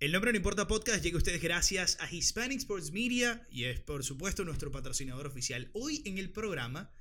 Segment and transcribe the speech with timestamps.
[0.00, 3.80] El nombre no importa podcast llega a ustedes gracias a Hispanic Sports Media y es
[3.80, 5.70] por supuesto nuestro patrocinador oficial.
[5.72, 6.92] Hoy en el programa,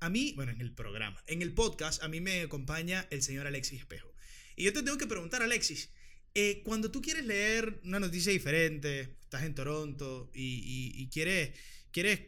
[0.00, 3.46] a mí, bueno, en el programa, en el podcast, a mí me acompaña el señor
[3.46, 4.10] Alexis Espejo.
[4.56, 5.90] Y yo te tengo que preguntar, Alexis,
[6.34, 11.50] eh, cuando tú quieres leer una noticia diferente, estás en Toronto y, y quieres,
[11.90, 12.20] quieres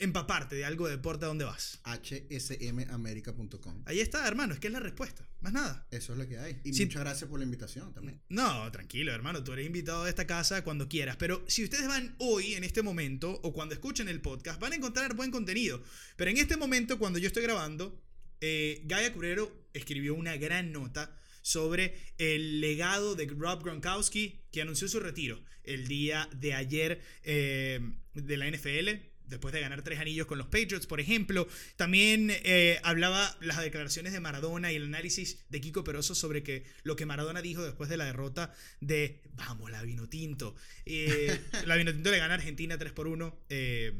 [0.00, 1.80] empaparte de algo de deporte, ¿a dónde vas?
[1.84, 3.82] hsmamerica.com.
[3.86, 5.86] Ahí está, hermano, es que es la respuesta, más nada.
[5.90, 6.60] Eso es lo que hay.
[6.64, 8.20] Y muchas gracias por la invitación también.
[8.28, 12.14] No, tranquilo, hermano, tú eres invitado a esta casa cuando quieras, pero si ustedes van
[12.18, 15.82] hoy, en este momento, o cuando escuchen el podcast, van a encontrar buen contenido.
[16.16, 18.02] Pero en este momento, cuando yo estoy grabando,
[18.40, 24.88] eh, Gaia Curero escribió una gran nota sobre el legado de Rob Gronkowski, que anunció
[24.88, 27.80] su retiro el día de ayer eh,
[28.14, 29.09] de la NFL.
[29.30, 31.48] Después de ganar tres anillos con los Patriots, por ejemplo.
[31.76, 36.64] También eh, hablaba las declaraciones de Maradona y el análisis de Kiko Peroso sobre que
[36.82, 40.54] lo que Maradona dijo después de la derrota de Vamos, la Vino Tinto.
[40.84, 43.38] Eh, la Vino Tinto le gana a Argentina 3 por 1.
[43.48, 43.94] eh,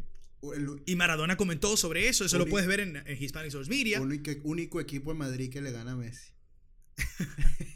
[0.86, 2.24] y Maradona comentó sobre eso.
[2.24, 4.00] Eso lo puedes ver en, en Hispanic Source Media.
[4.00, 6.32] único, único equipo en Madrid que le gana a Messi.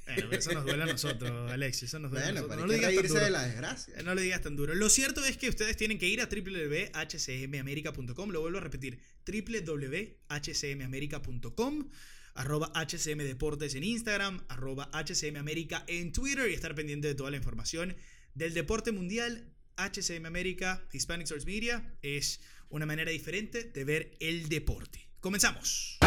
[0.06, 1.88] Bueno, eso nos duele a nosotros, Alexis.
[1.88, 2.58] Eso nos duele a nosotros.
[2.58, 3.32] No lo digas tan reírse de duro.
[3.32, 4.02] la desgracia.
[4.02, 4.74] No le digas tan duro.
[4.74, 8.30] Lo cierto es que ustedes tienen que ir a www.hcmamerica.com.
[8.30, 9.00] Lo vuelvo a repetir.
[9.26, 11.88] www.hcmamerica.com.
[12.34, 14.44] Arroba HCM Deportes en Instagram.
[14.48, 16.50] Arroba HCM América en Twitter.
[16.50, 17.96] Y estar pendiente de toda la información
[18.34, 19.50] del deporte mundial.
[19.76, 25.08] HCM América, Hispanic Source Media, es una manera diferente de ver el deporte.
[25.20, 25.98] Comenzamos.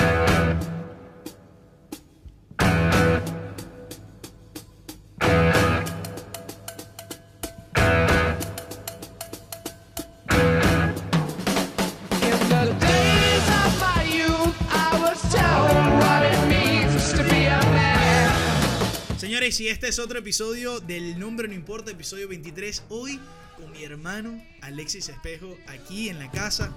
[19.27, 22.83] Señores, y este es otro episodio del Nombre No Importa, episodio 23.
[22.87, 23.19] Hoy
[23.57, 26.73] con mi hermano Alexis Espejo aquí en la casa.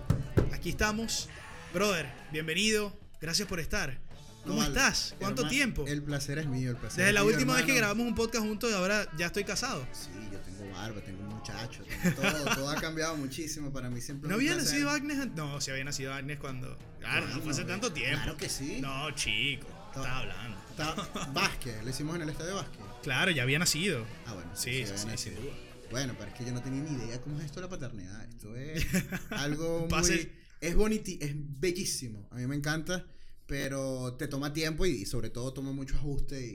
[0.52, 1.28] Aquí estamos.
[1.72, 2.92] Brother, bienvenido.
[3.20, 4.00] Gracias por estar.
[4.44, 5.14] ¿Cómo estás?
[5.20, 5.84] ¿Cuánto Hermano, tiempo?
[5.86, 8.16] El placer es mío, el placer Desde es la mío, última vez que grabamos un
[8.16, 9.86] podcast juntos ahora ya estoy casado.
[9.92, 14.00] Sí, yo tengo barba, tengo un muchacho, tengo todo, todo ha cambiado muchísimo para mí
[14.00, 14.28] siempre.
[14.28, 14.72] ¿No había placer.
[14.72, 15.28] nacido Agnes?
[15.36, 16.76] No, si había nacido Agnes cuando...
[16.98, 18.16] Claro, no fue hace tanto tiempo.
[18.16, 18.80] Claro que sí.
[18.80, 19.68] No, chico.
[19.94, 20.56] Estaba hablando.
[20.88, 22.80] Está- Vázquez, lo hicimos en el estadio Vázquez.
[23.02, 24.04] Sí, ya había nacido.
[24.26, 24.50] Ah, bueno.
[24.54, 25.36] Sí, sí, sí, nacido.
[25.36, 25.54] sin duda.
[25.90, 28.24] Bueno, pero es que yo no tenía ni idea cómo es esto de la paternidad.
[28.28, 28.86] Esto es
[29.30, 30.30] algo muy...
[30.60, 32.28] Es bonito, es bellísimo.
[32.30, 33.06] A mí me encanta,
[33.46, 36.46] pero te toma tiempo y, y sobre todo toma mucho ajuste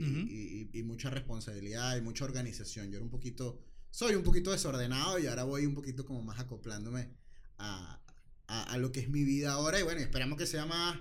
[0.72, 2.90] y mucha responsabilidad y mucha organización.
[2.90, 3.60] Yo era un poquito...
[3.90, 7.08] Soy un poquito desordenado y ahora voy un poquito como más acoplándome
[7.58, 7.98] a,
[8.46, 9.80] a- a lo que es mi vida ahora.
[9.80, 10.98] Y bueno, esperamos que sea más...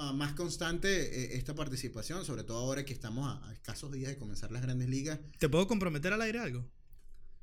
[0.00, 4.10] ah, más constante eh, esta participación, sobre todo ahora que estamos a, a escasos días
[4.10, 5.20] de comenzar las grandes ligas.
[5.38, 6.66] ¿Te puedo comprometer al aire algo?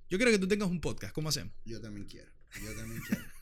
[0.09, 1.13] Yo quiero que tú tengas un podcast.
[1.13, 1.53] ¿Cómo hacemos?
[1.65, 2.31] Yo también quiero.
[2.63, 3.23] Yo también quiero.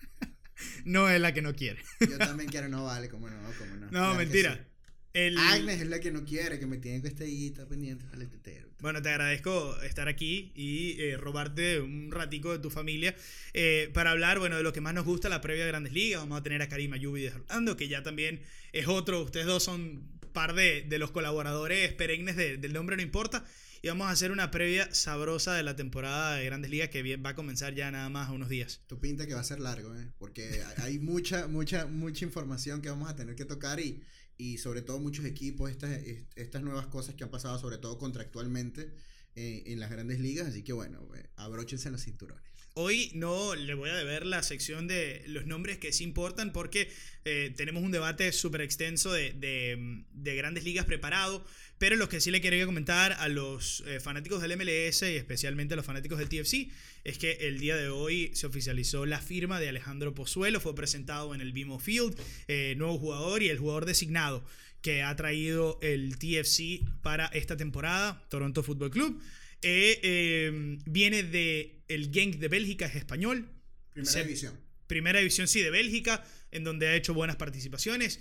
[0.86, 1.84] No es la que no quiere.
[2.00, 3.86] Yo también quiero, no vale, cómo no, cómo no.
[3.86, 4.68] No, Claro mentira.
[5.16, 5.38] El...
[5.38, 8.26] Agnes es la que no quiere, que me tiene que estar ahí, está pendiente, vale,
[8.28, 8.68] tetero.
[8.82, 13.16] Bueno, te agradezco estar aquí y eh, robarte un ratico de tu familia
[13.54, 16.20] eh, para hablar, bueno, de lo que más nos gusta, la previa de Grandes Ligas.
[16.20, 18.42] Vamos a tener a Karim Ayubi de Orlando, que ya también
[18.74, 19.22] es otro.
[19.24, 20.04] Ustedes dos son
[20.34, 23.46] par de, de los colaboradores perennes de- del nombre No Importa.
[23.82, 27.24] Y vamos a hacer una previa sabrosa de la temporada de Grandes Ligas que bien-
[27.26, 28.82] va a comenzar ya nada más a unos días.
[28.88, 30.10] Tu pinta que va a ser largo, ¿eh?
[30.18, 34.02] Porque hay mucha, mucha, mucha información que vamos a tener que tocar y,
[34.38, 36.00] y sobre todo muchos equipos, estas,
[36.36, 38.94] estas nuevas cosas que han pasado, sobre todo contractualmente
[39.36, 40.48] eh, en las grandes ligas.
[40.48, 42.44] Así que bueno, eh, abróchense los cinturones.
[42.78, 46.92] Hoy no le voy a deber la sección de los nombres que sí importan porque
[47.24, 51.46] eh, tenemos un debate súper extenso de, de- de grandes ligas preparado,
[51.78, 55.74] pero lo que sí le quería comentar a los eh, fanáticos del MLS y especialmente
[55.74, 56.68] a los fanáticos del TFC
[57.06, 61.34] es que el día de hoy se oficializó la firma de Alejandro Pozuelo, fue presentado
[61.34, 62.20] en el BMO Field,
[62.50, 64.44] eh, nuevo jugador y el jugador designado
[64.82, 69.22] que ha traído el TFC para esta temporada, Toronto Football Club.
[69.62, 73.50] Viene de el Genk de Bélgica, es español.
[73.94, 74.60] Primera Se- división.
[74.88, 78.20] Primera división, sí, de Bélgica, en donde ha hecho buenas participaciones.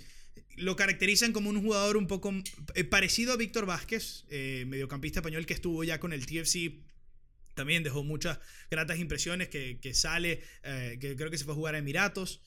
[0.57, 2.33] Lo caracterizan como un jugador un poco
[2.73, 6.79] eh, parecido a Víctor Vázquez, eh, mediocampista español que estuvo ya con el TFC.
[7.53, 8.39] También dejó muchas
[8.71, 12.41] gratas impresiones que, que sale, eh, que creo que se fue a jugar a Emiratos.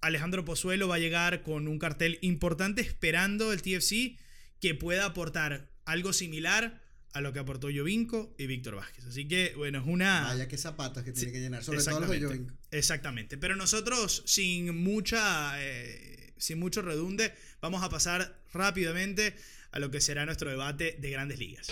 [0.00, 4.16] Alejandro Pozuelo va a llegar con un cartel importante esperando el TFC
[4.60, 6.80] que pueda aportar algo similar
[7.14, 9.04] a lo que aportó Jovinko y Víctor Vázquez.
[9.06, 10.22] Así que, bueno, es una...
[10.24, 12.26] Vaya que zapatos que tiene Sí, que llenar, sobre todo los de Exactamente.
[12.44, 12.54] Jovinko.
[12.70, 13.38] Exactamente.
[13.38, 15.52] Pero nosotros, sin mucha.
[15.62, 19.34] eh, sin mucho redunde, vamos a pasar rápidamente
[19.70, 21.68] a lo que será nuestro debate de grandes ligas.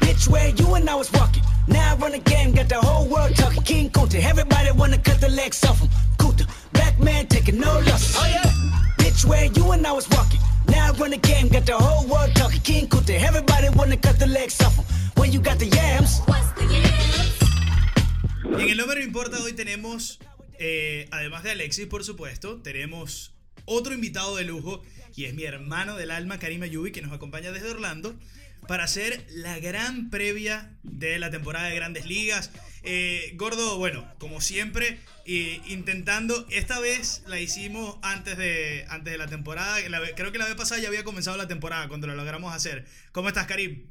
[0.00, 1.42] Bitch, where you and I was walking.
[1.68, 3.62] Now I run the game, got the whole world talking.
[3.64, 5.90] King Kunta, everybody wanna cut the legs off him.
[6.16, 8.16] Kunta, black man taking no losses.
[8.16, 8.50] Oh yeah.
[8.98, 10.40] Bitch, where you and I was walking.
[10.68, 12.60] Now I run the game, got the whole world talking.
[12.60, 14.84] King Kunta, everybody wanna cut the legs off him.
[15.16, 16.22] When you got the yams.
[18.58, 20.18] Y en el número importa hoy tenemos,
[20.58, 23.34] eh, además de Alexis, por supuesto, tenemos
[23.66, 24.82] otro invitado de lujo
[25.14, 28.14] y es mi hermano del alma, Karim Ayubi, que nos acompaña desde Orlando
[28.66, 32.50] para hacer la gran previa de la temporada de Grandes Ligas.
[32.88, 39.18] Eh, Gordo, bueno, como siempre, eh, intentando, esta vez la hicimos antes de, antes de
[39.18, 39.78] la temporada,
[40.14, 42.84] creo que la vez pasada ya había comenzado la temporada cuando lo logramos hacer.
[43.10, 43.86] ¿Cómo estás, Karim?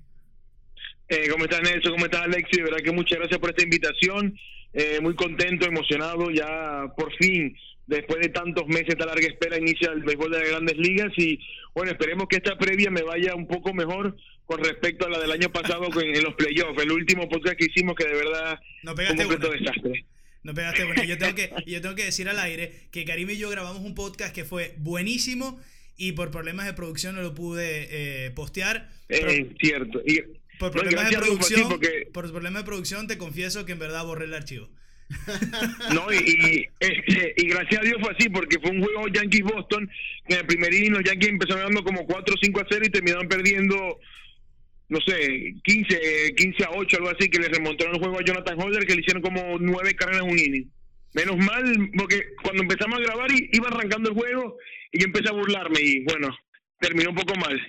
[1.09, 1.91] Eh, ¿Cómo estás, Nelson?
[1.91, 2.55] ¿Cómo estás, Alexi?
[2.55, 4.39] De verdad que muchas gracias por esta invitación.
[4.71, 6.31] Eh, muy contento, emocionado.
[6.31, 7.55] Ya por fin,
[7.85, 11.11] después de tantos meses, esta larga espera, inicia el béisbol de las grandes ligas.
[11.17, 11.37] Y
[11.73, 14.15] bueno, esperemos que esta previa me vaya un poco mejor
[14.45, 16.81] con respecto a la del año pasado con- en los playoffs.
[16.81, 19.59] El último podcast que hicimos, que de verdad No fue un completo una.
[19.59, 20.05] desastre.
[20.43, 21.03] No pegaste bueno.
[21.03, 23.95] Yo tengo que, yo tengo que decir al aire que Karim y yo grabamos un
[23.95, 25.59] podcast que fue buenísimo
[25.97, 27.87] y por problemas de producción no lo pude
[28.27, 28.89] eh, postear.
[29.09, 30.01] Es cierto.
[30.05, 30.21] Y,
[30.59, 34.05] por no, problemas de producción, porque por problemas de producción te confieso que en verdad
[34.05, 34.69] borré el archivo.
[35.93, 39.89] No, y, y, este, y gracias a Dios fue así, porque fue un juego Yankees-Boston,
[40.27, 43.27] en el primer inning los Yankees empezaron ganando como 4 5 a 0 y terminaron
[43.27, 43.99] perdiendo,
[44.89, 48.61] no sé, 15, 15 a 8, algo así, que le remontaron el juego a Jonathan
[48.61, 50.71] Holder, que le hicieron como 9 carreras en un inning.
[51.13, 54.57] Menos mal, porque cuando empezamos a grabar iba arrancando el juego
[54.91, 56.35] y yo empecé a burlarme y bueno,
[56.79, 57.59] terminó un poco mal.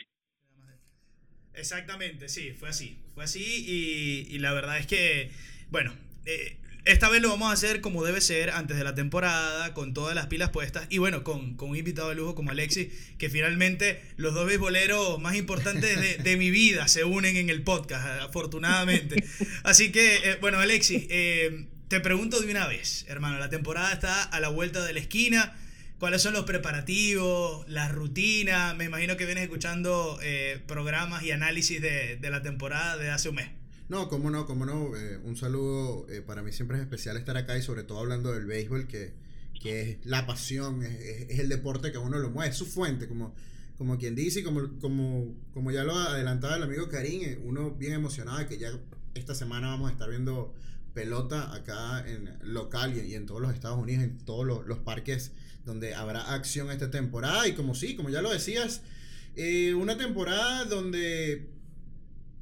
[1.54, 2.98] Exactamente, sí, fue así.
[3.14, 5.30] Fue así y, y la verdad es que,
[5.70, 5.96] bueno,
[6.26, 9.92] eh, esta vez lo vamos a hacer como debe ser antes de la temporada, con
[9.92, 12.88] todas las pilas puestas y bueno, con, con un invitado de lujo como Alexis,
[13.18, 17.62] que finalmente los dos beisboleros más importantes de, de mi vida se unen en el
[17.62, 19.24] podcast, afortunadamente.
[19.64, 24.22] Así que, eh, bueno, Alexis, eh, te pregunto de una vez, hermano, la temporada está
[24.22, 25.56] a la vuelta de la esquina.
[25.98, 28.74] ¿Cuáles son los preparativos, la rutina?
[28.74, 33.30] Me imagino que vienes escuchando eh, programas y análisis de, de la temporada de hace
[33.30, 33.48] un mes.
[33.88, 34.96] No, cómo no, cómo no.
[34.96, 36.06] eh, un saludo.
[36.08, 39.14] eh, para mí siempre es especial estar acá y sobre todo hablando del béisbol, que,
[39.60, 41.00] que es la pasión, es,
[41.30, 43.34] es- el deporte que a uno lo mueve, es su fuente, como,
[43.78, 47.70] como quien dice, y como, como, como ya lo adelantaba el amigo Karim, eh, uno
[47.72, 48.70] bien emocionado de que ya
[49.14, 50.52] esta semana vamos a estar viendo
[50.92, 55.30] pelota acá en local y, en todos los Estados Unidos, en todos los, los parques
[55.64, 57.46] donde habrá acción esta temporada.
[57.46, 58.80] Y como sí, como ya lo decías,
[59.76, 61.50] una temporada donde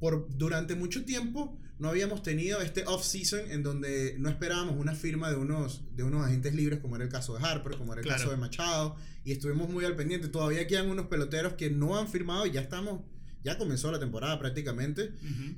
[0.04, 5.30] por durante mucho tiempo no habíamos tenido este off-season en donde no esperábamos una firma
[5.30, 8.06] de unos, de unos agentes libres, como era el caso de Harper, como era el
[8.06, 8.18] Claro.
[8.20, 10.28] caso de Machado, y estuvimos muy al pendiente.
[10.28, 13.00] Todavía quedan unos peloteros que no han firmado y ya estamos,
[13.42, 15.12] ya comenzó la temporada prácticamente.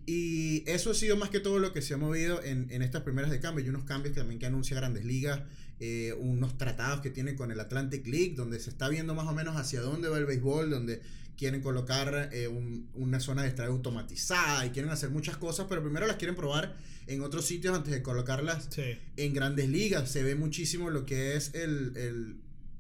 [0.07, 3.03] Y eso ha sido más que todo lo que se ha movido en, en estas
[3.03, 3.65] primeras de cambio.
[3.65, 5.41] Y unos cambios que también que anuncia Grandes Ligas,
[5.81, 9.33] eh, unos tratados que tiene con el Atlantic League, donde se está viendo más o
[9.35, 11.03] menos hacia dónde va el béisbol, donde
[11.37, 15.83] quieren colocar eh, un- una zona de extraído automatizada y quieren hacer muchas cosas, pero
[15.83, 18.99] primero las quieren probar en otros sitios antes de colocarlas Sí.
[19.17, 20.11] en grandes ligas.
[20.11, 22.37] Se ve muchísimo lo que es el, el-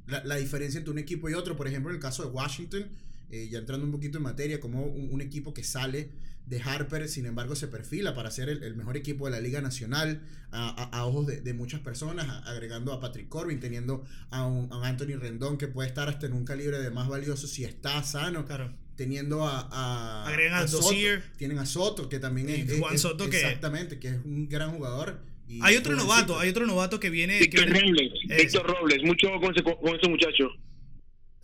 [0.06, 1.56] la, la diferencia entre un equipo y otro.
[1.56, 2.86] Por ejemplo, en el caso de Washington,
[3.30, 6.10] eh, ya entrando un poquito en materia, como un, un equipo que sale
[6.46, 9.60] de Harper, sin embargo, se perfila para ser el, el mejor equipo de la Liga
[9.60, 14.04] Nacional a, a- a ojos de, de muchas personas, a- agregando a Patrick Corbin, teniendo
[14.30, 17.48] a un, a Anthony Rendón que puede estar hasta en un calibre de más valioso
[17.48, 18.72] si está sano Claro.
[18.94, 20.84] teniendo a, a, Agregan a Soto.
[20.84, 21.24] Dozier.
[21.36, 24.18] tienen a Soto que también Y es, es- Juan es- Soto que- exactamente que es
[24.24, 25.96] un gran jugador y Hay otro jovencito.
[26.14, 27.38] novato, hay otro novato que viene.
[27.40, 28.12] Víctor Robles.
[28.28, 30.44] Víctor Robles, mucho con ese, con ese muchacho.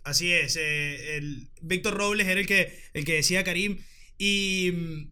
[0.03, 3.79] Así es, eh, el Víctor Robles era el que, el que decía Karim.
[4.17, 5.11] Y mm,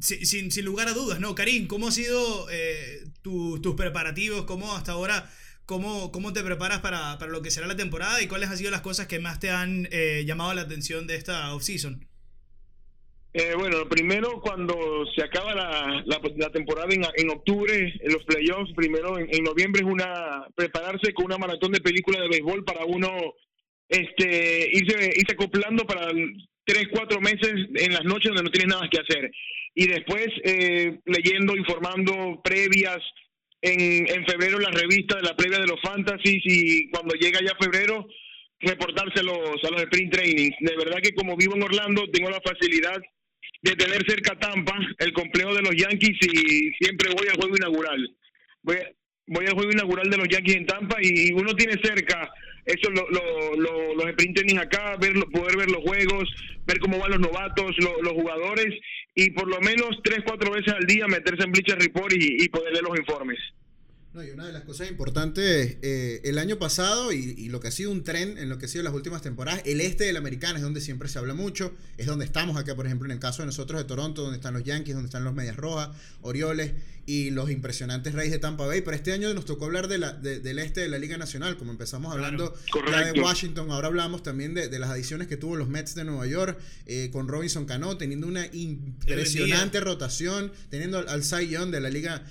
[0.00, 1.34] si- sin, sin lugar a dudas, ¿no?
[1.34, 4.44] Karim, ¿cómo han sido eh, tu- tus preparativos?
[4.44, 5.30] ¿Cómo hasta ahora,
[5.64, 8.20] cómo, cómo te preparas para, para lo que será la temporada?
[8.20, 11.14] ¿Y cuáles han sido las cosas que más te han eh, llamado la atención de
[11.16, 12.08] esta offseason?
[13.34, 14.74] Eh, bueno, primero cuando
[15.14, 19.80] se acaba la, la, temporada en, en octubre, en los playoffs, primero en, en noviembre
[19.82, 23.08] es una prepararse con una maratón de películas de béisbol para uno
[23.92, 26.08] este irse, irse acoplando para
[26.64, 29.30] tres, cuatro meses en las noches donde no tienes nada que hacer.
[29.74, 33.00] Y después eh, leyendo, informando previas,
[33.62, 37.54] en, en febrero las revistas de la previa de los fantasies y cuando llega ya
[37.60, 38.06] febrero
[38.60, 40.56] reportarse a los, a los sprint trainings.
[40.60, 43.00] De verdad que como vivo en Orlando tengo la facilidad
[43.62, 48.16] de tener cerca Tampa, el complejo de los Yankees y siempre voy al juego inaugural.
[48.62, 48.76] Voy,
[49.26, 52.28] voy al juego inaugural de los Yankees en Tampa y uno tiene cerca
[52.64, 56.30] eso lo, lo, lo- los sprint acá, verlo, poder ver los juegos,
[56.66, 58.74] ver cómo van los novatos, lo- los jugadores
[59.14, 62.48] y por lo menos tres, cuatro veces al día meterse en Bleacher Report y, y
[62.48, 63.38] poder leer los informes.
[64.14, 67.68] No, y una de las cosas importantes, eh, el año pasado y, y lo que
[67.68, 70.12] ha sido un tren en lo que ha sido las últimas temporadas, el este de
[70.12, 73.12] la americana es donde siempre se habla mucho, es donde estamos acá, por ejemplo, en
[73.12, 75.88] el caso de nosotros de Toronto, donde están los Yankees, donde están los Medias Rojas,
[76.20, 76.72] Orioles
[77.06, 80.12] y los impresionantes Reyes de Tampa Bay, pero este año nos tocó hablar de la,
[80.12, 82.54] de- del este de la Liga Nacional, como empezamos hablando
[82.92, 83.20] ya de.
[83.22, 86.58] Washington, ahora hablamos también de, de las adiciones que tuvo los Mets de Nueva York,
[86.86, 91.88] eh, con Robinson Cano, teniendo una impresionante rotación, teniendo al, al Cy Young de la
[91.88, 92.22] Liga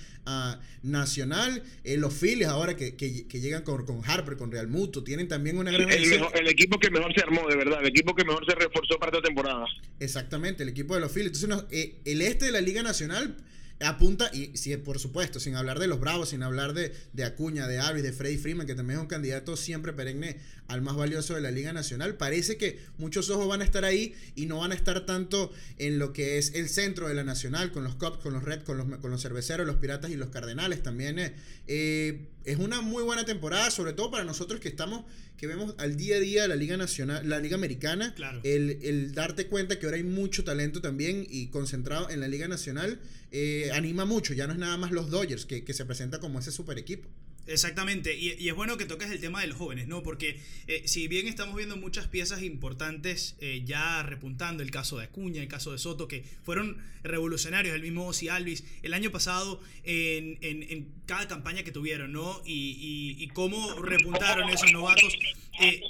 [0.82, 5.02] Nacional, eh, los Phillies ahora que, que- que llegan con, con Harper, con Real Muto,
[5.04, 6.20] tienen también una gran El, adición.
[6.20, 8.98] mejor- el equipo que mejor se armó, de verdad, el equipo que mejor se reforzó
[8.98, 9.64] para esta temporada.
[10.00, 11.42] Exactamente, el equipo de los Phillies.
[11.42, 13.36] Entonces, eh, el este de la Liga Nacional
[13.80, 17.66] apunta, y sí, por supuesto, sin hablar de los Bravos, sin hablar de, de Acuña,
[17.66, 20.36] de Alvis, de Freddy Freeman, que también es un candidato siempre perenne
[20.72, 24.14] al más valioso de la Liga Nacional, parece que muchos ojos van a estar ahí
[24.34, 27.72] y no van a estar tanto en lo que es el centro de la Nacional,
[27.72, 30.30] con los Cubs, con los Reds, con los, con los Cerveceros, los Piratas y los
[30.30, 30.82] Cardenales.
[30.82, 31.34] También eh,
[31.66, 35.04] eh, es una muy buena temporada, sobre todo para nosotros que estamos,
[35.36, 38.40] que vemos al día a día la Liga Nacional, la Liga Americana, Claro.
[38.44, 42.48] el, el darte cuenta que ahora hay mucho talento también y concentrado en la Liga
[42.48, 42.98] Nacional
[43.30, 44.34] eh, anima mucho.
[44.34, 47.08] Ya no es nada más los Dodgers que, que se presenta como ese super equipo.
[47.48, 50.02] Exactamente, y, es bueno que toques el tema de los jóvenes, ¿no?
[50.04, 55.06] Porque eh, si bien estamos viendo muchas piezas importantes eh, ya repuntando, el caso de
[55.06, 59.60] Acuña, el caso de Soto, que fueron revolucionarios, el mismo Ozzy Alvis, el año pasado
[59.82, 62.40] en, en- cada campaña que tuvieron, ¿no?
[62.46, 65.12] Y, y- y cómo repuntaron esos novatos.
[65.60, 65.80] Eh,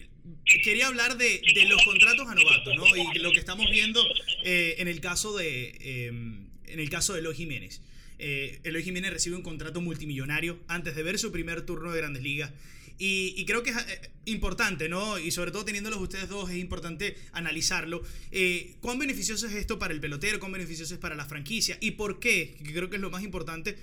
[0.65, 2.87] quería hablar de, de los contratos a novatos, ¿no?
[2.97, 4.03] Y lo que estamos viendo
[4.43, 7.83] en el caso de, eh, en el caso de Eloy Jiménez.
[8.25, 12.23] Eh, Eloy Jiménez recibe un contrato multimillonario antes de ver su primer turno de Grandes
[12.23, 12.53] Ligas.
[12.97, 15.19] Y, creo que es eh, importante, ¿no?
[15.19, 18.01] Y sobre todo teniéndolos ustedes dos, es importante analizarlo.
[18.31, 20.39] Eh, ¿Cuán beneficioso es esto para el pelotero?
[20.39, 21.77] ¿Cuán beneficioso es para la franquicia?
[21.81, 22.55] ¿Y por qué?
[22.63, 23.77] Que creo que es lo más importante.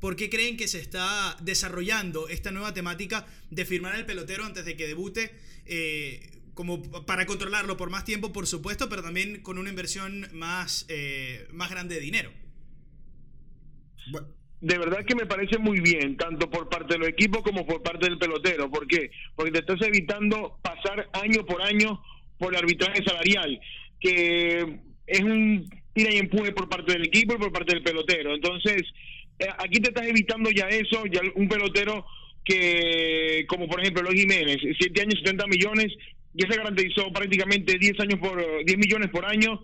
[0.00, 4.64] ¿Por qué creen que se está desarrollando esta nueva temática de firmar al pelotero antes
[4.64, 5.30] de que debute?
[5.66, 10.86] eh, como para controlarlo por más tiempo, por supuesto, pero también con una inversión más,
[11.52, 12.43] más grande de dinero.
[14.60, 17.82] De verdad que me parece muy bien, tanto por parte de los equipos como por
[17.82, 18.70] parte del pelotero.
[18.70, 19.10] ¿Por qué?
[19.36, 22.00] Porque te estás evitando pasar año por año
[22.38, 23.60] por el arbitraje salarial,
[24.00, 28.34] que es un tira y empuje por parte del equipo y por parte del pelotero.
[28.34, 28.82] Entonces,
[29.38, 32.06] eh, aquí te estás evitando ya eso, ya un pelotero
[32.44, 35.92] que, como por ejemplo los Jiménez, 7 años, 70 millones,
[36.34, 39.60] ya se garantizó prácticamente 10 años por 10 millones por año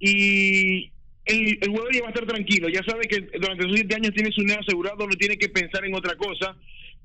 [0.00, 0.90] y
[1.26, 4.32] el, jugador ya va a estar tranquilo, ya sabe que durante esos 7 años tiene
[4.32, 6.56] su dinero asegurado, no tiene que pensar en otra cosa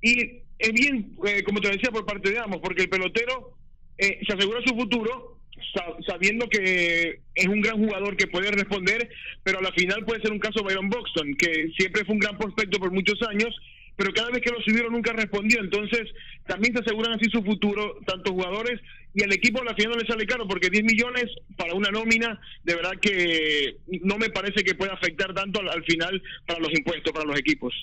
[0.02, 3.54] y es bien, eh, como te decía, por parte de ambos, porque el pelotero
[3.98, 5.40] eh, se asegura su futuro
[5.74, 9.10] sa- sabiendo que es un gran jugador que puede responder,
[9.44, 12.38] pero a la final puede ser un caso Byron Buxton, que siempre fue un gran
[12.38, 13.56] prospecto por muchos años,
[13.96, 15.60] pero cada vez que lo subieron nunca respondió.
[15.60, 16.08] Entonces,
[16.48, 18.80] también se aseguran así su futuro, tanto jugadores
[19.14, 21.26] y al equipo a la final le sale caro, porque 10 millones
[21.58, 25.84] para una nómina, de verdad que no me parece que pueda afectar tanto al, al
[25.84, 27.74] final para los impuestos, para los equipos.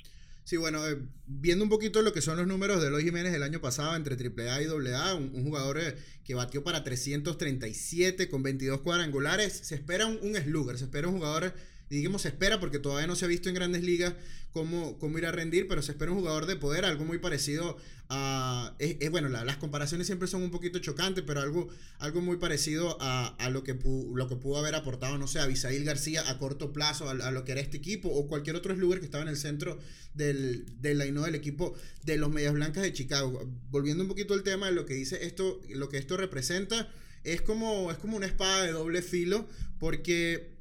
[0.46, 3.42] Sí, bueno, eh, viendo un poquito lo que son los números de Eloy Jiménez el
[3.42, 8.44] año pasado entre AAA y AA, un, un jugador eh, que batió para 337 con
[8.44, 11.52] 22 cuadrangulares, se espera un, un slugger, se espera un jugador,
[11.90, 14.14] digamos se espera porque todavía no se ha visto en grandes ligas
[14.52, 17.76] cómo, cómo ir a rendir, pero se espera un jugador de poder, algo muy parecido
[18.08, 22.36] a, es, bueno, la- las comparaciones siempre son un poquito chocantes, pero algo, algo muy
[22.38, 25.84] parecido a, a lo, que pu- lo que pudo haber aportado, no sé, a Bisail
[25.84, 29.06] García a corto plazo, a, lo que era este equipo, o cualquier otro slugger que
[29.06, 29.78] estaba en el centro
[30.14, 31.74] del, del del equipo
[32.04, 33.46] de los Medias Blancas de Chicago.
[33.70, 36.90] Volviendo un poquito al tema de lo que dice esto, lo que esto representa,
[37.24, 39.46] es como, es como una espada de doble filo,
[39.78, 40.55] porque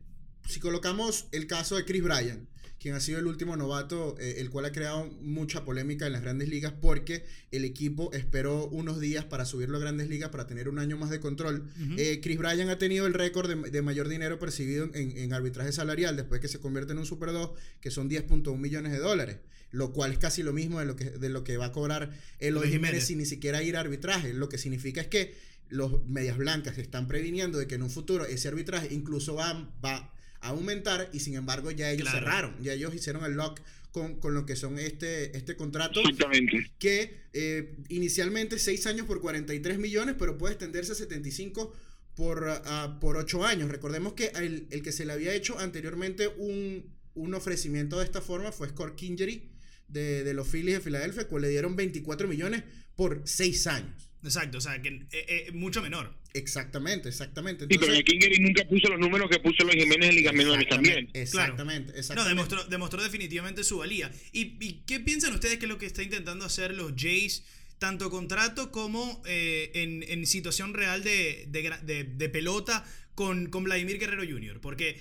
[0.48, 2.48] si colocamos el caso de Chris Bryan,
[2.86, 6.22] quien ha sido el último novato, eh, el cual ha creado mucha polémica en las
[6.22, 10.70] grandes ligas porque el equipo esperó unos días para subirlo a grandes ligas para tener
[10.70, 11.68] un año más de control.
[11.98, 15.72] Eh, Chris Bryan ha tenido el récord de, de mayor dinero percibido en, en arbitraje
[15.72, 19.38] salarial después que se convierte en un Super 2, que son 10.1 millones de dólares,
[19.72, 22.12] lo cual es casi lo mismo de lo que, de lo que va a cobrar
[22.38, 23.08] Eloy Jiménez Jiménez.
[23.08, 24.32] sin ni siquiera ir a arbitraje.
[24.34, 25.34] Lo que significa es que
[25.70, 29.74] los medias blancas se están previniendo de que en un futuro ese arbitraje incluso va,
[29.84, 32.20] va a aumentar y sin embargo ya ellos Claro.
[32.26, 33.60] cerraron, ya ellos hicieron el lock
[33.92, 36.72] con, con lo que son este, este contrato Exactamente.
[36.80, 41.74] que eh, inicialmente 6 años por 43 millones, pero puede extenderse a 75
[42.16, 43.70] por, ah, por 8 años.
[43.70, 48.22] Recordemos que el, el que se le había hecho anteriormente un, un ofrecimiento de esta
[48.22, 49.50] forma fue Scott Kingery
[49.88, 52.64] de, de los Phillies de Filadelfia, pues le dieron 24 millones
[52.96, 54.10] por 6 años.
[54.26, 56.14] Exacto, o sea, que eh, eh, mucho menor.
[56.34, 57.64] Exactamente, exactamente.
[57.64, 60.34] Sí, pero Entonces, el Kingery nunca puso los números que puso los Jiménez en ligas
[60.34, 61.10] menores también.
[61.14, 64.12] exactamente, exactamente, No, demostró, demostró definitivamente su valía.
[64.34, 67.44] ¿Y, y qué piensan ustedes que es lo que está intentando hacer los Jays,
[67.80, 73.48] tanto contrato como eh, en, en situación real de, de gra- de- de pelota con,
[73.50, 74.60] con Vladimir Guerrero Jr.?
[74.60, 75.00] Porque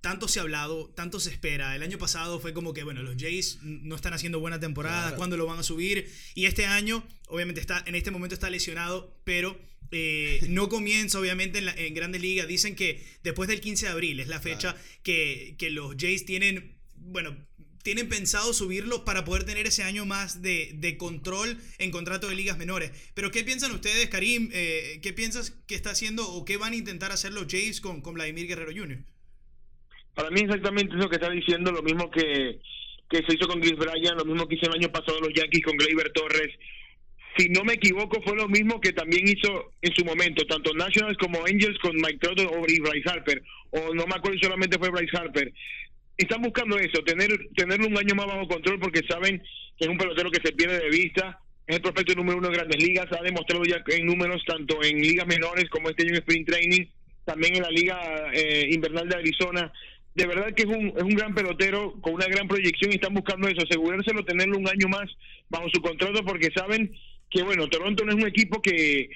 [0.00, 1.74] tanto se ha hablado, tanto se espera.
[1.74, 5.16] El año pasado fue como que, bueno, los Jays no están haciendo buena temporada, Claro.
[5.16, 6.10] ¿cuándo lo van a subir?
[6.34, 7.02] Y este año,
[7.34, 9.58] obviamente, está, en este momento está lesionado, pero
[9.90, 12.46] eh, no comienza, obviamente, en, la- en grandes ligas.
[12.48, 16.74] Dicen que después del 15 de abril es la fecha que, que los Jays tienen,
[16.96, 17.36] bueno,
[17.82, 22.34] tienen pensado subirlo para poder tener ese año más de, de control en contrato de
[22.34, 22.92] ligas menores.
[23.12, 24.48] Pero, ¿qué piensan ustedes, Karim?
[24.54, 28.00] Eh, ¿Qué piensas que está haciendo o qué van a intentar hacer los Jays con,
[28.00, 29.04] con Vladimir Guerrero Jr.?
[30.14, 32.58] Para mí exactamente eso que está diciendo, lo mismo que,
[33.10, 35.62] que se hizo con Chris Bryan, lo mismo que hizo el año pasado los Yankees
[35.64, 36.54] con Gleyber Torres.
[37.36, 41.18] Si no me equivoco, fue lo mismo que también hizo en su momento, tanto Nationals
[41.18, 42.38] como Angels con Mike Trout
[42.68, 45.52] y Bryce Harper, o no me acuerdo solamente fue Bryce Harper.
[46.16, 49.42] Están buscando eso, tener tenerlo un año más bajo control porque saben
[49.76, 52.54] que es un pelotero que se pierde de vista, es el prospecto número uno de
[52.54, 56.18] grandes ligas, ha demostrado ya en números tanto en ligas menores como este año en
[56.18, 56.86] Spring Training,
[57.24, 57.98] también en la liga
[58.32, 59.72] eh, invernal de Arizona.
[60.14, 63.14] De verdad que es un, es un gran pelotero con una gran proyección y están
[63.14, 65.10] buscando eso, asegurárselo, tenerlo un año más
[65.48, 66.94] bajo su contrato porque saben
[67.34, 69.10] que, bueno, Toronto no es un equipo que,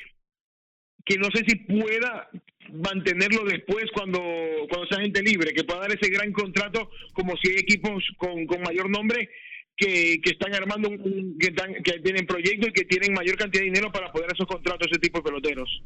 [1.05, 2.29] que no sé si pueda
[2.73, 4.21] mantenerlo después cuando,
[4.69, 8.47] cuando sea gente libre, que pueda dar ese gran contrato como si hay equipos con,
[8.47, 9.31] con mayor nombre
[9.77, 13.63] que, que están armando, un, que, están, que tienen proyectos y que tienen mayor cantidad
[13.63, 15.83] de dinero para poder esos contratos ese tipo de peloteros.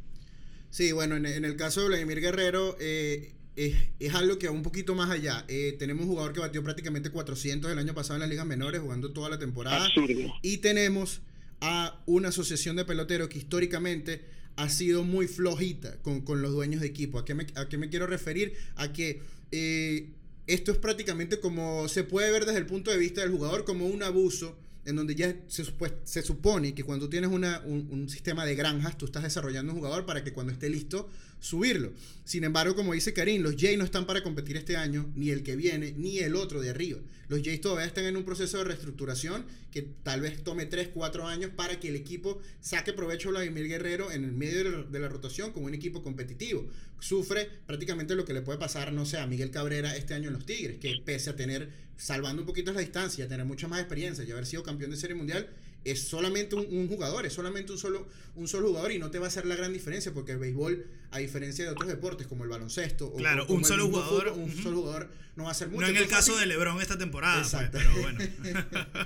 [0.71, 4.53] Sí, bueno, en, en el caso de Vladimir Guerrero, eh, es, es algo que va
[4.53, 5.45] un poquito más allá.
[5.47, 8.81] Eh, tenemos un jugador que batió prácticamente 400 el año pasado en las ligas menores,
[8.81, 9.85] jugando toda la temporada.
[9.85, 10.33] Absurdo.
[10.41, 11.21] Y tenemos
[11.65, 14.25] a una asociación de peloteros que históricamente
[14.57, 17.17] ha sido muy flojita con, con los dueños de equipo.
[17.17, 18.53] ¿A qué me, a qué me quiero referir?
[18.75, 19.21] A que
[19.53, 20.09] eh,
[20.45, 23.87] esto es prácticamente como se puede ver desde el punto de vista del jugador como
[23.87, 25.63] un abuso en donde ya se,
[26.03, 30.05] se supone que cuando tienes una, un, sistema de granjas, tú estás desarrollando un jugador
[30.05, 31.93] para que cuando esté listo, subirlo.
[32.25, 35.43] Sin embargo, como dice Karim, los Jays no están para competir este año, ni el
[35.43, 36.99] que viene, ni el otro de arriba.
[37.27, 41.27] Los Jays todavía están en un proceso de reestructuración que tal vez tome 3, 4
[41.27, 45.09] años para que el equipo saque provecho a Vladimir Guerrero en el medio de la,
[45.09, 46.67] rotación como un equipo competitivo.
[46.99, 50.35] Sufre prácticamente lo que le puede pasar, no sé, a Miguel Cabrera este año en
[50.35, 51.69] los Tigres, que pese a tener,
[52.03, 55.15] salvando un poquito la distancia, tener mucha más experiencia y haber sido campeón de Serie
[55.15, 55.47] Mundial,
[55.85, 59.19] es solamente un, un jugador, es solamente un solo, un solo jugador y no te
[59.19, 62.43] va a hacer la gran diferencia porque el béisbol, a diferencia de otros deportes como
[62.43, 65.49] el baloncesto, o- Claro, como un el solo jugador, fútbol, un solo jugador no va
[65.49, 65.81] a hacer mucho.
[65.81, 67.77] No en el caso de LeBron esta temporada, pues, Exacto.
[67.79, 68.19] pero bueno.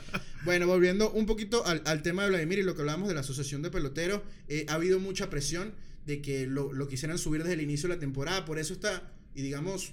[0.46, 3.20] Bueno, volviendo un poquito al, al tema de Vladimir y lo que hablábamos de la
[3.22, 5.74] asociación de peloteros, eh, ha habido mucha presión
[6.06, 9.12] de que lo, lo quisieran subir desde el inicio de la temporada, por eso está,
[9.36, 9.92] y digamos,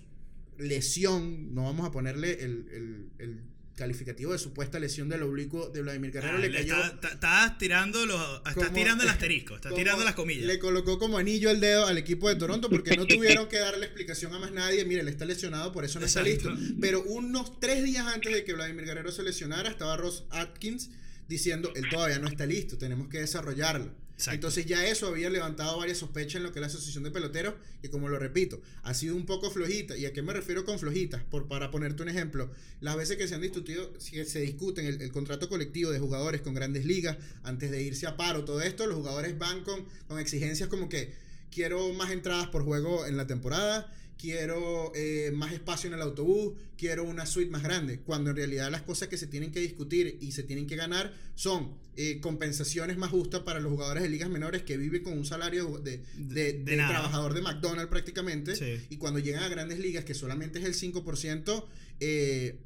[0.58, 3.40] lesión, no vamos a ponerle el, el- el
[3.76, 6.74] calificativo de supuesta lesión del oblicuo de Vladimir Guerrero, Ah, le le cayó...
[6.76, 10.44] está- está- Estás tirando los, estás como- tirando el asterisco, estás tirando las comillas.
[10.46, 13.86] Le colocó como anillo al dedo al equipo de Toronto porque no tuvieron que darle
[13.86, 14.84] explicación a más nadie.
[14.84, 16.54] Mire, él está lesionado, por eso no está listo.
[16.80, 20.90] Pero unos tres días antes de que Vladimir Guerrero se lesionara, estaba Ross Atkins
[21.26, 23.92] diciendo, él todavía no está listo, tenemos que desarrollarlo.
[24.26, 27.54] Entonces ya eso había levantado varias sospechas en lo que es la asociación de peloteros,
[27.82, 29.96] que como lo repito, ha sido un poco flojita.
[29.96, 31.22] ¿Y a qué me refiero con flojitas?
[31.24, 32.50] Por, para ponerte un ejemplo,
[32.80, 36.42] las veces que se han discutido, si se discuten el, el contrato colectivo de jugadores
[36.42, 40.18] con grandes ligas, antes de irse a paro, todo esto, los jugadores van con, con
[40.20, 41.12] exigencias como que
[41.50, 46.54] quiero más entradas por juego en la temporada, quiero eh, más espacio en el autobús,
[46.76, 50.18] quiero una suite más grande, cuando en realidad las cosas que se tienen que discutir
[50.20, 54.28] y se tienen que ganar son eh, compensaciones más justas para los jugadores de ligas
[54.30, 56.90] menores que viven con un salario de, de- De- de de nada.
[56.90, 58.84] trabajador de McDonald's prácticamente, Sí.
[58.90, 61.66] y cuando llegan a grandes ligas, que solamente es el 5%,
[62.00, 62.56] eh,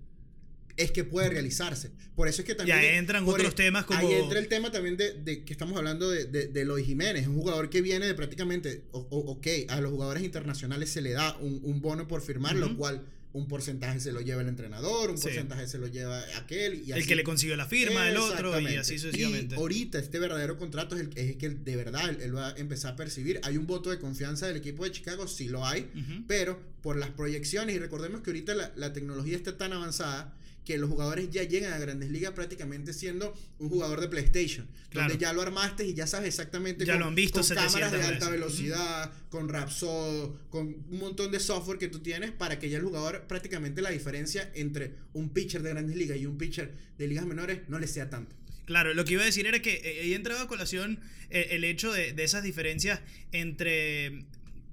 [0.79, 1.91] es que puede realizarse.
[2.17, 2.79] Por eso es que también...
[2.79, 5.77] ahí entran otros e- temas como- Ahí entra el tema también de, de que estamos
[5.77, 9.81] hablando de, de, de Jiménez, un jugador que viene de prácticamente, o- o- ok, a
[9.81, 14.01] los jugadores internacionales se le da un, un bono por firmar, lo cual un porcentaje
[14.01, 15.25] se lo lleva el entrenador, un Sí.
[15.25, 16.83] porcentaje se lo lleva aquel.
[16.87, 17.07] Y el así.
[17.09, 19.55] que le consiguió la firma, el otro, y así sucesivamente.
[19.55, 22.57] Y ahorita este verdadero contrato es el, es el que de verdad él, va a
[22.57, 23.39] empezar a percibir.
[23.45, 25.91] Hay un voto de confianza del equipo de Chicago, sí lo hay,
[26.27, 30.35] pero por las proyecciones, y recordemos que ahorita la, la tecnología está tan avanzada
[30.69, 34.69] que los jugadores ya llegan a grandes ligas prácticamente siendo un jugador de PlayStation.
[34.91, 35.09] Claro.
[35.09, 37.73] Donde ya lo armaste y ya sabes exactamente Ya con, lo han visto con 700
[37.73, 42.59] cámaras de alta velocidad, con Rapsod, con un montón de software que tú tienes para
[42.59, 46.37] que ya el jugador prácticamente la diferencia entre un pitcher de grandes ligas y un
[46.37, 48.37] pitcher de ligas menores no le sea tanto.
[48.67, 51.01] Claro, lo que iba a decir era que eh, ahí entraba a colación
[51.31, 53.01] eh, el hecho de, de esas diferencias
[53.33, 54.27] entre.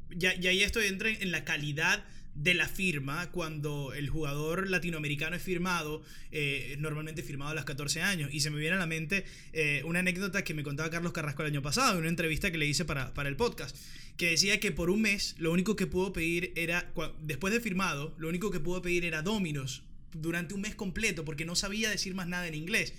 [0.10, 2.04] Ya, y ahí esto entra en la calidad
[2.36, 8.02] de la firma cuando el jugador latinoamericano es firmado, eh, normalmente firmado a los 14
[8.02, 8.30] años.
[8.34, 11.42] Y se me viene a la mente eh, una anécdota que me contaba Carlos Carrasco
[11.44, 13.76] el año pasado, en una entrevista que le hice para, para el podcast,
[14.18, 18.14] que decía que por un mes lo único que pudo pedir era, después de firmado,
[18.18, 22.16] lo único que pudo pedir era Dominos durante un mes completo porque no sabía decir
[22.16, 22.94] más nada en inglés.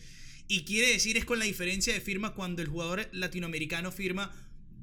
[0.49, 4.33] Y quiere decir es con la diferencia de firma cuando el jugador latinoamericano firma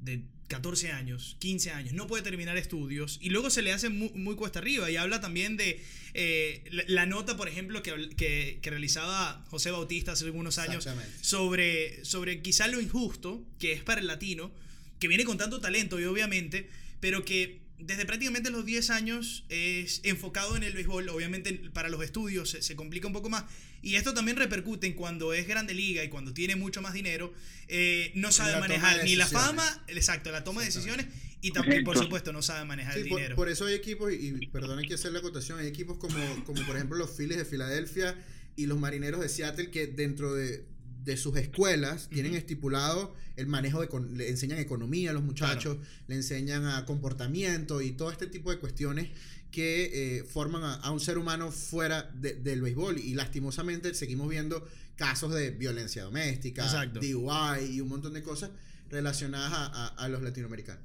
[0.04, 4.10] de 14 años, 15 años, no puede terminar estudios y luego se le hace muy,
[4.10, 8.58] muy cuesta arriba y habla también de eh, la, la nota, por ejemplo, que, que,
[8.60, 10.86] que realizaba José Bautista hace algunos años
[11.22, 14.52] sobre, sobre quizá lo injusto que es para el latino,
[15.00, 16.68] que viene con tanto talento y obviamente,
[17.00, 22.02] pero que desde prácticamente los 10 años es enfocado en el béisbol, obviamente para los
[22.02, 23.44] estudios se, se complica un poco más,
[23.82, 27.32] y esto también repercute en cuando es grande liga y cuando tiene mucho más dinero,
[27.68, 31.06] eh, no sabe la manejar de ni la fama, exacto, la toma de decisiones,
[31.42, 33.36] y también, por supuesto, no sabe manejar Sí, el dinero.
[33.36, 36.64] por eso hay equipos, y, y perdonen que hacer la acotación, hay equipos como, como
[36.64, 38.16] por ejemplo los Phillies de Filadelfia
[38.56, 40.64] y los Marineros de Seattle que dentro de,
[41.04, 45.76] de sus escuelas tienen estipulado el manejo de, le enseñan economía a los muchachos,
[46.08, 49.10] le enseñan a comportamiento y todo este tipo de cuestiones
[49.50, 54.28] que eh, forman a, a un ser humano fuera de- del béisbol y lastimosamente seguimos
[54.28, 57.00] viendo casos de violencia doméstica, Exacto.
[57.00, 58.50] DUI y un montón de cosas
[58.90, 60.82] relacionadas a, a- a los latinoamericanos.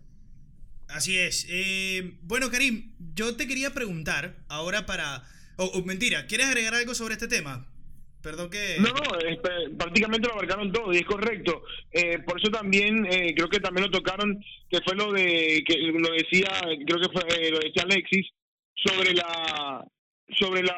[0.88, 1.46] Así es.
[1.50, 5.24] Eh, bueno, Karim, yo te quería preguntar ahora para...
[5.58, 7.68] O o mentira, ¿quieres agregar algo sobre este tema?
[8.22, 8.78] Perdón que...
[8.80, 11.64] No, no, este, prácticamente lo abarcaron todo y es correcto.
[11.92, 15.78] Eh, por eso también eh, creo que también lo tocaron, que fue lo de que
[15.78, 16.50] lo decía,
[16.86, 18.28] creo que fue eh, lo decía Alexis
[18.76, 19.86] sobre la
[20.38, 20.76] sobre la,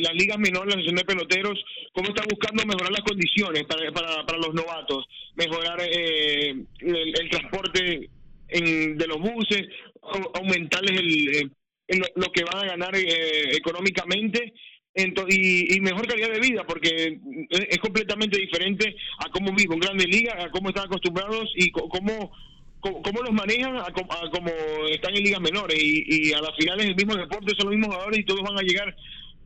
[0.00, 1.62] las ligas menores, la asociación de peloteros,
[1.92, 7.28] cómo está buscando mejorar las condiciones para, para, para los novatos, mejorar eh, el, el
[7.30, 8.08] transporte
[8.48, 9.66] en, de los buses,
[10.00, 11.28] au- aumentarles el,
[11.88, 14.54] el- lo, lo que van a ganar eh, económicamente
[15.28, 17.18] y, y mejor calidad de vida, porque
[17.50, 21.70] es, es completamente diferente a cómo viven en grandes ligas, a cómo están acostumbrados y
[21.70, 22.32] cómo,
[22.80, 24.50] cómo los manejan a, a cómo
[24.90, 25.78] están en ligas menores.
[25.80, 28.58] Y, y a las finales el mismo deporte son los mismos jugadores y todos van
[28.58, 28.96] a llegar,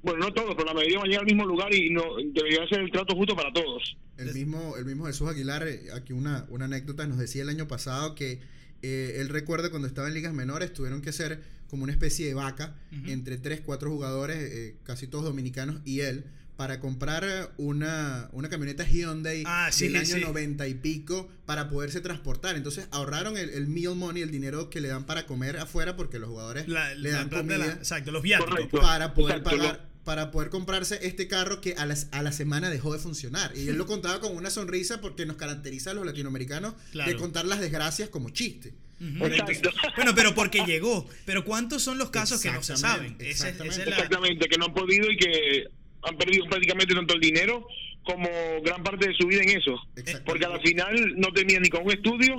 [0.02, 2.66] bueno, no todos, pero la mayoría van a llegar al mismo lugar y no debería
[2.68, 3.96] ser el trato justo para todos.
[4.18, 7.66] El mismo, el mismo Jesús Aguilar, eh, aquí una, una anécdota, nos decía el año
[7.68, 8.40] pasado que
[8.82, 11.40] eh, él recuerda cuando estaba en ligas menores, tuvieron que ser
[11.72, 12.74] como una especie de vaca
[13.06, 16.24] entre tres, cuatro jugadores, eh, casi todos dominicanos, y él,
[16.58, 20.20] para comprar eh, una, una camioneta Hyundai Ah, sí, del año sí.
[20.20, 22.56] 90 y pico para poderse transportar.
[22.56, 26.18] Entonces ahorraron el, el meal money, el dinero que le dan para comer afuera, porque
[26.18, 28.50] los jugadores La- le dan la- comida exacto, los viáticos.
[28.54, 28.80] Correcto.
[28.82, 32.68] para poder Exacto, pagar para poder comprarse este carro que a la, a la semana
[32.68, 33.56] dejó de funcionar.
[33.56, 37.10] Y él lo contaba con una sonrisa porque nos caracteriza a los latinoamericanos Claro.
[37.10, 38.74] de contar las desgracias como chiste.
[39.20, 39.70] Exacto.
[39.96, 41.08] Bueno, pero porque llegó.
[41.24, 43.16] Pero ¿cuántos son los casos que no se saben?
[43.18, 43.90] Exactamente, Esa es- esa es exactamente.
[43.90, 45.64] la- Exactamente, que no han podido y que
[46.04, 47.66] han perdido prácticamente tanto el dinero
[48.04, 48.28] como
[48.64, 49.76] gran parte de su vida en eso.
[50.24, 52.34] Porque a la final no tenían ni con un estudio,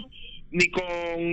[0.51, 0.83] ni con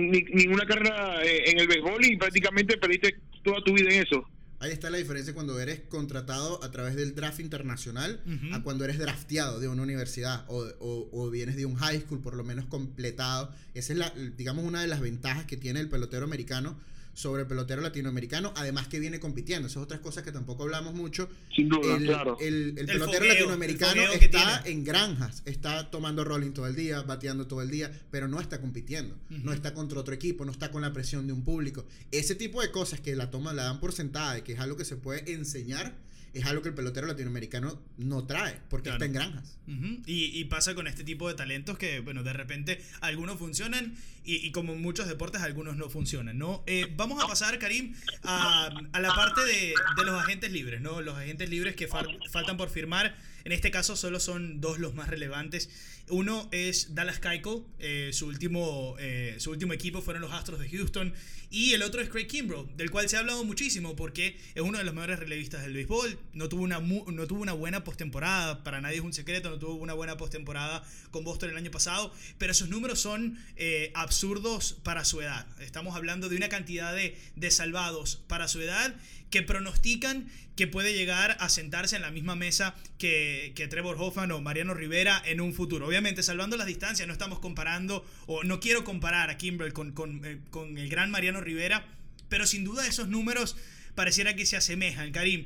[0.09, 4.01] ni, ni una carrera eh, en el béisbol y prácticamente perdiste toda tu vida en
[4.03, 4.25] eso.
[4.61, 8.21] Ahí está la diferencia cuando eres contratado a través del draft internacional
[8.53, 12.19] a cuando eres drafteado de una universidad o, o- o vienes de un high school
[12.21, 13.51] por lo menos completado.
[13.73, 16.77] Esa es la, digamos, una de las ventajas que tiene el pelotero americano
[17.13, 19.67] sobre el pelotero latinoamericano, además que viene compitiendo.
[19.67, 21.27] Esas otras cosas que tampoco hablamos mucho.
[21.53, 22.37] Sin duda, el, claro.
[22.39, 27.47] el- el pelotero fogueo, latinoamericano está en granjas, está tomando rolling todo el día, bateando
[27.47, 30.81] todo el día, pero no está compitiendo, no está contra otro equipo, no está con
[30.81, 31.85] la presión de un público.
[32.11, 34.77] Ese tipo de cosas que la toman, la dan por sentada y que es algo
[34.77, 35.93] que se puede enseñar,
[36.33, 39.03] es algo que el pelotero latinoamericano no trae, porque Claro.
[39.03, 39.57] está en granjas.
[40.05, 44.35] Y, y pasa con este tipo de talentos que, bueno, de repente algunos funcionan y,
[44.45, 46.63] y como en muchos deportes algunos no funcionan, ¿no?
[46.67, 51.01] Eh, vamos a pasar, Karim, a, a la parte de, de los agentes libres, ¿no?
[51.01, 53.15] Los agentes libres que fal- faltan por firmar.
[53.43, 55.69] En este caso solo son dos los más relevantes.
[56.09, 60.69] Uno es Dallas Keuchel, eh, su, último, eh, su último equipo fueron los Astros de
[60.69, 61.13] Houston.
[61.49, 64.77] Y el otro es Craig Kimbrough, del cual se ha hablado muchísimo porque es uno
[64.77, 66.17] de los mejores relevistas del béisbol.
[66.33, 69.75] No tuvo una, no tuvo una buena postemporada, para nadie es un secreto, no tuvo
[69.75, 75.03] una buena postemporada con Boston el año pasado, pero sus números son eh, absurdos para
[75.03, 75.45] su edad.
[75.59, 78.95] Estamos hablando de una cantidad de, de salvados para su edad
[79.31, 84.31] que pronostican que puede llegar a sentarse en la misma mesa que, que Trevor Hoffman
[84.31, 85.87] o Mariano Rivera en un futuro.
[85.87, 90.23] Obviamente, salvando las distancias, no estamos comparando, o no quiero comparar a Kimbrel con, con,
[90.25, 91.87] eh, con el gran Mariano Rivera,
[92.29, 93.55] pero sin duda esos números
[93.95, 95.11] pareciera que se asemejan.
[95.11, 95.45] Karim,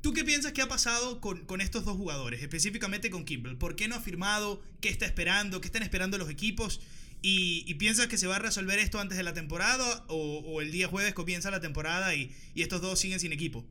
[0.00, 3.58] ¿tú qué piensas que ha pasado con, con estos dos jugadores, específicamente con Kimbrel?
[3.58, 4.62] ¿Por qué no ha firmado?
[4.80, 5.60] ¿Qué está esperando?
[5.60, 6.80] ¿Qué están esperando los equipos?
[7.24, 10.72] ¿Y, y piensas que se va a resolver esto antes de la temporada o, el
[10.72, 13.64] día jueves comienza la temporada y, estos dos siguen sin equipo?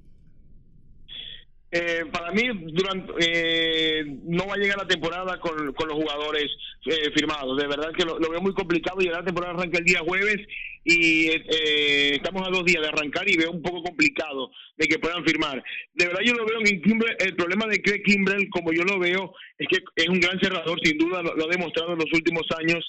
[1.74, 6.50] Eh, para mí, durante, eh, no va a llegar la temporada con, los jugadores
[6.86, 7.58] eh, firmados.
[7.58, 10.38] De verdad que lo, veo muy complicado y la temporada arranca el día jueves
[10.84, 15.00] y eh, estamos a dos días de arrancar y veo un poco complicado de que
[15.00, 15.62] puedan firmar.
[15.94, 18.98] De verdad yo lo veo en Kimbrel, el problema de Craig Kimbrel, como yo lo
[18.98, 22.46] veo, es que es un gran cerrador, sin duda lo ha demostrado en los últimos
[22.58, 22.86] años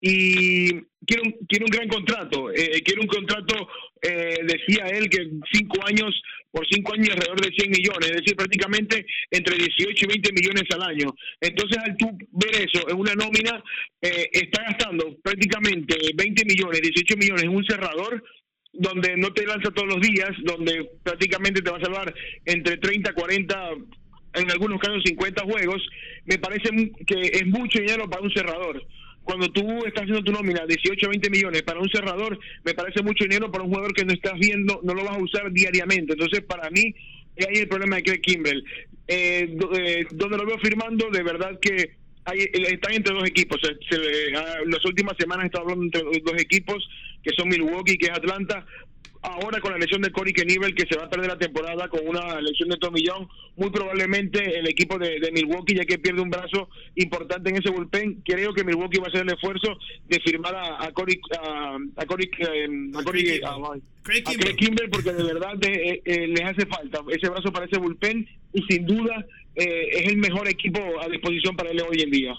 [0.00, 0.70] y
[1.06, 3.68] quiere un, quiere un gran contrato, eh, quiere un contrato,
[4.02, 8.36] eh, decía él, que cinco años, por cinco años alrededor de 100 millones, es decir,
[8.36, 11.14] prácticamente entre 18 y 20 millones al año.
[11.40, 13.62] Entonces, al tú ver eso en una nómina,
[14.00, 18.22] eh, está gastando prácticamente 20 millones, 18 millones en un cerrador,
[18.72, 23.12] donde no te lanza todos los días, donde prácticamente te va a salvar entre 30,
[23.12, 23.70] 40
[24.34, 25.82] en algunos casos 50 juegos,
[26.26, 26.68] me parece
[27.06, 28.86] que es mucho dinero para un cerrador
[29.28, 33.02] cuando tú estás haciendo tu nómina 18 a 20 millones para un cerrador, me parece
[33.02, 36.14] mucho dinero para un jugador que no estás viendo, no lo vas a usar diariamente.
[36.14, 36.94] Entonces, para mí,
[37.46, 38.64] ahí el problema de Craig Kimbrell.
[39.06, 41.90] Eh, eh, donde lo veo firmando, de verdad que
[42.24, 43.60] hay, están entre dos equipos.
[43.60, 46.88] Se, se, las últimas semanas he estado hablando entre dos equipos,
[47.22, 48.64] que son Milwaukee, que es Atlanta
[49.22, 52.06] ahora con la lesión de Cory Kenivel que se va a perder la temporada con
[52.06, 56.30] una lesión de tomillón, muy probablemente el equipo de, de, Milwaukee ya que pierde un
[56.30, 59.78] brazo importante en ese bullpen, creo que Milwaukee va a hacer el esfuerzo
[60.08, 65.12] de firmar a, a Cory a, a eh, a, Cory, a, a, Craig Kimbrell porque
[65.12, 69.26] de verdad eh, eh, les hace falta ese brazo para ese bullpen y sin duda
[69.54, 72.34] eh, es el mejor equipo a disposición para él hoy en día.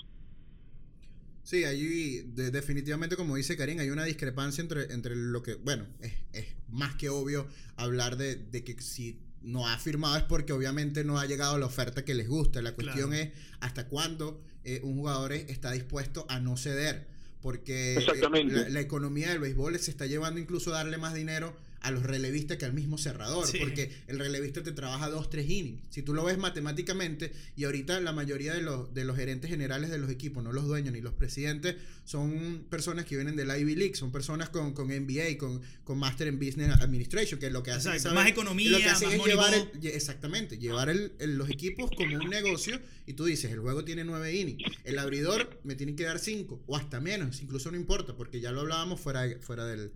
[1.49, 5.87] Sí, allí de, definitivamente, como dice Karim, hay una discrepancia entre, entre lo que, bueno,
[5.99, 10.53] es, es más que obvio hablar de, de, que si no ha firmado es porque
[10.53, 12.61] obviamente no ha llegado la oferta que les gusta.
[12.61, 13.23] La cuestión claro.
[13.23, 13.31] es
[13.61, 17.07] hasta cuándo eh, un jugador está dispuesto a no ceder.
[17.41, 21.55] Porque eh, la, la, economía del béisbol se está llevando incluso a darle más dinero
[21.81, 23.57] a los relevistas que al mismo cerrador, sí.
[23.59, 25.81] porque el relevista te trabaja dos, tres innings.
[25.89, 29.89] Si tú lo ves matemáticamente, y ahorita la mayoría de los, de los gerentes generales
[29.89, 33.57] de los equipos, no los dueños ni los presidentes, son personas que vienen de la
[33.57, 37.63] Ivy League, son personas con, con MBA, con, con Master in Business Administration, que lo
[37.63, 41.37] que hacen más economía, lo que hacen más es llevar el, exactamente, llevar el, el,
[41.37, 45.59] los equipos como un negocio, y tú dices, el juego tiene nueve innings, el abridor
[45.63, 48.99] me tiene que dar cinco, o hasta menos, incluso no importa, porque ya lo hablábamos
[48.99, 49.91] fuera, fuera del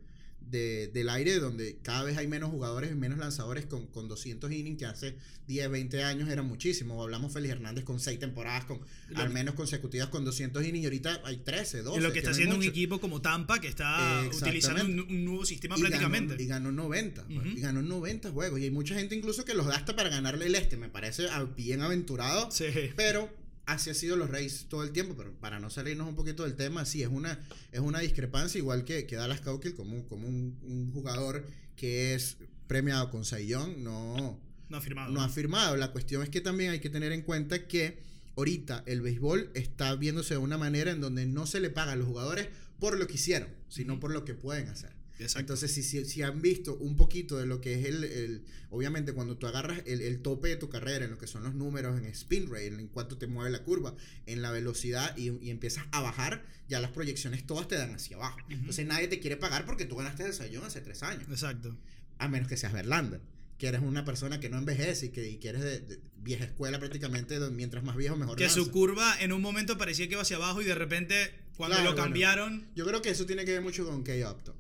[0.50, 4.52] de, del aire, donde cada vez hay menos jugadores y menos lanzadores con, con 200
[4.52, 5.16] innings, que hace
[5.48, 7.02] 10, 20 años eran muchísimo.
[7.02, 10.86] Hablamos Félix Hernández con 6 temporadas, con lo, al menos consecutivas con 200 innings, y
[10.86, 11.98] ahorita hay 13, 12.
[11.98, 15.46] Es lo que está haciendo un equipo como Tampa, que está utilizando un, un, nuevo
[15.46, 16.34] sistema y prácticamente.
[16.34, 17.58] Ganó, y ganó 90, uh -huh.
[17.58, 18.60] y ganó 90 juegos.
[18.60, 20.78] Y hay mucha gente incluso que los gasta para ganarle el este.
[20.78, 22.66] Me parece bien aventurado, sí.
[22.96, 26.44] pero así ha sido los Rays todo el tiempo, pero para no salirnos un poquito
[26.44, 27.40] del tema, sí, es una,
[27.72, 31.46] es una discrepancia, igual que, que Dallas Cowkill como, como un, un, jugador
[31.76, 35.12] que es premiado con Sayón, no, no ha firmado.
[35.12, 35.78] No ha firmado.
[35.78, 38.00] La cuestión es que también hay que tener en cuenta que
[38.36, 41.96] ahorita el béisbol está viéndose de una manera en donde no se le paga a
[41.96, 42.50] los jugadores
[42.80, 44.92] por lo que hicieron, sino por lo que pueden hacer.
[45.20, 45.40] Exacto.
[45.40, 49.14] Entonces, si, si, si, han visto un poquito de lo que es el, el obviamente
[49.14, 51.98] cuando tú agarras el, el, tope de tu carrera, en lo que son los números,
[51.98, 53.96] en spin rate, en cuanto te mueve la curva,
[54.26, 58.18] en la velocidad y, y empiezas a bajar, ya las proyecciones todas te dan hacia
[58.18, 58.40] abajo.
[58.48, 58.56] Uh -huh.
[58.56, 61.28] Entonces nadie te quiere pagar porque tú ganaste el sayón hace tres años.
[61.30, 61.78] Exacto.
[62.18, 63.22] A menos que seas Verlander
[63.64, 66.44] que eres una persona que no envejece y que, y que eres de, de, vieja
[66.44, 68.36] escuela prácticamente, mientras más viejo mejor.
[68.36, 68.60] Que lanza.
[68.60, 71.92] su curva en un momento parecía que iba hacia abajo y de repente cuando claro,
[71.92, 72.58] lo cambiaron...
[72.60, 74.56] Bueno, yo creo que eso tiene que ver mucho con Kay Upton.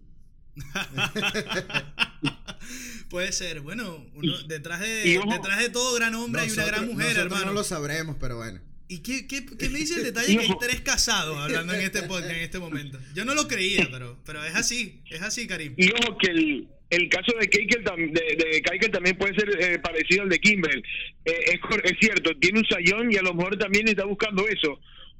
[3.09, 6.91] Puede ser, bueno, uno, detrás, de, detrás de todo gran hombre nosotros, hay una gran
[6.91, 7.45] mujer, hermano.
[7.45, 8.59] No lo sabremos, pero bueno.
[8.87, 12.03] ¿Y qué, qué, qué me dice el detalle que hay tres casados hablando en este
[12.03, 12.99] podcast en este momento?
[13.13, 15.73] Yo no lo creía, pero, pero es así, es así, Karim.
[15.77, 19.79] Y ojo que el, el caso de Keikel, de, de Keikel también puede ser eh,
[19.79, 20.83] parecido al de Kimbrel.
[21.25, 24.79] Eh, es, es, cierto, tiene un sayón y a lo mejor también está buscando eso.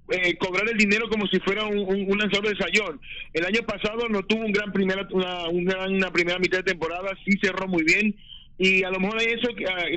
[0.10, 3.00] Eh, cobrar el dinero como si fuera un, un, lanzador de sayón.
[3.34, 7.38] El año pasado no tuvo un gran primera, una, una, primera mitad de temporada, sí
[7.42, 8.13] cerró muy bien.
[8.58, 9.48] Y a lo mejor hay eso,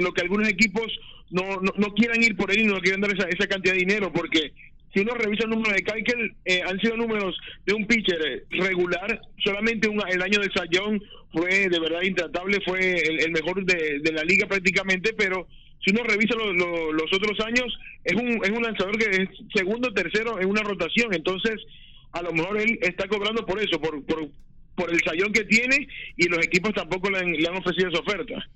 [0.01, 0.87] lo que algunos equipos
[1.31, 4.13] no, no, quieran ir por él y no quieren dar esa, esa cantidad de dinero,
[4.13, 4.53] porque
[4.95, 8.45] si uno revisa el número de Keikel, eh, han sido números de un pitcher eh,
[8.51, 9.21] regular.
[9.45, 14.13] Solamente un- el año de Sayón fue de verdad intratable, fue el, mejor de, de
[14.13, 15.49] la liga prácticamente, pero
[15.85, 19.93] si uno revisa lo- los otros años, es un, es un lanzador que es segundo,
[19.93, 21.13] tercero en una rotación.
[21.13, 21.57] Entonces,
[22.13, 24.29] a lo mejor él está cobrando por eso, por, por,
[24.77, 28.01] por el sayón que tiene y los equipos tampoco le han, le han ofrecido esa
[28.01, 28.49] oferta.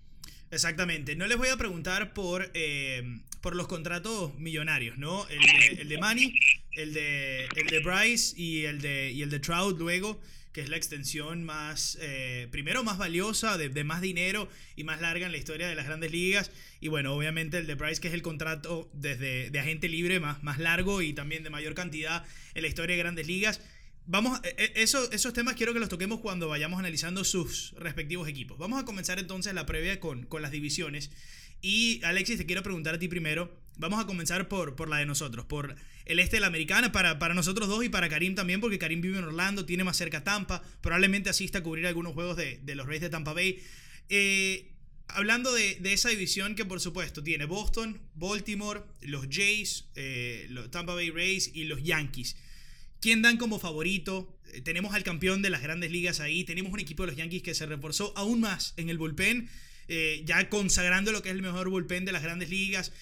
[0.52, 1.16] Exactamente.
[1.16, 3.02] No les voy a preguntar por, eh,
[3.40, 5.26] por los contratos millonarios, ¿no?
[5.28, 6.34] El de, el de Manny,
[6.76, 10.20] el de, el de Bryce y el de, y el de Trout luego,
[10.52, 15.26] que es la extensión más, eh, primero más valiosa, de, más dinero y más larga
[15.26, 16.50] en la historia de las grandes ligas.
[16.80, 20.42] Y bueno, obviamente el de Bryce, que es el contrato desde de agente libre más,
[20.42, 23.60] más largo y también de mayor cantidad en la historia de grandes ligas.
[24.06, 28.28] Vamos, eh, eh, eso, esos temas quiero que los toquemos cuando vayamos analizando sus respectivos
[28.28, 28.58] equipos.
[28.58, 31.10] Vamos a comenzar entonces la previa con, con las divisiones.
[31.62, 33.54] Y Alexis, te quiero preguntar a ti primero.
[33.76, 35.76] Vamos a comenzar por, por la de nosotros, por
[36.10, 39.00] el este de la americana, para, para nosotros dos y para Karim también, porque Karim
[39.00, 42.74] vive en Orlando, tiene más cerca Tampa, probablemente asista a cubrir algunos juegos de, de
[42.74, 43.62] los Rays de Tampa Bay.
[44.08, 44.72] Eh,
[45.06, 50.68] hablando de, de esa división que por supuesto tiene Boston, Baltimore, los Jays, eh, los
[50.72, 52.36] Tampa Bay Rays y los Yankees.
[53.00, 54.36] ¿Quién dan como favorito?
[54.52, 56.42] Eh, Tenemos al campeón de las grandes ligas ahí.
[56.42, 59.48] Tenemos un equipo de los Yankees que se reforzó aún más en el bullpen,
[60.24, 62.92] ya consagrando lo que es el mejor bullpen de las grandes ligas.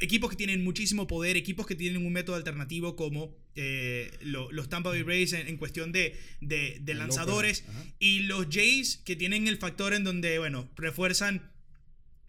[0.00, 4.50] Eh, equipos que tienen muchísimo poder, equipos que tienen un método alternativo como eh, lo-
[4.52, 7.64] los Tampa Bay Rays en, en cuestión de, de- lanzadores.
[7.98, 11.50] Y los Jays que tienen el factor en donde, bueno, refuerzan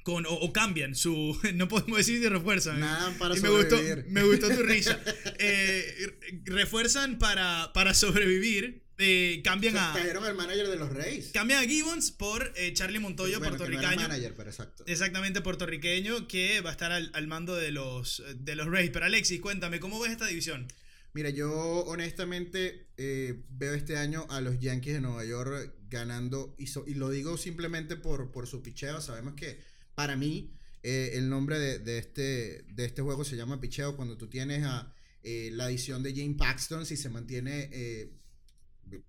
[0.03, 1.39] con, o, o cambian su...
[1.55, 2.79] No podemos decir si refuerzan.
[2.79, 4.05] Nada para Y me gustó, sobrevivir.
[4.09, 4.99] me gustó tu risa.
[5.43, 8.80] Eh, refuerzan para, para sobrevivir.
[9.01, 11.31] Eh, cambian a Trajeron al manager de los Reyes.
[11.33, 14.07] cambian a Gibbons por eh, Charlie Montoyo, Bueno, que no puertorriqueño.
[14.07, 14.83] manager, pero exacto.
[14.87, 18.91] Exactamente, puertorriqueño, que va a estar al, al mando de los, de los Rays.
[18.91, 20.67] Pero Alexis, cuéntame, ¿cómo ves esta división?
[21.13, 21.51] Mira, yo
[21.87, 26.93] honestamente eh, veo este año a los Yankees de Nueva York ganando, y, so- y
[26.93, 29.01] lo digo simplemente por, por su picheo.
[29.01, 29.59] Sabemos que
[29.95, 33.97] para mí eh, el nombre de, de este, de este juego se llama picheo.
[33.97, 37.69] Cuando tú tienes a la adición de Jane Paxton, si se mantiene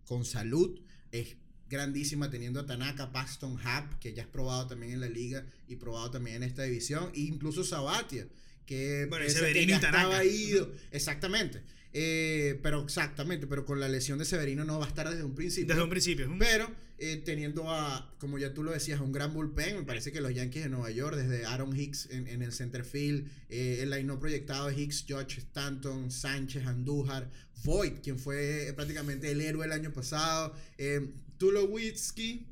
[0.04, 1.36] con salud, es
[1.68, 5.76] grandísima teniendo a Tanaka, Paxton, Happ, que ya has probado también en la liga y
[5.76, 8.26] probado también en esta división, e incluso Sabatia,
[8.66, 10.02] que, Bueno, que ya Tanaka.
[10.02, 10.70] estaba ido.
[10.90, 11.62] Exactamente.
[11.94, 15.34] Eh, pero exactamente, pero con la lesión de Severino no va a estar desde un
[15.34, 15.68] principio.
[15.68, 16.34] Desde un principio.
[16.38, 20.20] Pero eh, teniendo a, como ya tú lo decías, un gran bullpen, me parece que
[20.20, 23.90] los Yankees de Nueva York, desde Aaron Hicks en, en el center field, eh, el
[23.90, 27.30] line no proyectado de Hicks, George Stanton, Sánchez, Andújar,
[27.64, 31.00] Voigt, quien fue prácticamente el héroe el año pasado, eh,
[31.38, 32.46] Tulowitzki,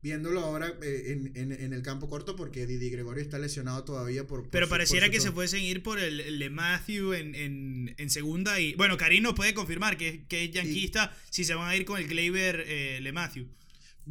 [0.00, 4.26] viéndolo ahora eh, en, en- en el campo corto porque Didi Gregorio está lesionado todavía
[4.26, 4.42] por...
[4.42, 7.34] por Pero su- pareciera por que se fuesen ir por el, el de Matthew en,
[7.34, 8.60] en- en segunda.
[8.60, 11.84] Y bueno, Karim nos puede confirmar que, que es yanquista si se van a ir
[11.84, 13.48] con el Gleyber eh, Le Matthew.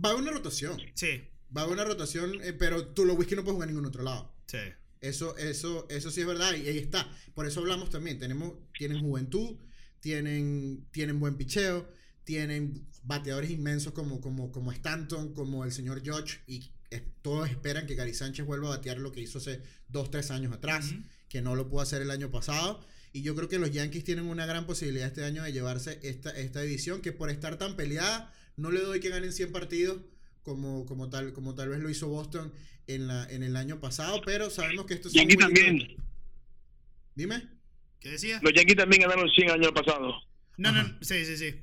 [0.03, 1.21] Va a haber una rotación, Sí,
[1.55, 4.33] va a haber una rotación, eh, pero Tulowitzki no puede jugar en ningún otro lado.
[4.47, 4.57] sí.
[4.99, 7.07] Eso, eso, eso sí es verdad y ahí está.
[7.35, 8.17] Por eso hablamos también.
[8.17, 9.55] Tenemos, tienen juventud,
[9.99, 11.87] tienen, tienen buen picheo,
[12.23, 16.71] tienen bateadores inmensos como, como, como Stanton, como el señor George y
[17.21, 20.53] todos esperan que Gary Sánchez vuelva a batear lo que hizo hace dos, tres años
[20.53, 20.93] atrás,
[21.27, 22.85] que no lo pudo hacer el año pasado.
[23.11, 26.29] Y yo creo que los Yankees tienen una gran posibilidad este año de llevarse esta,
[26.31, 30.01] esta división, que por estar tan peleada, no le doy que ganen 100 partidos,
[30.43, 32.53] como, como, tal, como tal vez lo hizo Boston
[32.87, 35.97] en, la, en el año pasado, pero sabemos que esto es Yankees también.
[37.15, 37.56] Dime.
[37.99, 38.39] ¿Qué decía?
[38.43, 40.13] Los Yankees también ganaron 100 años pasado.
[40.57, 40.83] No, Ajá.
[40.83, 41.55] no, sí, sí, sí.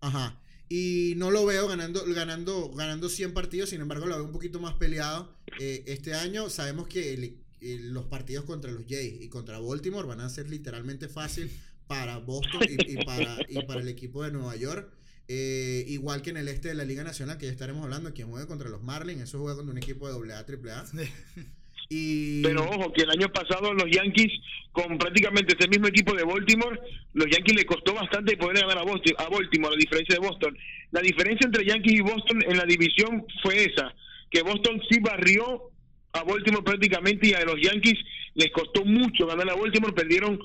[0.00, 0.38] Ajá.
[0.68, 4.58] Y no lo veo ganando, ganando, ganando 100 partidos, sin embargo lo veo un poquito
[4.60, 5.36] más peleado.
[5.60, 10.08] Eh, este año sabemos que el- el- los partidos contra los Jays y contra Baltimore
[10.08, 11.50] van a ser literalmente fácil
[11.86, 14.90] para Boston y, y para, y para el equipo de Nueva York.
[15.28, 18.28] Eh, igual que en el este de la Liga Nacional, que ya estaremos hablando, quien
[18.28, 20.84] juega contra los Marlins, eso juega contra un equipo de AA, AAA.
[21.94, 24.32] Y Pero ojo, que el año pasado los Yankees,
[24.72, 26.78] con prácticamente ese mismo equipo de Baltimore,
[27.12, 30.56] los Yankees le costó bastante poder ganar a, Boston, a Baltimore, a diferencia de Boston.
[30.90, 33.94] La diferencia entre Yankees y Boston en la división fue esa,
[34.30, 35.64] que Boston sí barrió
[36.14, 37.98] a Baltimore prácticamente y a los Yankees
[38.36, 40.40] les costó mucho ganar a Baltimore, perdieron,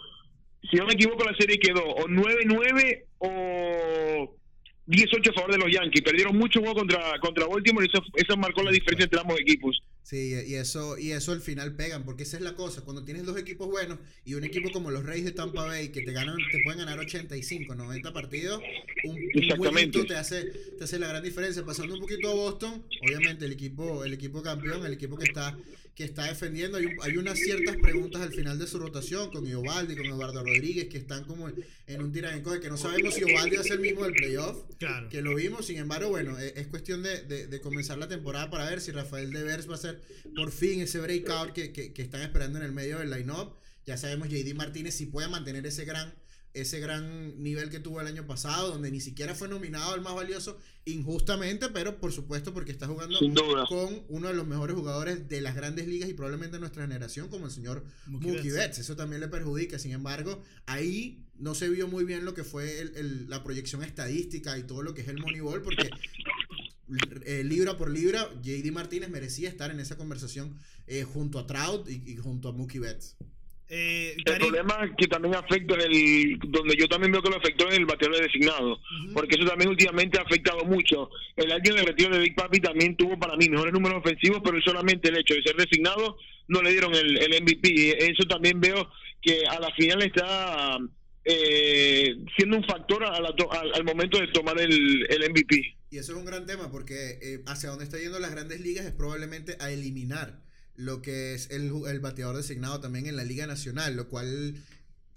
[0.69, 4.35] si no me equivoco, la serie quedó o 9-9 o
[4.87, 6.01] 18 a favor de los Yankees.
[6.01, 9.81] Perdieron mucho juego contra, contra Baltimore y eso, eso marcó la diferencia entre ambos equipos.
[10.07, 12.79] Sí, y eso, y eso al final pegan, porque esa es la cosa.
[12.79, 16.01] Cuando tienes dos equipos buenos y un equipo como los Reyes de Tampa Bay que
[16.01, 18.61] te ganan, te pueden ganar 85, 90 partidos,
[19.03, 20.05] un, Exactamente.
[20.05, 21.65] te hace, te hace la gran diferencia.
[21.65, 25.57] Pasando un poquito a Boston, obviamente el equipo, el equipo campeón, el equipo que está,
[25.97, 26.77] que está defendiendo.
[26.77, 30.43] Hay, un- hay unas ciertas preguntas al final de su rotación con Iovaldi, con Eduardo
[30.43, 33.61] Rodríguez, que están como en un tira en coge, que no sabemos si Iovaldi va
[33.61, 35.09] a ser el mismo del playoff, Claro.
[35.09, 35.65] que lo vimos.
[35.65, 38.91] Sin embargo, bueno, e- es, cuestión de, de- de comenzar la temporada para ver si
[38.91, 39.99] Rafael Devers va a ser
[40.35, 43.55] por fin ese breakout que, que, que están esperando en el medio del line-up.
[43.87, 46.13] Ya sabemos JD Martínez si puede mantener ese gran
[46.61, 50.15] ese gran nivel que tuvo el año pasado, donde ni siquiera fue nominado al más
[50.15, 53.19] valioso, injustamente, pero por supuesto porque está jugando
[53.67, 57.27] con uno de los mejores jugadores de las grandes ligas y probablemente de nuestra generación,
[57.29, 58.53] como el señor Mookie Betts.
[58.55, 58.79] Betts.
[58.79, 59.77] Eso también le perjudica.
[59.79, 63.83] Sin embargo, ahí no se vio muy bien lo que fue el- el- la proyección
[63.83, 65.89] estadística y todo lo que es el Moneyball, porque
[67.25, 71.89] eh, libra por libra, JD Martínez merecía estar en esa conversación eh, junto a Trout
[71.89, 73.17] y, y junto a Mookie Betts.
[73.69, 77.35] Eh, El Karim, problema que también afecta es el donde yo también veo que lo
[77.35, 78.79] afectó es el bateador designado,
[79.13, 81.09] porque eso también últimamente ha afectado mucho.
[81.35, 84.61] El año de retiro de Big Papi también tuvo para mí mejores números ofensivos, pero
[84.61, 88.09] solamente el hecho de ser designado no le dieron el, el MVP.
[88.09, 88.89] Eso también veo
[89.21, 90.77] que a la final está
[91.25, 95.75] eh, siendo un factor a la to- al, al momento de tomar el, el MVP.
[95.89, 98.85] Y eso es un gran tema porque eh, hacia donde está yendo las grandes ligas
[98.85, 100.39] es probablemente a eliminar
[100.77, 104.55] lo que es el, el bateador designado también en la Liga Nacional, lo cual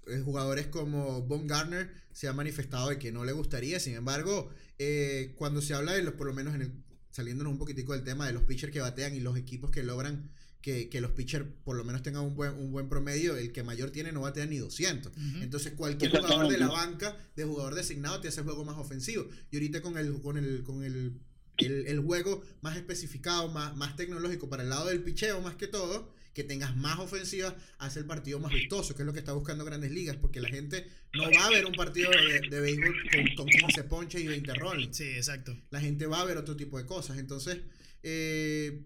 [0.07, 3.79] eh, jugadores como Von Garner se ha manifestado de que no le gustaría.
[3.79, 4.49] Sin embargo,
[4.79, 6.73] eh, cuando se habla de los, por lo menos en el,
[7.11, 10.31] saliéndonos un poquitico del tema de los pitchers que batean y los equipos que logran
[10.61, 13.63] que, que los pitchers por lo menos tengan un buen, un buen promedio, el que
[13.63, 15.11] mayor tiene no batea ni 200.
[15.41, 19.27] Entonces cualquier jugador de la banca, de jugador designado, te hace el juego más ofensivo.
[19.49, 21.19] Y ahorita con el, con el, con el,
[21.65, 25.67] el, el juego más especificado, más, más tecnológico para el lado del picheo más que
[25.67, 29.33] todo, que tengas más ofensiva, hace el partido más vistoso, que es lo que está
[29.33, 32.95] buscando Grandes Ligas, porque la gente no va a ver un partido de, de béisbol
[33.11, 35.57] con, con 15 ponches y 20 roles Sí, exacto.
[35.71, 37.17] la gente va a ver otro tipo de cosas.
[37.17, 37.57] Entonces,
[38.03, 38.81] eh,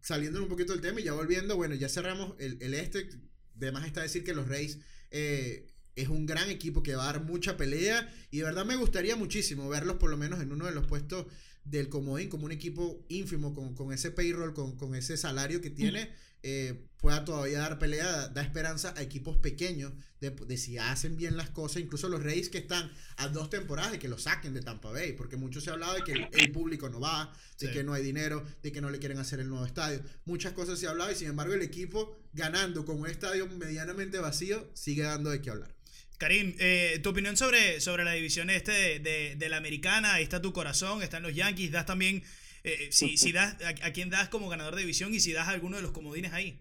[0.00, 3.08] saliendo un poquito del tema y ya volviendo, bueno, ya cerramos el, el este.
[3.54, 4.78] De más está decir que los Reyes
[5.10, 5.66] eh,
[5.96, 9.16] es un gran equipo que va a dar mucha pelea y de verdad me gustaría
[9.16, 11.26] muchísimo verlos por lo menos en uno de los puestos
[11.66, 15.70] del comodín, como un equipo ínfimo con, con ese payroll, con, con ese salario que
[15.70, 16.10] tiene,
[16.42, 21.36] eh, pueda todavía dar pelea, da, esperanza a equipos pequeños de, de si hacen bien
[21.36, 24.60] las cosas, incluso los Reyes que están a dos temporadas de que lo saquen de
[24.62, 27.66] Tampa Bay, porque mucho se ha hablado de que el, el público no va, de
[27.66, 27.72] Sí.
[27.72, 30.00] que no hay dinero, de que no le quieren hacer el nuevo estadio.
[30.24, 34.18] Muchas cosas se ha hablado y sin embargo el equipo ganando con un estadio medianamente
[34.18, 35.75] vacío sigue dando de qué hablar.
[36.18, 40.40] Karim, eh, tu opinión sobre, sobre la división este de, de- la americana, ahí está
[40.40, 42.22] tu corazón, están los Yankees, das también,
[42.64, 45.48] eh, si, si das, a, a quién das como ganador de división y si das
[45.48, 46.58] alguno de los comodines ahí.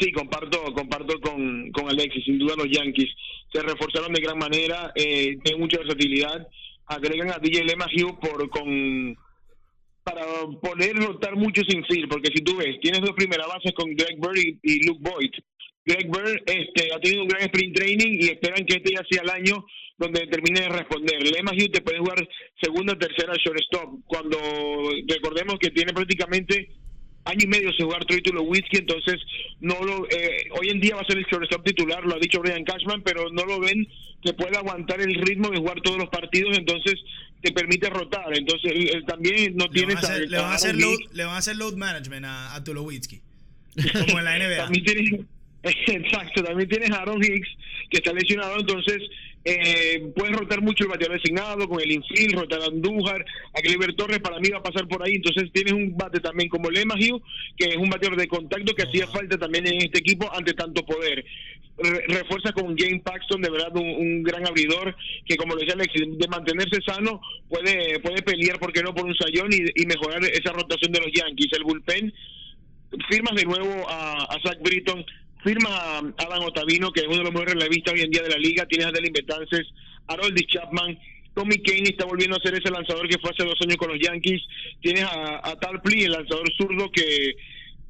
[0.00, 2.24] Sí, comparto, comparto con, con Alexis.
[2.24, 3.08] Sin duda los Yankees
[3.52, 6.46] se reforzaron de gran manera, eh, tienen mucha versatilidad.
[6.86, 9.16] Agregan a DJ LeMahieu por con
[10.02, 10.22] para
[10.60, 14.20] poder rotar mucho sin fil, porque si tú ves, tienes dos primeras bases con Greg
[14.20, 15.30] Bird y Luke Boyd.
[15.86, 19.22] Greg Bird este, ha tenido un gran sprint training y esperan que este ya sea
[19.22, 19.64] el año
[19.98, 21.22] donde termine de responder.
[21.22, 22.26] LeMahieu te puede jugar
[22.60, 24.00] segunda, tercera, shortstop.
[24.06, 24.38] Cuando
[25.06, 26.70] recordemos que tiene prácticamente
[27.24, 29.16] año y medio sin jugar Troy Tulowitzki, entonces
[29.60, 32.40] no lo eh, hoy en día va a ser el shortstop titular, lo ha dicho
[32.40, 33.86] Brian Cashman, pero no lo ven
[34.22, 36.94] que puede aguantar el ritmo de jugar todos los partidos, entonces
[37.40, 40.54] te permite rotar, entonces él, también no Le tiene van a hacer, le van a
[40.54, 43.20] hacer Aaron load, Hicks, le van a hacer load management a, a Tulowitzki,
[44.06, 44.56] como en la NBA.
[44.56, 45.10] también tienes
[45.86, 47.48] exacto, también tienes a Aaron Hicks
[47.90, 48.98] que está lesionado, entonces
[49.44, 53.94] eh, puedes rotar mucho el bateador designado con el infield, rotar a Andújar, a Clever
[53.94, 57.20] Torres para mí va a pasar por ahí, entonces tienes un bate también como LeMahieu,
[57.56, 60.84] que es un bateador de contacto que hacía falta también en este equipo ante tanto
[60.84, 61.24] poder.
[61.76, 64.94] Re- refuerza con James Paxton, de verdad un, gran abridor
[65.26, 69.04] que como lo decía Alexis, de mantenerse sano puede puede pelear, ¿por qué no?, por
[69.04, 71.52] un sayón y, y mejorar esa rotación de los Yankees.
[71.52, 72.12] El bullpen
[73.08, 75.04] firmas de nuevo a, a Zach Britton,
[75.44, 78.30] firma a Adam Otavino, que es uno de los mejores relevistas hoy en día de
[78.30, 79.66] la liga, tienes a Delin Betances,
[80.08, 80.98] Harold Chapman,
[81.34, 83.98] Tommy Kane está volviendo a ser ese lanzador que fue hace dos años con los
[84.00, 84.40] Yankees,
[84.80, 87.34] tienes a, a Tal el lanzador zurdo que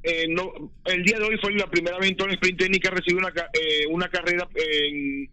[0.03, 2.91] eh, no el día de hoy fue la primera vez en todo el sprint que
[2.91, 5.31] recibió una, eh, una carrera en,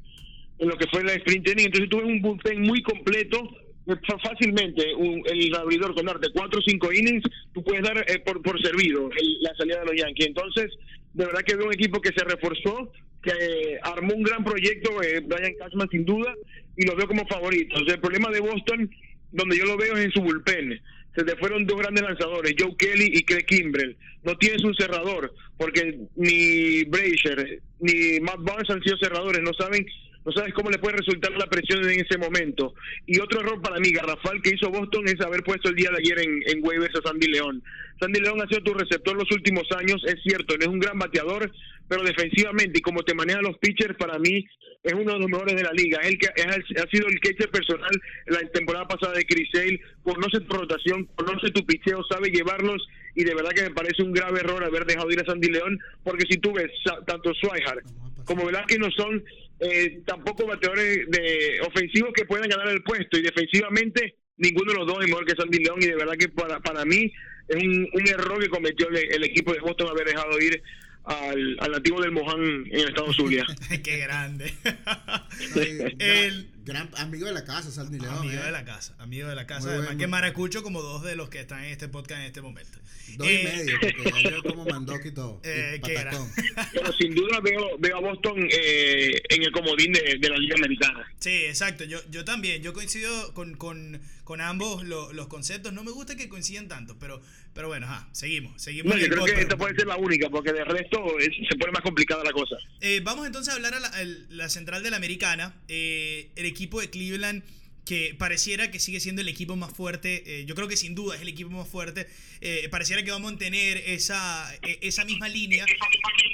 [0.59, 3.49] en lo que fue la sprint training, entonces tuve un bullpen muy completo
[3.88, 8.19] eh, fácilmente un- el abridor con darte cuatro o cinco innings tú puedes dar eh,
[8.19, 9.09] por, por servido
[9.41, 10.28] la salida de los Yankees.
[10.28, 10.72] Entonces
[11.14, 12.91] de verdad que veo un equipo que se reforzó
[13.22, 16.34] que eh, armó un gran proyecto eh, Brian Cashman sin duda
[16.76, 18.89] y lo veo como favorito el problema de Boston
[19.32, 20.82] donde yo lo veo es en su bullpen
[21.16, 23.97] se te fueron dos grandes lanzadores, Joe Kelly y Craig Kimbrell.
[24.24, 29.86] No tienes un cerrador, porque ni Brazier ni Matt Barnes han sido cerradores, no saben
[30.24, 32.74] no sabes cómo le puede resultar la presión en ese momento.
[33.07, 35.97] Y otro error para mí, garrafal, que hizo Boston es haber puesto el día de
[35.97, 37.63] ayer en, en waivers a Sandy León.
[37.99, 40.97] Sandy León ha sido tu receptor los últimos años, es cierto, no es un gran
[40.99, 41.51] bateador,
[41.88, 44.45] pero defensivamente y como te maneja los pitchers, para mí
[44.84, 45.99] es uno de los mejores de la liga.
[46.03, 47.91] Él que es el- ha sido el catcher personal
[48.28, 53.24] la temporada pasada de Chris Sale, conoce tu rotación, conoce tu picheo, sabe llevarlos y
[53.24, 56.26] de verdad que me parece un grave error haber dejado ir a Sandy León, porque
[56.30, 56.72] si tú ves
[57.05, 57.84] tanto Swihart
[58.26, 59.24] como Velázquez no son
[59.62, 64.88] eh, tampoco bateadores de ofensivos que puedan ganar el puesto y defensivamente ninguno de los
[64.88, 67.12] dos es mejor que Sandy León y de verdad que para, para mí
[67.47, 70.62] es un, un error que cometió el, el equipo de Boston haber dejado ir
[71.03, 73.45] al, al nativo del Moján en el estado Zulia.
[73.84, 74.51] Qué grande.
[75.99, 78.18] El- gran, amigo de la casa, Sandy León.
[78.18, 78.45] amigo eh.
[78.45, 79.62] de la casa, amigo de la casa.
[79.62, 79.99] Muy Además bueno.
[79.99, 82.80] que maracucho como dos de los que están en este podcast en este momento.
[83.18, 85.41] Dos Eh, y medio, porque yo como mandoc y todo.
[85.43, 85.82] y Eh.
[86.74, 90.55] Pero sin duda veo, veo a Boston eh, en el comodín de, de la Liga
[90.55, 91.05] Americana.
[91.20, 91.84] Sí, exacto.
[91.84, 92.62] Yo, yo también.
[92.64, 95.74] Yo coincido con, con, con ambos lo- los conceptos.
[95.74, 97.22] No me gusta que coincidan tanto, pero,
[97.53, 98.62] pero bueno, ajá, seguimos.
[98.62, 101.57] Seguimos No, yo creo que esta puede ser la única, porque de resto es- se
[101.57, 102.55] pone más complicada la cosa.
[102.80, 105.53] Eh, vamos entonces a hablar a la, al- la central de la americana.
[105.68, 107.43] Eh, el equipo de Cleveland
[107.86, 110.24] que pareciera que sigue siendo el equipo más fuerte.
[110.28, 112.08] eh, yo creo que sin duda es el equipo más fuerte.
[112.39, 115.66] eh, pareciera que va a mantener esa, eh, esa misma línea.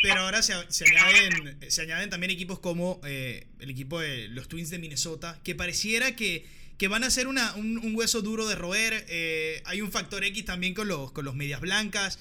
[0.01, 0.86] Pero ahora se, se
[1.82, 5.39] añaden, también equipos como eh, el equipo de los Twins de Minnesota.
[5.43, 6.45] Que pareciera que,
[6.78, 7.38] que van a ser un,
[7.95, 9.05] hueso duro de roer.
[9.65, 12.20] hay un factor X también con los, con los medias blancas.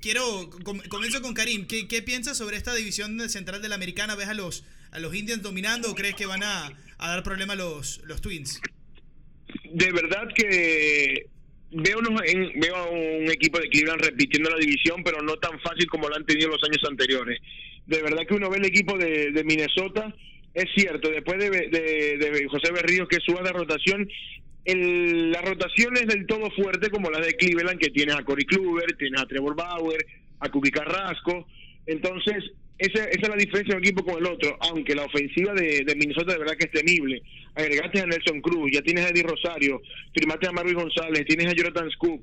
[0.00, 1.66] Quiero, com- comienzo con Karim.
[1.66, 4.14] ¿Qué, qué piensas sobre esta división central de la americana?
[4.14, 4.64] ¿Ves a los,
[4.96, 8.60] a los Indians dominando o crees que van a, dar problema a los, Twins?
[9.72, 11.26] de verdad que
[11.70, 15.86] veo, en- veo a un equipo de Cleveland repitiendo la división, pero no tan fácil
[15.88, 17.40] como lo han tenido los años anteriores.
[17.86, 20.14] De verdad que uno ve el equipo de, Minnesota,
[20.54, 24.08] es cierto, después de, José Berríos que suba de rotación,
[24.64, 28.96] la rotación es del todo fuerte como la de Cleveland, que tienes a Corey Kluber,
[28.96, 30.04] tienes a Trevor Bauer,
[30.40, 31.46] a Cookie Carrasco.
[31.86, 32.42] Entonces,
[32.78, 35.94] esa, esa es la diferencia de un equipo con el otro, aunque la ofensiva de,
[35.96, 37.22] Minnesota de verdad que es temible.
[37.54, 39.80] Agregaste a Nelson Cruz, ya tienes a Eddie Rosario,
[40.14, 42.22] firmaste a Marvin González, tienes a Jonathan Scoop.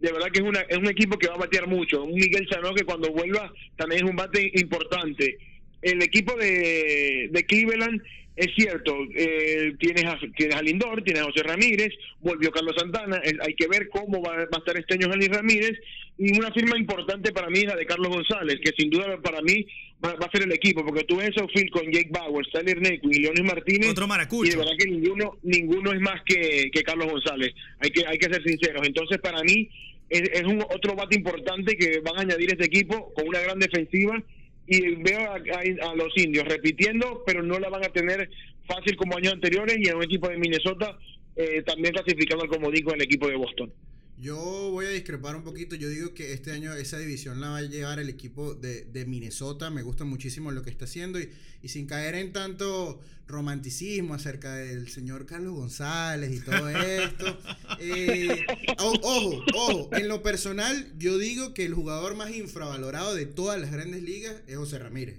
[0.00, 2.04] De verdad que es, una, es un equipo que va a batear mucho.
[2.04, 5.36] Un Miguel Sanó que cuando vuelva también es un bate importante.
[5.82, 8.00] El equipo de, de Cleveland
[8.38, 13.20] es cierto, eh, tienes, a, tienes a Lindor, tienes a José Ramírez, volvió Carlos Santana,
[13.24, 15.72] el- hay que ver cómo va, va a estar este año Jalí Ramírez,
[16.16, 19.40] y una firma importante para mí es la de Carlos González, que sin duda para
[19.42, 19.66] mí
[20.04, 22.80] va, va a ser el equipo, porque tú ves a Phil con Jake Bauer, Tyler
[22.80, 24.58] Naquin y Leonis Martínez, Otro y de maracucho.
[24.58, 28.42] verdad que ninguno ninguno es más que, que Carlos González, hay que hay que ser
[28.44, 29.68] sinceros, entonces para mí
[30.10, 33.58] es, es un otro bate importante que van a añadir este equipo con una gran
[33.58, 34.22] defensiva
[34.68, 38.28] y veo a, a- a los indios repitiendo, pero no la van a tener
[38.66, 40.96] fácil como años anteriores y en un equipo de Minnesota
[41.36, 43.72] eh, también clasificando al comodín el equipo de Boston.
[44.20, 44.36] Yo
[44.72, 45.76] voy a discrepar un poquito.
[45.76, 49.06] Yo digo que este año esa división la va a llevar el equipo de, de
[49.06, 49.70] Minnesota.
[49.70, 51.20] Me gusta muchísimo lo que está haciendo.
[51.20, 51.30] Y,
[51.62, 57.38] y sin caer en tanto romanticismo acerca del señor Carlos González y todo esto.
[57.80, 58.44] eh,
[58.78, 59.90] o- ojo, ojo.
[59.96, 64.34] En lo personal, yo digo que el jugador más infravalorado de todas las grandes ligas
[64.48, 65.16] es José Ramírez.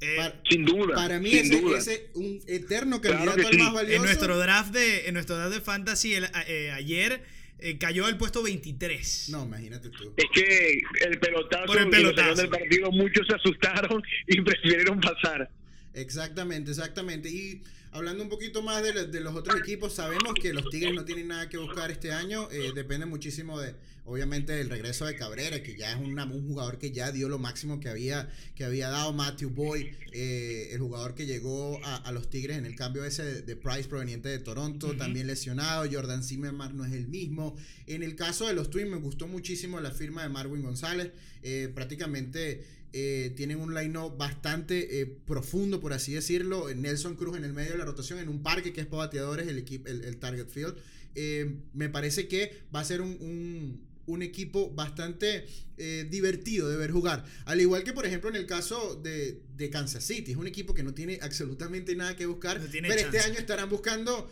[0.00, 0.94] Eh, Para, Sin duda.
[0.94, 1.56] para mí ese
[1.92, 3.58] es un eterno Claro candidato al sí.
[3.58, 3.96] más valioso.
[3.96, 7.20] en nuestro draft de en nuestro draft de fantasy el- eh, ayer
[7.60, 9.28] eh, cayó al puesto 23.
[9.30, 10.12] No, imagínate tú.
[10.16, 12.42] Es que el pelotazo, Por el y los pelotazo.
[12.42, 15.50] del partido, muchos se asustaron y prefirieron pasar.
[15.94, 17.28] Exactamente, exactamente.
[17.28, 17.62] Y
[17.92, 21.04] hablando un poquito más de, lo- de los otros equipos, sabemos que los Tigres no
[21.04, 22.48] tienen nada que buscar este año.
[22.50, 23.74] eh, depende muchísimo de,
[24.04, 27.38] obviamente, del regreso de Cabrera, que ya es una- un jugador que ya dio lo
[27.38, 32.12] máximo que había, que había dado Matthew Boyd, eh, el jugador que llegó a, a
[32.12, 35.88] los Tigres en el cambio ese de, de Price proveniente de Toronto, también lesionado.
[35.90, 37.56] Jordan Zimmerman no es el mismo.
[37.86, 41.10] En el caso de los Twins, me gustó muchísimo la firma de Marwin González.
[41.44, 46.72] eh, prácticamente eh, tienen un line-up bastante eh, profundo, por así decirlo.
[46.74, 49.46] Nelson Cruz en el medio de la rotación, en un parque que es para bateadores,
[49.48, 50.74] el, equipo, el, el Target Field.
[51.14, 55.44] Eh, me parece que va a ser un, un- un equipo bastante
[56.08, 57.26] divertido de ver jugar.
[57.44, 60.30] Al igual que, por ejemplo, en el caso de, de Kansas City.
[60.32, 62.58] Es un equipo que no tiene absolutamente nada que buscar.
[62.58, 64.30] No pero este año estarán buscando...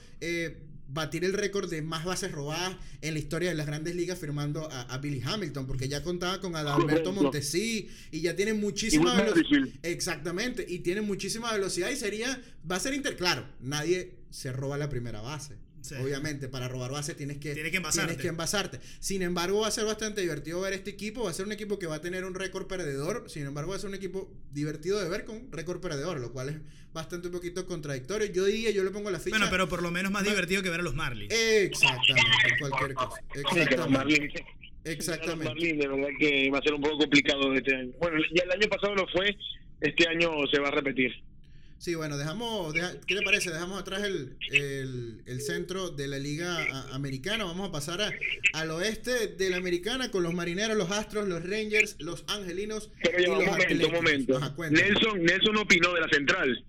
[0.89, 4.71] batir el récord de más bases robadas en la historia de las grandes ligas firmando
[4.71, 7.13] a, a Billy Hamilton porque ya contaba con Adalberto.
[7.13, 12.81] Montesí y ya tiene muchísima velocidad exactamente y tiene muchísima velocidad y sería va a
[12.81, 15.55] ser inter claro nadie se roba la primera base
[15.87, 15.95] Sí.
[16.03, 18.09] Obviamente, para robar base tienes que, Tienes que envasarte.
[18.09, 18.81] tienes que envasarte.
[18.99, 21.23] Sin embargo, va a ser bastante divertido ver este equipo.
[21.25, 23.31] Va a ser un equipo que va a tener un récord perdedor.
[23.31, 26.49] Sin embargo, va a ser un equipo divertido de ver con récord perdedor, lo cual
[26.49, 26.57] es
[26.93, 28.27] bastante un poquito contradictorio.
[28.33, 29.37] Yo diría, yo le pongo la ficha.
[29.37, 31.33] Bueno, pero por lo menos más divertido que ver a los Marlins.
[31.33, 33.21] Exactamente, cualquier cosa.
[33.35, 34.45] Sí, que los Exactamente.
[34.85, 35.45] Exactamente.
[35.45, 37.93] Marlins, de verdad que va a ser un poco complicado este año.
[38.01, 39.37] Bueno, ya el año pasado lo fue,
[39.81, 41.13] este año se va a repetir.
[41.79, 43.51] Sí, bueno, dejamos, deja- ¿qué le parece?
[43.51, 47.45] Dejamos atrás el, el- el centro de la liga a- americana.
[47.45, 48.13] Vamos a pasar a-
[48.55, 53.19] al oeste de la americana con los marineros, los astros, los rangers, los angelinos Pero
[53.21, 53.93] y ya, los un momento, un atléticos.
[53.93, 54.37] momento.
[54.39, 54.89] Ajá, cuéntame.
[54.89, 56.65] Nelson, Nelson opinó de la central.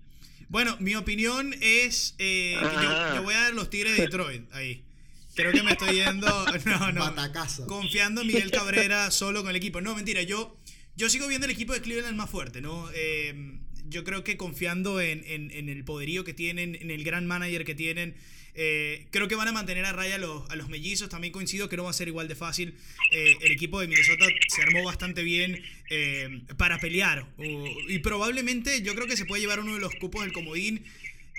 [0.50, 3.16] Bueno, mi opinión es eh, que yo, Ajá.
[3.16, 4.84] yo voy a dar los Tigres de Detroit ahí.
[5.34, 6.26] Creo que me estoy yendo.
[6.66, 7.00] No, no.
[7.00, 7.66] Batacazo.
[7.66, 9.80] Confiando en Miguel Cabrera solo con el equipo.
[9.80, 10.56] No, mentira, yo,
[10.96, 12.88] yo sigo viendo el equipo de Cleveland más fuerte, ¿no?
[12.94, 13.58] Eh,
[13.88, 17.74] yo creo que confiando en, en- el poderío que tienen, en el gran manager que
[17.74, 18.14] tienen,
[18.54, 21.08] eh, creo que van a mantener a raya a los, a los mellizos.
[21.08, 22.74] También coincido que no va a ser igual de fácil.
[23.12, 27.26] Eh, el equipo de Minnesota se armó bastante bien eh, para pelear.
[27.88, 30.82] Y probablemente yo creo que se puede llevar uno de los cupos del comodín.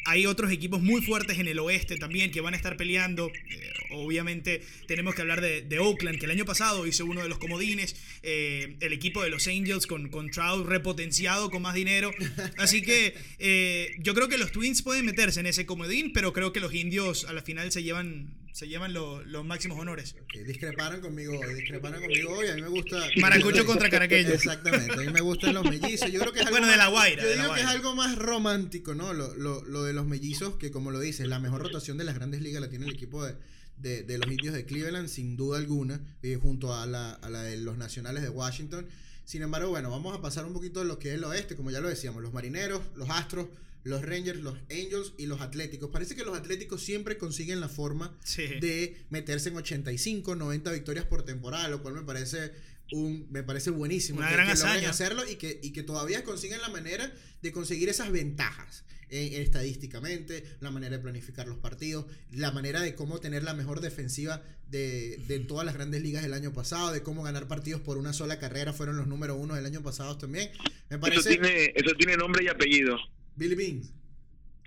[0.05, 3.27] Hay otros equipos muy fuertes en el oeste también que van a estar peleando.
[3.27, 7.37] Eh, obviamente tenemos que hablar de, Oakland, que el año pasado hizo uno de los
[7.37, 7.95] comodines.
[8.23, 12.11] Eh, el equipo de los Angels con, con Trout repotenciado, con más dinero.
[12.57, 16.53] Así que eh, yo creo que los Twins pueden meterse en ese comodín, pero creo
[16.53, 20.15] que los indios a la final se llevan, se llevan lo- los máximos honores.
[20.21, 22.47] Ok, discreparon conmigo hoy, discreparon conmigo hoy.
[22.47, 22.97] A mí me gusta.
[23.21, 24.29] Maracucho contra caraqueño.
[24.29, 26.11] Exactamente, a mí me gustan los mellizos.
[26.11, 27.67] Yo creo que es algo Bueno, de más- la Guaira, Yo de digo que es
[27.67, 29.13] algo más romántico, ¿no?
[29.13, 32.15] Lo, lo, lo de los mellizos, que como lo dices, la mejor rotación de las
[32.15, 33.35] grandes ligas la tiene el equipo de,
[33.77, 37.43] de, de los indios de Cleveland, sin duda alguna, eh, junto a la, a la
[37.43, 38.85] de los nacionales de Washington.
[39.25, 41.69] Sin embargo, bueno, vamos a pasar un poquito a lo que es el oeste, como
[41.71, 43.45] ya lo decíamos, los marineros, los astros,
[43.83, 45.89] los rangers, los angels y los atléticos.
[45.91, 48.43] Parece que los atléticos siempre consiguen la forma Sí.
[48.59, 52.51] de meterse en 85, 90 victorias por temporada, lo cual me parece
[52.91, 56.23] un me parece buenísimo Una que, gran que logren hacerlo y que, y que todavía
[56.23, 57.11] consiguen la manera
[57.41, 62.95] de conseguir esas ventajas eh, estadísticamente, la manera de planificar los partidos, la manera de
[62.95, 67.01] cómo tener la mejor defensiva de, de todas las grandes ligas del año pasado, de
[67.01, 70.49] cómo ganar partidos por una sola carrera, fueron los número uno del año pasado también.
[70.89, 72.97] Me Eso parece tiene, eso tiene nombre y apellido.
[73.39, 73.93] Billy Beans.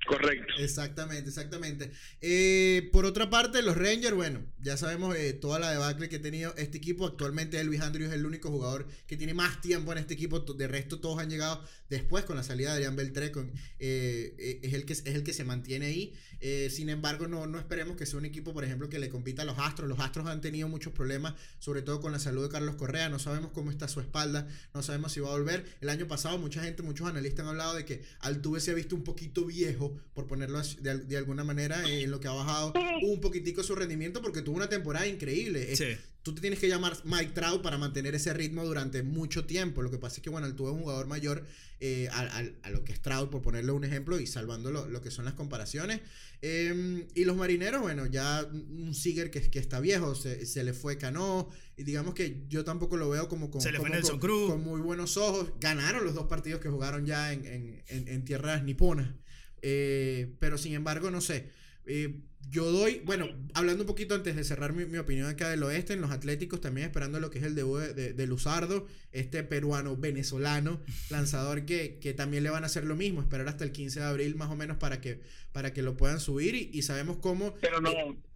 [0.06, 0.54] Correcto.
[0.58, 1.92] Exactamente, exactamente.
[2.20, 6.22] Eh, por otra parte, los Rangers, bueno, ya sabemos eh, toda la debacle que ha
[6.22, 7.06] tenido este equipo.
[7.06, 10.40] Actualmente Elvis Andrews es el único jugador que tiene más tiempo en este equipo.
[10.40, 11.62] De resto, todos han llegado
[11.93, 13.30] después con la salida de Adrián Beltré.
[13.30, 16.12] Con, eh, eh, es, el que, es el que se mantiene ahí.
[16.40, 19.43] Eh, sin embargo, no, no esperemos que sea un equipo, por ejemplo, que le compita
[19.43, 19.88] a los Astros.
[19.88, 23.09] Los Astros han tenido muchos problemas, sobre todo con la salud de Carlos Correa.
[23.09, 25.64] No sabemos cómo está su espalda, no sabemos si va a volver.
[25.80, 28.97] El año pasado, mucha gente, muchos analistas han hablado de que Altuve se ha visto
[28.97, 32.32] un poquito viejo, por ponerlo así- de, de alguna manera, eh, en lo que ha
[32.32, 32.72] bajado
[33.03, 35.76] un poquitico su rendimiento, porque tuvo una temporada increíble.
[35.76, 35.97] Sí.
[36.22, 39.82] Tú te tienes que llamar Mike Trout para mantener ese ritmo durante mucho tiempo.
[39.82, 41.44] Lo que pasa es que, bueno, Altuve es un jugador mayor
[41.80, 44.88] eh, a, a- a lo que es Trout, por ponerle un ejemplo, y salvando lo,
[44.88, 46.00] lo que son las comparaciones.
[46.40, 50.74] Eh, y los marineros, bueno, ya un Seager que, que está viejo, se, se le
[50.74, 53.94] fue Cano, y digamos que yo tampoco lo veo como con, Se le fue como
[53.96, 54.50] Nelson con- Cruz.
[54.52, 55.52] con muy buenos ojos.
[55.60, 59.12] Ganaron los dos partidos que jugaron ya en, en- en- en tierras niponas.
[59.60, 61.50] Eh, pero sin embargo, no sé.
[61.86, 62.20] Eh,
[62.51, 65.95] yo doy, bueno, hablando un poquito antes de cerrar mi, mi opinión acá del oeste,
[65.95, 69.43] en los Atléticos también esperando lo que es el debut de, de- de Luzardo, este
[69.43, 70.80] peruano venezolano
[71.11, 74.07] lanzador que, que también le van a hacer lo mismo, esperar hasta el 15 de
[74.07, 75.20] abril más o menos para que,
[75.53, 77.55] para que lo puedan subir y, y sabemos cómo...
[77.61, 77.90] Pero no,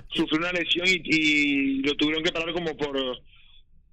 [0.09, 2.97] sufrió una lesión y, y lo tuvieron que parar como por,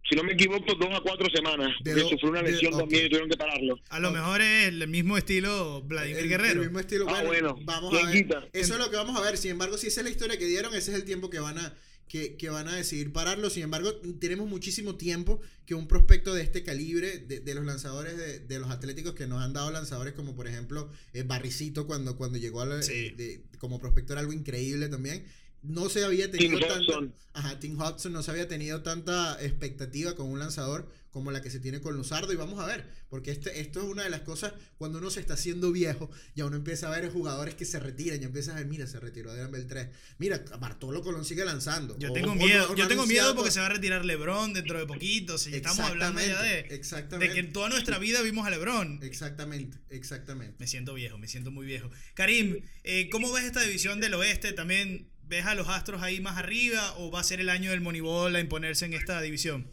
[0.10, 1.72] si no me equivoco, dos a cuatro semanas.
[1.84, 3.80] De do- sufrió una de- lesión también y tuvieron que pararlo.
[3.90, 6.62] A lo mejor es el mismo estilo Vladimir el- Guerrero.
[6.62, 7.06] El mismo estilo.
[7.10, 8.24] Ah, Bueno, bueno, vamos a ¿quién ver.
[8.42, 8.48] quita?
[8.54, 9.38] Eso es lo que vamos a ver.
[9.38, 11.58] Sin embargo, si esa es la historia que dieron, ese es el tiempo que van
[11.58, 11.74] a
[12.06, 13.50] que, que van a decidir pararlo.
[13.50, 18.18] Sin embargo, tenemos muchísimo tiempo que un prospecto de este calibre, de, de los lanzadores
[18.18, 22.16] de, de los atléticos que nos han dado lanzadores como por ejemplo eh, Barricito cuando,
[22.16, 23.12] cuando llegó a la- Sí.
[23.12, 25.24] de- como prospecto era algo increíble también.
[25.64, 27.16] No se había tenido Tim tanta, Hudson.
[27.34, 31.52] ajá, Tim Hudson no se había tenido tanta expectativa con un lanzador como la que
[31.52, 34.22] se tiene con Luzardo y vamos a ver, porque este, esto es una de las
[34.22, 37.80] cosas cuando uno se está haciendo viejo, ya uno empieza a ver jugadores que se
[37.80, 41.96] retiran, ya empiezas a ver, mira, se retiró Adrián Beltré, mira, Bartolo Colón sigue lanzando.
[42.00, 44.54] Yo O- tengo o- miedo, o yo tengo miedo porque se va a retirar LeBron
[44.54, 45.38] dentro de poquito.
[45.38, 47.28] Si estamos hablando ya de, Exactamente, exactamente.
[47.28, 49.00] de que en toda nuestra vida vimos a LeBron.
[49.04, 50.56] Exactamente, exactamente.
[50.60, 51.92] Me siento viejo, me siento muy viejo.
[52.16, 54.52] Karim, eh, ¿cómo ves esta división del oeste?
[54.54, 57.82] ¿También ves a los Astros ahí más arriba o va a ser el año del
[57.82, 59.66] Moneyball a imponerse en esta división?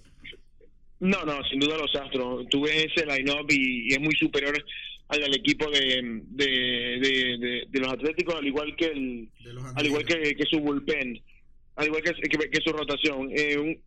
[1.01, 2.47] No, no, sin duda los Astros.
[2.51, 4.55] Tú ves ese line-up y, y es muy superior
[5.09, 9.29] al, al equipo de, de, de, de- de los Atléticos, al igual que el
[9.75, 11.21] al igual que, que su bullpen,
[11.77, 13.31] al igual que, que- que su rotación.
[13.35, 13.79] Eh, un-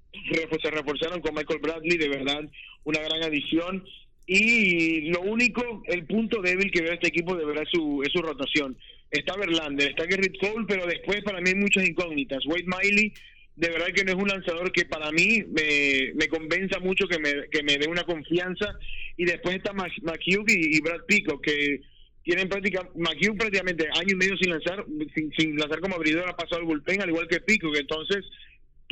[0.61, 2.41] se reforzaron con Michael Bradley, de verdad,
[2.83, 3.83] una gran adición.
[4.25, 8.01] Y lo único, el punto débil que veo a este equipo de verdad es su,
[8.03, 8.77] es su rotación.
[9.13, 12.43] Está Verlander, está Gerrit Cole, pero después para mí hay muchas incógnitas.
[12.47, 13.13] Wade Miley,
[13.55, 17.19] de verdad que no es un lanzador que para mí me, me convenza mucho, que
[17.19, 18.75] me, que me dé una confianza.
[19.15, 21.81] Y después está McHugh y, y Brad Pico, que
[22.23, 24.83] tienen prácticamente, McHugh prácticamente año y medio sin lanzar,
[25.13, 28.25] sin, sin lanzar como abridor, ha pasado al bullpen, al igual que Pico, que entonces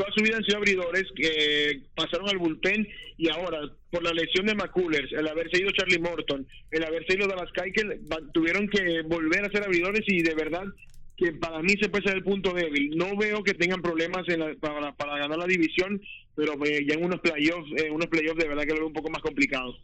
[0.01, 2.87] toda su vida han sido abridores que pasaron al bullpen
[3.17, 3.59] y ahora
[3.91, 8.31] por la lesión de McCullers, el haberse ido Charlie Morton, el haberse ido Keuchel, va-
[8.33, 10.63] tuvieron que volver a ser abridores y de verdad
[11.17, 12.97] que para mí se puede ser el punto débil.
[12.97, 16.01] No veo que tengan problemas en la- para, para ganar la división,
[16.35, 18.93] pero eh, ya en unos playoffs, eh, unos playoffs de verdad que lo veo un
[18.93, 19.75] poco más complicado.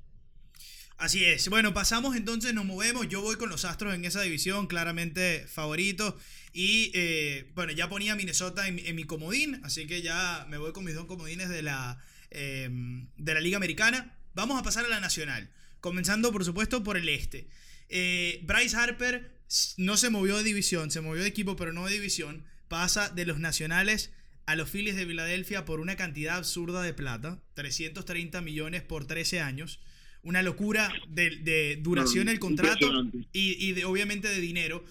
[0.98, 1.48] Así es.
[1.50, 3.08] Bueno, pasamos entonces, nos movemos.
[3.08, 6.18] Yo voy con los Astros en esa división, claramente favorito.
[6.54, 10.84] Y eh, bueno, ya ponía Minnesota en, mi comodín, así que ya me voy con
[10.84, 12.00] mis dos comodines de la,
[12.32, 12.68] eh,
[13.16, 14.18] de la Liga Americana.
[14.34, 17.48] Vamos a pasar a la Nacional, comenzando por supuesto por el este.
[17.90, 19.38] Eh, Bryce Harper
[19.78, 22.44] no se movió de división, se movió de equipo, pero no de división.
[22.70, 24.12] Pasa de los Nacionales
[24.48, 29.42] a los Phillies de Filadelfia por una cantidad absurda de plata, 330 millones por 13
[29.42, 29.80] años.
[30.24, 32.90] Una locura de, de duración No, del contrato
[33.34, 34.84] y, y de, obviamente de dinero.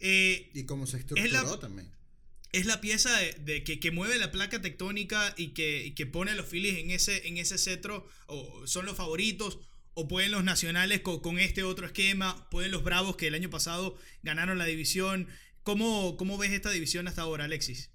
[0.00, 1.88] Eh, Y cómo se estructuró Es la- también.
[2.52, 6.06] es la pieza de, de que, que mueve la placa tectónica y que, y que
[6.06, 9.58] pone a los Phillies en ese, en ese cetro, o son los favoritos,
[9.94, 13.50] o pueden los nacionales con, con este otro esquema, pueden los Bravos que el año
[13.50, 15.26] pasado ganaron la división.
[15.62, 17.90] ¿Cómo, cómo ves esta división hasta ahora, Alexis?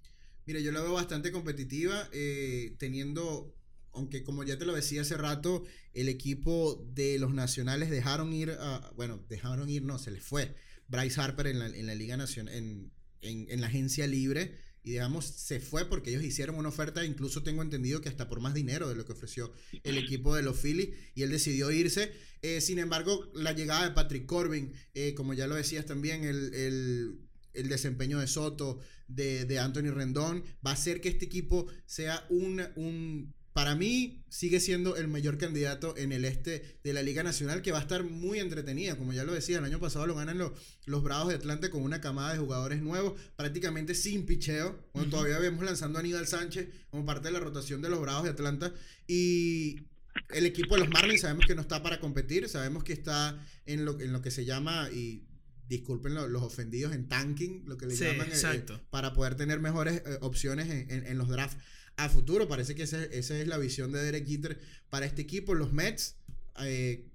[0.46, 3.54] Mira, yo la veo bastante competitiva, eh, teniendo,
[3.94, 5.64] aunque como ya te lo decía hace rato,
[5.94, 10.56] el equipo de los nacionales dejaron ir, a, bueno, dejaron ir, no, se les fue.
[10.88, 15.26] Bryce Harper en la, en la Liga Nacional, en, en, la agencia libre, y digamos,
[15.26, 18.88] se fue porque ellos hicieron una oferta, incluso tengo entendido que hasta por más dinero
[18.88, 19.52] de lo que ofreció
[19.84, 22.12] el equipo de los Phillies, y él decidió irse.
[22.42, 26.54] Eh, sin embargo, la llegada de Patrick Corbin, eh, como ya lo decías también, el,
[26.54, 27.20] el,
[27.54, 32.26] el desempeño de Soto, de, de Anthony Rendón, va a hacer que este equipo sea
[32.30, 37.24] un, un, para mí, sigue siendo el mayor candidato en el este de la Liga
[37.24, 38.95] Nacional, que va a estar muy entretenida.
[38.97, 40.52] Como ya lo decía, el año pasado lo ganan los,
[40.86, 44.80] los Bravos de Atlanta con una camada de jugadores nuevos, prácticamente sin picheo.
[44.93, 45.10] Bueno.
[45.10, 48.30] Todavía vemos lanzando a Aníbal Sánchez como parte de la rotación de los Bravos de
[48.30, 48.74] Atlanta.
[49.08, 49.88] Y
[50.30, 53.84] el equipo de los Marlins sabemos que no está para competir, sabemos que está en
[53.86, 55.26] lo, en lo que se llama, y
[55.68, 59.36] disculpen lo- los ofendidos, en tanking, lo que le Sí, llaman, eh, eh, para poder
[59.36, 61.58] tener mejores eh, opciones en, en- en los drafts
[62.06, 62.47] a futuro.
[62.47, 65.54] Parece que ese- esa es la visión de Derek Jeter para este equipo.
[65.56, 66.16] Los Mets,
[66.62, 67.06] eh,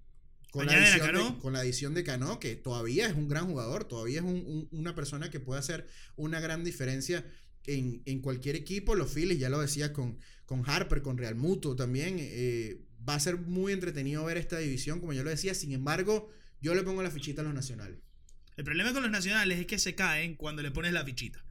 [0.51, 1.39] con, la adición de, Cano.
[1.41, 4.69] con la adición de Cano, que todavía es un gran jugador, todavía es un- un-
[4.73, 7.25] una persona que puede hacer una gran diferencia
[7.67, 8.95] en, en cualquier equipo.
[8.95, 12.17] Los Phillies, ya lo decía con, con Harper, con Real Muto también.
[12.21, 15.55] eh, va a ser muy entretenido ver esta división, como yo lo decía.
[15.55, 16.31] Sin embargo,
[16.63, 17.99] yo le pongo la fichita a los nacionales.
[18.57, 21.45] El problema con los nacionales es que se caen cuando le pones la fichita.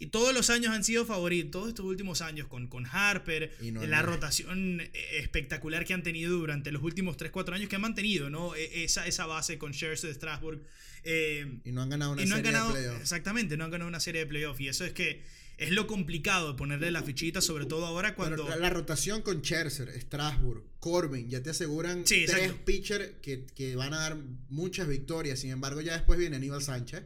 [0.00, 3.86] Y todos los años han sido favoritos, todos estos últimos años con, con Harper, no-
[3.86, 4.06] la no.
[4.06, 8.54] rotación eh, espectacular que han tenido durante los últimos 3-4 años que han mantenido, ¿no?
[8.56, 10.62] E- Esa, esa base con Scherzer de Strasbourg.
[11.04, 13.02] eh, Y no han ganado una y no han serie ganado, de playoffs.
[13.02, 14.60] exactamente, no han ganado una serie de playoffs.
[14.60, 15.22] Y eso es que
[15.60, 18.48] es lo complicado de ponerle la fichita, sobre todo ahora cuando...
[18.48, 23.76] la, la rotación con Scherzer, Strasbourg, Corbin, ya te aseguran Sí, tres pitchers que, que
[23.76, 24.16] van a dar
[24.48, 25.38] muchas victorias.
[25.38, 27.02] Sin embargo, ya después viene Aníbal Sánchez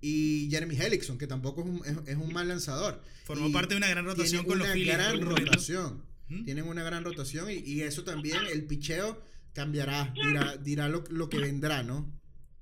[0.00, 3.02] y Jeremy Hellickson, que tampoco es un, es, es un mal lanzador.
[3.24, 5.28] Formó Y parte de una gran rotación tienen con los una Phillies en gran algún
[5.28, 5.50] momento.
[5.52, 6.10] rotación.
[6.44, 9.22] Tienen una gran rotación y, y eso también, el picheo
[9.52, 12.10] cambiará, dirá, dirá lo, lo que vendrá, ¿no?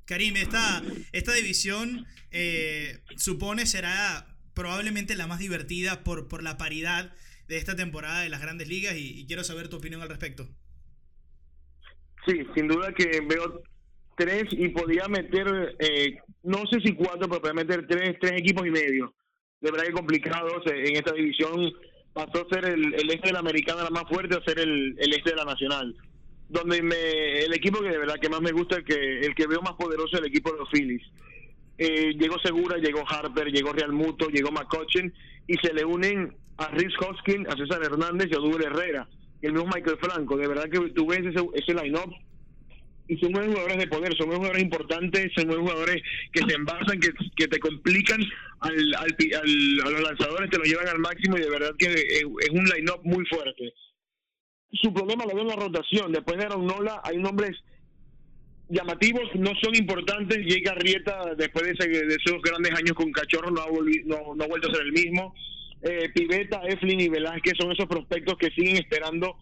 [0.07, 0.83] Karim, esta,
[1.13, 4.28] esta división eh, supone será
[4.59, 7.13] probablemente la más divertida por, por la paridad
[7.47, 10.49] de esta temporada de las grandes ligas y, quiero saber tu opinión al respecto.
[12.27, 13.63] Sí, sin duda que veo
[14.17, 18.67] tres y podía meter, eh, no sé si cuatro, pero podía meter tres, tres equipos
[18.67, 19.15] y medio.
[19.61, 21.73] De verdad que complicados en esta división.
[22.13, 25.15] Pasó a ser el, este de la americana la más fuerte a ser el, el
[25.15, 25.95] este de la nacional.
[26.49, 29.47] Donde me, el equipo que de verdad que más me gusta, el que, el que
[29.47, 31.03] veo más poderoso es el equipo de los Phillies.
[31.79, 35.13] Eh, llegó Segura, llegó Harper, llegó Real Muto, llegó McCutcheon
[35.47, 39.09] y se le unen a Rhys Hoskins, a César Hernández y a Odubel Herrera.
[39.41, 40.37] El mismo Michael Franco.
[40.37, 42.13] De verdad que tú ves ese, line-up
[43.07, 46.03] y son buenos jugadores de poder, son buenos jugadores importantes, son buenos jugadores
[46.33, 48.21] que se envasan, que, te complican
[48.61, 51.87] al, al, al- a los lanzadores, te lo llevan al máximo y de verdad que
[51.87, 52.03] es,
[52.41, 53.73] es un line-up muy fuerte.
[54.73, 56.13] Su problema lo veo en la rotación.
[56.13, 57.57] Después de Aaron Nola hay nombres
[58.69, 60.39] llamativos, no son importantes.
[60.39, 64.35] Llega Rieta después de, ese- de esos grandes años con Cachorro, no ha, volvi- no,
[64.35, 65.35] no ha vuelto a ser el mismo.
[65.83, 69.37] Eh, Piveta, Eflin y Velázquez son esos prospectos que siguen esperando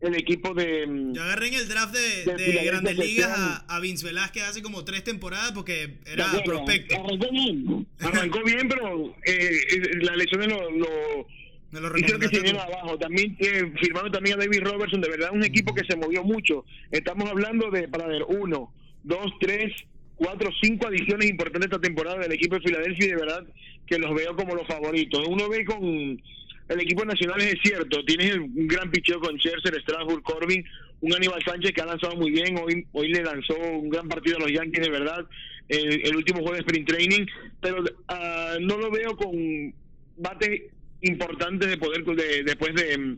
[0.00, 0.86] el equipo de...
[0.86, 3.80] mm, Yo agarré en el draft de, De de Filadelfia Grandes que Ligas a, a
[3.80, 6.94] Vince Velázquez hace como tres temporadas porque era prospecto.
[7.04, 11.26] Arrancó bien, arrancó bien, pero eh, eh, las lesiones lo, lo,
[11.72, 12.58] Lo Hicieron que se tú.
[12.58, 12.98] abajo.
[12.98, 16.64] También eh, firmaron también a David Robertson, de verdad un equipo que se movió mucho.
[16.90, 18.72] Estamos hablando de, para ver, uno,
[19.04, 19.72] dos, tres,
[20.16, 23.46] cuatro, cinco adiciones importantes esta temporada del equipo de Filadelfia y de verdad
[23.86, 25.26] que los veo como los favoritos.
[25.28, 30.22] Uno ve con el equipo nacional, es cierto, tienes un gran picheo con Scherzer, Strasburg,
[30.22, 30.64] Corbin,
[31.00, 34.36] un Aníbal Sánchez que ha lanzado muy bien, hoy, hoy le lanzó un gran partido
[34.36, 35.26] a los Yankees, de verdad,
[35.68, 37.26] el, el último juego de sprint training,
[37.60, 39.74] pero ah, no lo veo con
[40.16, 40.62] bates
[41.02, 43.16] importantes de poder de, después de,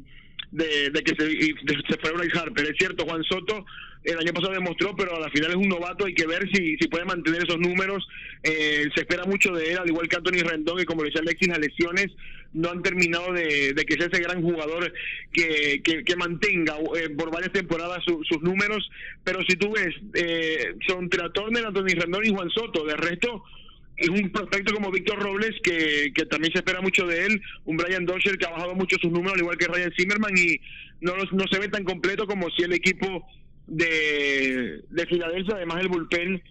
[0.51, 2.65] de, que se, de- se fue Bryce Harper.
[2.67, 3.65] Es cierto, Juan Soto
[4.05, 6.77] el año pasado demostró, pero a la final es un novato, hay que ver si,
[6.77, 8.05] si puede mantener esos números.
[8.43, 11.47] Eh, se espera mucho de él, al igual que Anthony Rendón, que como decía Alexis,
[11.49, 12.07] las lesiones
[12.53, 14.93] no han terminado de, que sea ese gran jugador
[15.33, 18.91] que, que, mantenga eh, por varias temporadas su- sus números.
[19.25, 22.85] Pero si tú ves, eh, son Trea Turner, Anthony Rendón y Juan Soto.
[22.85, 23.45] De resto,
[23.97, 27.77] es un prospecto como Víctor Robles que, que también se espera mucho de él, un
[27.77, 30.57] Brian Dosher que ha bajado mucho sus números, al igual que Ryan Zimmerman, y
[31.01, 33.27] no, los- no se ve tan completo como si el equipo
[33.67, 36.43] de, de Filadelfia, además el bullpen,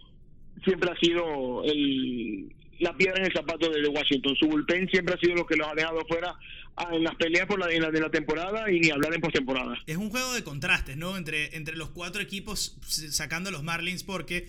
[0.63, 4.35] siempre ha sido el, la piedra en el zapato de, de Washington.
[4.39, 6.35] Su bullpen siempre ha sido lo que los ha dejado fuera
[6.77, 9.21] ah, en las peleas por la, en la de la temporada y ni hablar en
[9.21, 9.75] postemporada.
[9.87, 11.17] Es un juego de contrastes, ¿no?
[11.17, 14.47] Entre, entre los cuatro equipos sacando los Marlins porque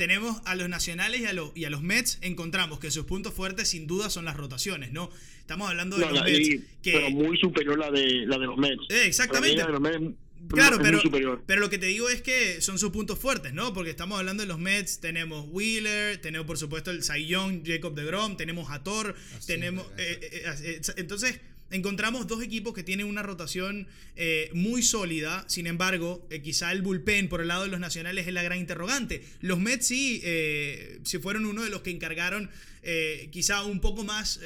[0.00, 3.34] tenemos a los nacionales y a, los y a los Mets, encontramos que sus puntos
[3.34, 5.10] fuertes sin duda son las rotaciones, ¿no?
[5.40, 6.92] Estamos hablando de No, los la- Mets y- que...
[6.92, 8.82] Pero muy superior la de, la de los Mets.
[8.88, 9.60] Eh, exactamente.
[9.62, 10.16] Para mí la de los Mets
[10.48, 13.74] Claro, pero, pero lo que te digo es que son sus puntos fuertes, ¿no?
[13.74, 17.94] Porque estamos hablando de los Mets, tenemos Wheeler, tenemos por supuesto el Cy Young, Jacob
[17.94, 19.14] DeGrom, tenemos a Thor,
[19.46, 19.84] tenemos...
[19.98, 21.40] eh, eh, eh, eh, entonces,
[21.70, 26.82] encontramos dos equipos que tienen una rotación eh, muy sólida, sin embargo, eh, quizá el
[26.82, 29.24] bullpen por el lado de los nacionales es la gran interrogante.
[29.40, 32.50] Los Mets sí, eh, fueron uno de los que encargaron
[32.82, 34.40] eh, quizá un poco más...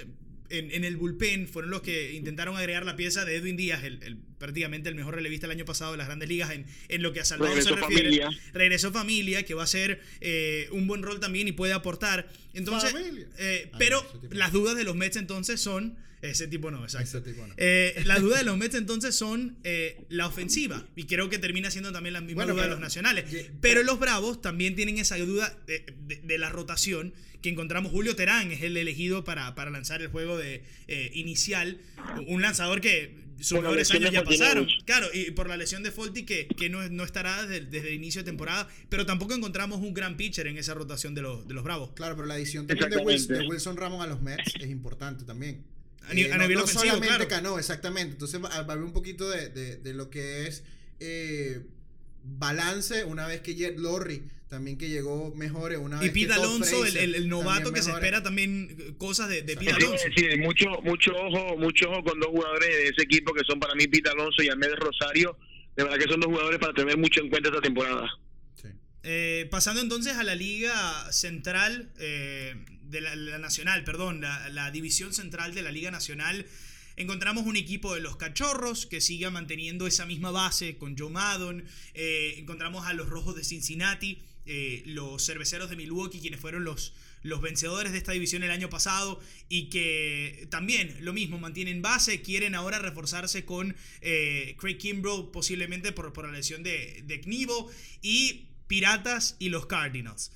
[0.51, 4.03] en, en el bullpen fueron los que intentaron agregar la pieza de Edwin Díaz, el,
[4.03, 7.13] el- prácticamente el mejor relevista el año pasado de las grandes ligas en, en lo
[7.15, 8.03] que a Salvador se Regresó refiere.
[8.21, 8.41] familia.
[8.53, 12.29] Regresó familia, que va a ser eh, un buen rol también y puede aportar.
[12.53, 13.27] Entonces, Familia.
[13.39, 15.97] eh, Ah, pero las dudas de los Mets entonces son.
[16.21, 17.19] Ese tipo no, exacto.
[17.19, 17.53] Ese tipo no.
[17.59, 20.87] Eh, las dudas de los Mets entonces son eh, la ofensiva.
[20.97, 23.25] Y creo que termina siendo también la misma Bueno, duda de los nacionales.
[23.61, 27.13] Pero los Bravos también tienen esa duda de, de- de la rotación
[27.45, 27.93] que encontramos.
[27.93, 31.79] Julio Terán es el elegido para, para lanzar el juego de eh, inicial.
[32.27, 34.67] Un lanzador que sus mejores años ya pasaron.
[34.87, 37.95] Claro, y por la lesión de Folty que, que no, no estará desde, desde el
[37.97, 38.67] inicio de temporada.
[38.89, 41.91] Pero tampoco encontramos un gran pitcher en esa rotación de los, de los Bravos.
[41.95, 45.25] Claro, pero la adición también de Wilson, de Wilson Ramón a los Mets es importante
[45.25, 45.63] también.
[46.09, 47.29] A ni- a no, nivel no ofensivo, solamente claro.
[47.29, 48.13] Cano, exactamente.
[48.15, 50.65] Entonces va, va a haber un poquito de, de- de lo que es
[50.99, 51.61] eh,
[52.23, 54.23] balance una vez que Jet Lorry
[54.55, 57.91] también que llegó mejor una Y vez Pete Alonso, el, el- el novato que se
[57.91, 60.05] espera también eh, cosas de, de Pete Sí, Alonso.
[60.17, 63.75] sí, mucho, mucho ojo, mucho ojo con dos jugadores de ese equipo que son para
[63.75, 65.37] mí Pete Alonso y Ahmed Rosario.
[65.77, 68.09] De verdad que son dos jugadores para tener mucho en cuenta esta temporada.
[68.61, 68.69] Sí.
[69.03, 74.71] Eh, pasando entonces a la liga central eh, de la, la nacional, perdón, la, la
[74.71, 76.47] división central de la liga nacional.
[76.97, 81.65] Encontramos un equipo de los cachorros que siga manteniendo esa misma base con Joe Maddon.
[81.95, 86.95] Eh, encontramos a los rojos de Cincinnati, eh, los cerveceros de Milwaukee, quienes fueron los,
[87.23, 92.23] los vencedores de esta división el año pasado y que también lo mismo mantienen base,
[92.23, 97.71] quieren ahora reforzarse con eh, Craig Kimbrough posiblemente por, por la lesión de, de Knivo
[98.03, 100.33] y Piratas y los Cardinals.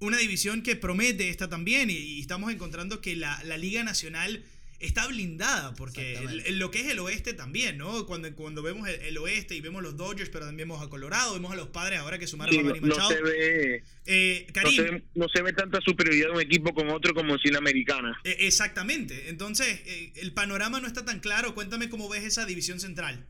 [0.00, 4.44] Una división que promete esta también y, y estamos encontrando que la, la Liga Nacional
[4.82, 6.14] está blindada porque
[6.46, 8.04] el- lo que es el oeste también, ¿no?
[8.06, 11.32] Cuando, cuando vemos el, el oeste y vemos los Dodgers, pero también vemos a Colorado,
[11.34, 13.10] vemos a los padres ahora que sumaron Sí, a no, Manny no Machado.
[13.10, 16.90] se ve, Eh, no se ve, no se ve tanta superioridad de un equipo con
[16.90, 18.20] otro como si la americana.
[18.24, 19.28] eh, exactamente.
[19.30, 21.54] Entonces, eh, el panorama no está tan claro.
[21.54, 23.26] Cuéntame cómo ves esa división central.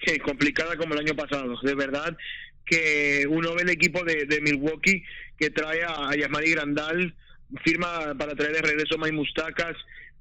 [0.00, 1.56] que complicada como el año pasado.
[1.62, 2.16] De verdad
[2.64, 5.02] que uno ve el equipo de, de Milwaukee
[5.38, 7.14] que trae a, a Yasmani Grandal,
[7.64, 9.76] firma para traer de regreso a Mike Mustacas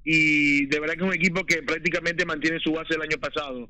[0.09, 3.69] y de verdad que es un equipo que prácticamente mantiene su base del año pasado.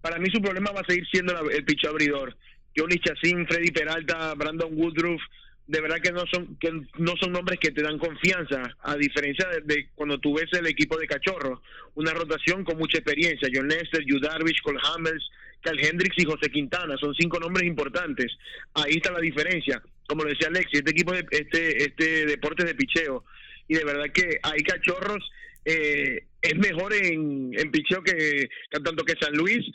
[0.00, 2.34] Para mí su problema va a seguir siendo la- el picho abridor.
[2.74, 5.20] Johnny Chacín, Freddy Peralta, Brandon Woodruff,
[5.66, 9.46] de verdad que no son que no son nombres que te dan confianza, a diferencia
[9.64, 11.60] de, cuando tú ves el equipo de Cachorro,
[11.94, 15.28] una rotación con mucha experiencia, John Lester, Yu Darvish, Cole Hamels,
[15.62, 18.28] Cal Hendricks y José Quintana, son cinco nombres importantes.
[18.74, 19.82] Ahí está la diferencia.
[20.08, 23.24] como lo decía Alexi, este equipo de este este deporte de picheo
[23.66, 25.22] y de verdad que hay cachorros
[25.66, 29.66] eh, es mejor en, en picheo que tanto que San Luis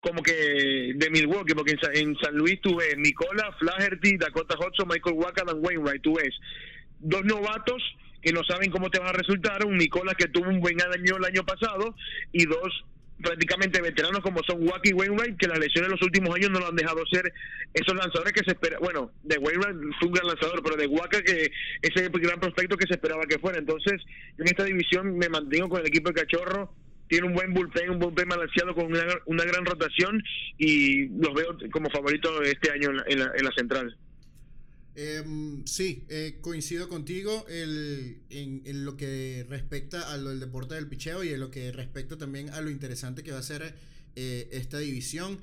[0.00, 4.88] como que de Milwaukee, porque en, en San Luis tú ves Nicola, Flaherty, Dakota Hudson,
[4.88, 6.34] Michael Waka, Dan Wainwright, tú ves
[6.98, 7.82] dos novatos
[8.22, 11.16] que no saben cómo te van a resultar, un Nicola que tuvo un buen año
[11.16, 11.94] el año pasado
[12.32, 12.84] y dos
[13.22, 16.60] prácticamente veteranos como son Waka y Wainwright que las lesiones en los últimos años no
[16.60, 17.32] lo han dejado ser
[17.72, 21.22] esos lanzadores que se espera bueno de Wainwright fue un gran lanzador pero de Waka
[21.22, 21.50] que
[21.82, 24.02] ese gran prospecto que se esperaba que fuera entonces
[24.38, 26.74] en esta división me mantengo con el equipo de Cachorro
[27.08, 30.22] tiene un buen bullpen, un bullpen balanceado con una, una gran rotación
[30.58, 33.96] y los veo como favoritos este año en la, en la, en la central.
[34.98, 41.22] Em, sí, eh, coincido contigo en lo que respecta a lo del deporte del picheo
[41.22, 43.74] y en lo que respecta también a lo interesante que va a ser
[44.16, 45.38] eh, esta división.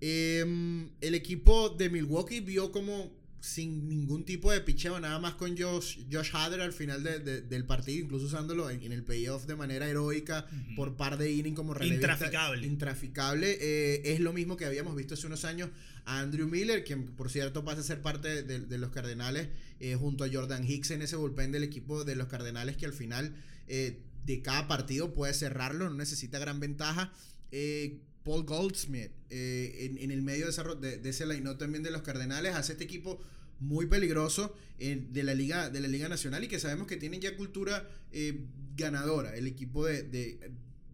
[0.00, 3.12] Em, el equipo de Milwaukee vio como
[3.44, 7.42] sin ningún tipo de picheo, nada más con Josh, Josh Hader al final de- de-
[7.42, 11.54] del partido, incluso usándolo en, en el payoff de manera heroica por par de inning
[11.54, 12.06] como relevista.
[12.12, 12.66] Intraficable.
[12.66, 13.58] Intraficable.
[13.60, 15.68] eh, es lo mismo que habíamos visto hace unos años
[16.06, 20.24] a Andrew Miller, quien por cierto pasa a ser parte de, los Cardenales, eh, junto
[20.24, 23.34] a Jordan Hicks en ese bullpen del equipo de los Cardenales, que al final
[23.68, 27.12] eh, de cada partido puede cerrarlo, no necesita gran ventaja.
[27.52, 31.54] Eh, Paul Goldsmith eh, en, en el medio de, esa ro- de, de ese line
[31.56, 33.20] también de los Cardenales hace este equipo
[33.60, 37.20] muy peligroso eh, de, la liga, de la Liga Nacional y que sabemos que tienen
[37.20, 38.44] ya cultura eh,
[38.76, 40.38] ganadora, el equipo de, de,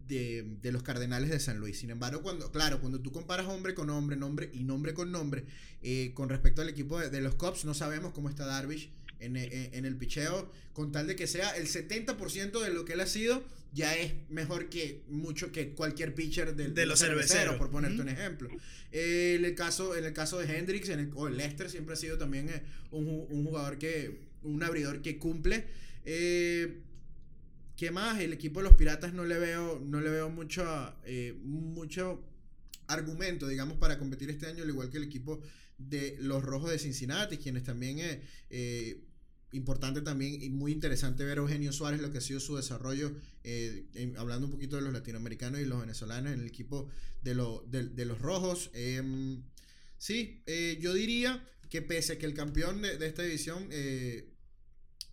[0.09, 1.79] de- los Cardenales de San Luis.
[1.79, 5.45] Sin embargo, cuando, claro, cuando tú comparas hombre con hombre, nombre y nombre con nombre,
[5.83, 8.91] eh, con respecto al equipo de, de los Cubs, no sabemos cómo está Darvish
[9.21, 12.95] en, en- en el picheo, con tal de que sea el 70% de lo que
[12.95, 13.43] él ha sido,
[13.73, 17.57] ya es mejor que mucho que cualquier pitcher del- De los cerveceros.
[17.57, 18.49] por ponerte un ejemplo.
[18.93, 21.95] Eh, en, el caso, en el caso de Hendrix, en el, o el Lester siempre
[21.95, 25.67] ha sido también eh, un, un jugador que, un abridor que cumple.
[26.05, 26.81] Eh,
[27.77, 28.21] ¿Qué más?
[28.21, 30.65] El equipo de los Piratas no le veo, no le veo mucho,
[31.05, 32.23] eh, mucho
[32.89, 35.41] argumento, digamos, para competir este año, al igual que el equipo
[35.79, 39.01] de los Rojos de Cincinnati, quienes también, eh, eh,
[39.53, 43.13] importante también y muy interesante ver a Eugenio Suárez, lo que ha sido su desarrollo,
[43.45, 43.87] eh,
[44.17, 46.89] hablando un poquito de los latinoamericanos y los venezolanos en el equipo
[47.23, 48.71] de, lo- de- los Rojos.
[48.75, 49.43] Em,
[49.99, 53.69] sí, eh, yo diría que pese a que el campeón de, esta división...
[53.71, 54.27] eh,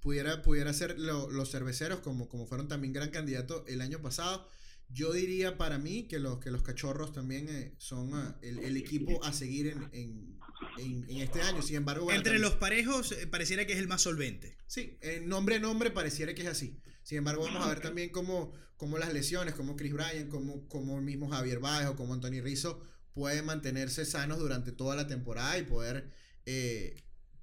[0.02, 4.48] pudiera, pudiera ser lo- los cerveceros, como, como fueron también gran candidato el año pasado.
[4.90, 9.24] Yo diría para mí que los, que los cachorros también son ah, el, el equipo
[9.24, 10.37] a seguir en, en,
[10.80, 11.62] en- en este año.
[11.62, 14.58] Sin embargo, bueno, Entre también- los parejos eh, pareciera que es el más solvente.
[14.68, 16.80] Sí, en nombre a nombre pareciera que es así.
[17.04, 20.98] Sin embargo, vamos a ver también cómo, cómo las lesiones, como Chris Bryan, como, como
[20.98, 22.82] el mismo Javier Báez o como Anthony Rizzo
[23.14, 26.12] pueden mantenerse sanos durante toda la temporada y poder
[26.46, 26.96] eh,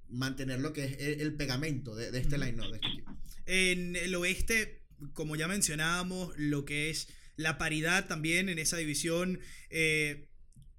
[0.07, 3.11] mantener lo que es el, el pegamento de, de este line de este equipo.
[3.47, 4.83] En el oeste,
[5.13, 10.29] como ya mencionábamos, lo que es la paridad también en esa división, eh,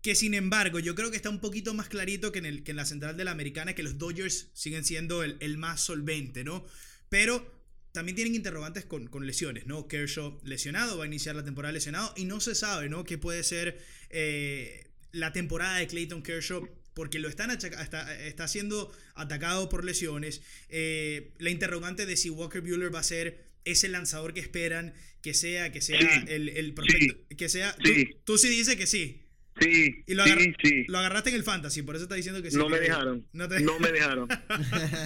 [0.06, 2.70] que sin embargo yo creo que está un poquito más clarito que en, el, que
[2.70, 6.44] en la central de la americana, que los Dodgers siguen siendo el, el más solvente,
[6.44, 6.64] ¿no?
[7.08, 7.44] Pero
[7.90, 9.88] también tienen interrogantes con, con lesiones, ¿no?
[9.88, 13.02] Kershaw lesionado, va a iniciar la temporada lesionado y no se sabe, ¿no?
[13.02, 16.68] ¿Qué puede ser eh, la temporada de Clayton Kershaw?
[16.94, 20.40] Porque lo están está, está siendo atacado por lesiones.
[20.68, 25.34] Eh, la interrogante de si Walker Bueller va a ser ese lanzador que esperan que
[25.34, 25.98] sea, que sea
[26.28, 27.76] el, el prospecto, que sea...
[28.22, 29.25] Tú, sí dices que sí.
[29.60, 30.84] Sí, Y lo, sí, sí.
[30.88, 32.56] lo agarraste en el fantasy, por eso está diciendo que sí.
[32.56, 33.26] No me dejaron.
[33.32, 34.28] No te, No me dejaron.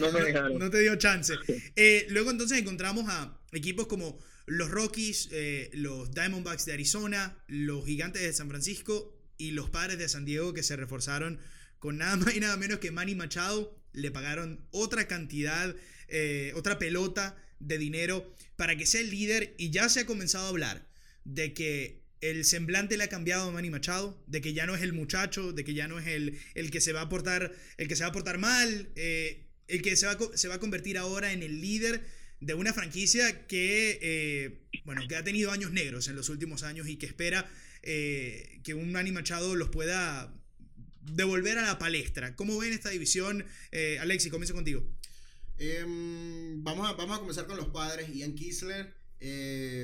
[0.00, 0.58] No me dejaron.
[0.58, 1.34] no te dio chance.
[1.76, 7.84] Eh, luego entonces encontramos a equipos como los Rockies, eh, los Diamondbacks de Arizona, los
[7.86, 11.38] Gigantes de San Francisco y los Padres de San Diego que se reforzaron
[11.78, 13.76] con nada más y nada menos que Manny Machado.
[13.92, 15.74] Le pagaron otra cantidad,
[16.08, 20.46] eh, otra pelota de dinero para que sea el líder y ya se ha comenzado
[20.46, 20.86] a hablar
[21.24, 24.82] de que el semblante le ha cambiado a Manny Machado, de que ya no es
[24.82, 27.88] el muchacho, de que ya no es el, el que se va a portar, el
[27.88, 30.60] que se va a portar mal, eh, el que se va, a, se va a
[30.60, 32.04] convertir ahora en el líder
[32.40, 36.88] de una franquicia que, eh, bueno, que ha tenido años negros en los últimos años
[36.88, 37.50] y que espera
[37.82, 40.34] eh, que un Manny Machado los pueda
[41.00, 42.36] devolver a la palestra.
[42.36, 43.46] ¿Cómo ven esta división?
[44.00, 44.86] Alexi, comienzo contigo.
[45.58, 48.12] Em, vamos, a, vamos a comenzar con los padres.
[48.12, 48.94] Ian Kisler,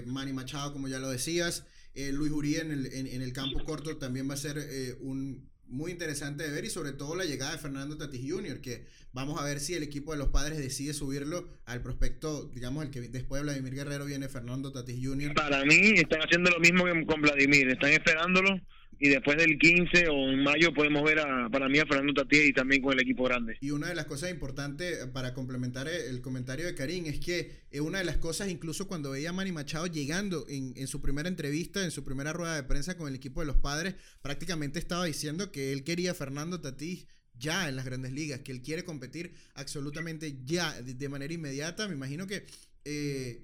[0.06, 1.64] Manny Machado, como ya lo decías.
[1.96, 4.96] Eh, Luis Uribe en el, en, en el campo corto también va a ser eh,
[5.00, 8.86] un muy interesante de ver y sobre todo la llegada de Fernando Tatis Jr., que
[9.12, 12.90] vamos a ver si el equipo de los padres decide subirlo al prospecto, digamos, el
[12.90, 15.34] que después de Vladimir Guerrero viene Fernando Tatis Jr.
[15.34, 17.68] Para mí están haciendo lo mismo que con Vladimir.
[17.68, 18.60] Están esperándolo
[18.98, 22.48] y después del 15 o en mayo podemos ver a, para mí a Fernando Tatís
[22.48, 23.58] y también con el equipo grande.
[23.60, 27.20] Y una de las cosas importantes eh, para complementar el el comentario de Karim es
[27.20, 30.86] que eh, una de las cosas, incluso cuando veía a Manny Machado llegando en, en
[30.86, 33.94] su primera entrevista, en su primera rueda de prensa con el equipo de los padres,
[34.22, 37.06] prácticamente estaba diciendo que él quería a Fernando Tatís
[37.38, 41.86] ya en las grandes ligas, que él quiere competir absolutamente ya, de, de manera inmediata.
[41.86, 42.46] Me imagino que
[42.84, 43.42] eh,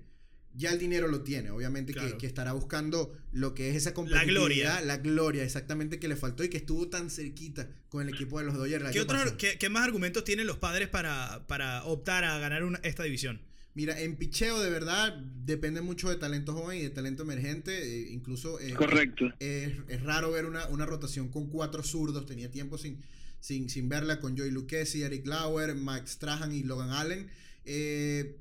[0.55, 2.19] ya el dinero lo tiene, obviamente que- Claro.
[2.19, 4.81] que, estará buscando lo que es esa competitividad, gloria.
[4.83, 8.45] la gloria exactamente que le faltó y que estuvo tan cerquita con el equipo de
[8.47, 8.91] los Dodgers.
[8.93, 12.79] ¿Qué, otros- qué- qué más argumentos tienen los padres para, para optar a ganar una-
[12.83, 13.41] esta división?
[13.75, 17.73] Mira, en picheo de verdad depende mucho de talento joven y de talento emergente.
[17.83, 19.33] eh, incluso eh, Correcto.
[19.41, 22.27] Es, es raro ver una, una rotación con cuatro zurdos.
[22.27, 23.01] Tenía tiempo sin,
[23.41, 27.31] sin, sin verla con Joey Lucchesi, Eric Lauer, Mike Strahan y Logan Allen.
[27.65, 28.37] Eh,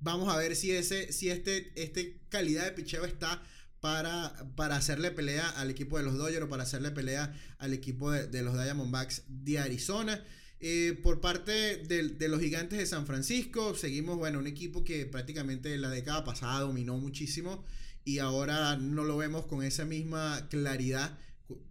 [0.00, 3.42] vamos a ver si ese si este, este calidad de picheo está
[3.80, 8.10] para, para hacerle pelea al equipo de los Dodgers o para hacerle pelea al equipo
[8.10, 10.22] de, de los Diamondbacks de Arizona.
[10.60, 15.06] Eh, por parte del- de, los gigantes de San Francisco, seguimos, bueno, un equipo que
[15.06, 17.64] prácticamente la década pasada dominó muchísimo
[18.04, 21.18] y ahora no lo vemos con esa misma claridad.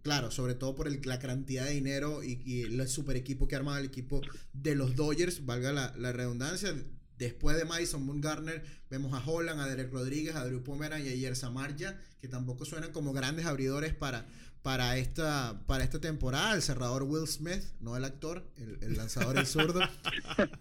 [0.02, 3.78] Claro, sobre todo por la cantidad de dinero y, el super equipo que ha armado
[3.78, 4.20] el equipo
[4.52, 6.74] de los Dodgers, valga la redundancia.
[7.20, 11.14] Después de Madison Bumgarner, vemos a Holland, a Derek Rodríguez, a Drew Pomeranz y a
[11.14, 14.26] Yersa Marja, que tampoco suenan como grandes abridores para,
[14.62, 16.54] para, esta, para esta temporada.
[16.54, 19.80] El cerrador Will Smith, no el actor, el, el lanzador el zurdo.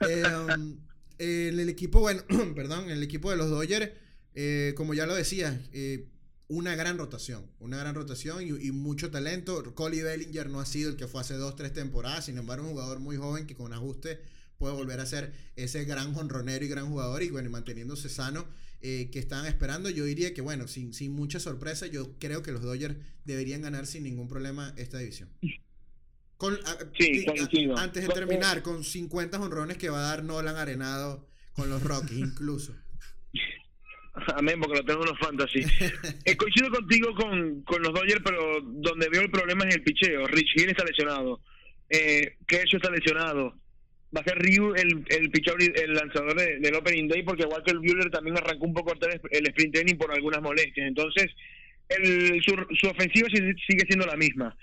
[0.10, 0.78] Eh, um,
[1.18, 2.24] el, el equipo, bueno,
[2.56, 3.92] perdón, el equipo de los Dodgers,
[4.36, 6.10] eh, como ya lo decía, eh,
[6.50, 9.64] una gran rotación, una gran rotación y, y mucho talento.
[9.76, 12.72] Cody Bellinger no ha sido el que fue hace dos, tres temporadas, sin embargo, un
[12.72, 14.20] jugador muy joven que con ajuste
[14.60, 18.46] puede volver a ser ese gran jonronero y gran jugador y bueno, y manteniéndose sano
[18.82, 19.90] eh, que estaban esperando.
[19.90, 22.96] Yo diría que bueno, sin, sin mucha sorpresa, yo creo que los Dodgers
[23.26, 25.30] deberían ganar sin ningún problema esta división.
[26.38, 26.58] Con,
[26.98, 31.70] Sí, a- antes de terminar, con 50 jonrones que va a dar Nolan Arenado con
[31.70, 32.76] los Rockies incluso.
[34.36, 35.62] Amén, porque lo tengo en los fantasy.
[36.26, 40.28] Eh, coincido contigo con, con los Dodgers, pero donde veo el problema es el picheo.
[40.28, 41.42] Rich Hill está lesionado.
[41.90, 43.56] Eh, Kershaw está lesionado.
[44.16, 47.78] Va a ser Ryu el, el y- el lanzador de- del Opening Day, porque Walker
[47.78, 50.88] Buehler también arrancó un poco tarde el sprint training por algunas molestias.
[50.88, 51.28] Entonces,
[51.90, 54.56] el, su, su ofensiva sigue siendo la misma.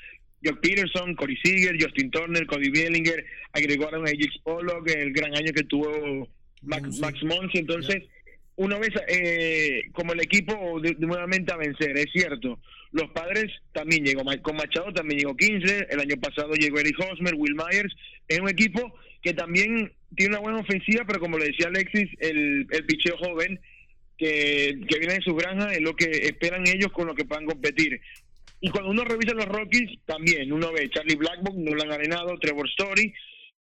[0.44, 5.52] Jock Peterson, Corey Seager, Justin Turner, Cody Bellinger, agregaron a Ajax Pollock, el gran año
[5.52, 6.28] que tuvo
[6.62, 6.98] Max.
[7.00, 7.58] Max Monsi.
[7.58, 8.02] Entonces,
[8.56, 12.58] una vez eh, como el equipo de- de nuevamente a vencer, es cierto.
[12.92, 17.34] Los padres también llegó, con Machado también llegó 15, el año pasado llegó Eric Hosmer,
[17.36, 17.94] Will Myers,
[18.28, 22.66] es un equipo que también tiene una buena ofensiva, pero como le decía Alexis, el,
[22.70, 23.60] el picheo joven
[24.16, 27.46] que, que viene de sus granjas es lo que esperan ellos con lo que puedan
[27.46, 28.00] competir.
[28.60, 33.12] Y cuando uno revisa los Rockies, también uno ve Charlie Blackburn, Nolan Arenado, Trevor Story,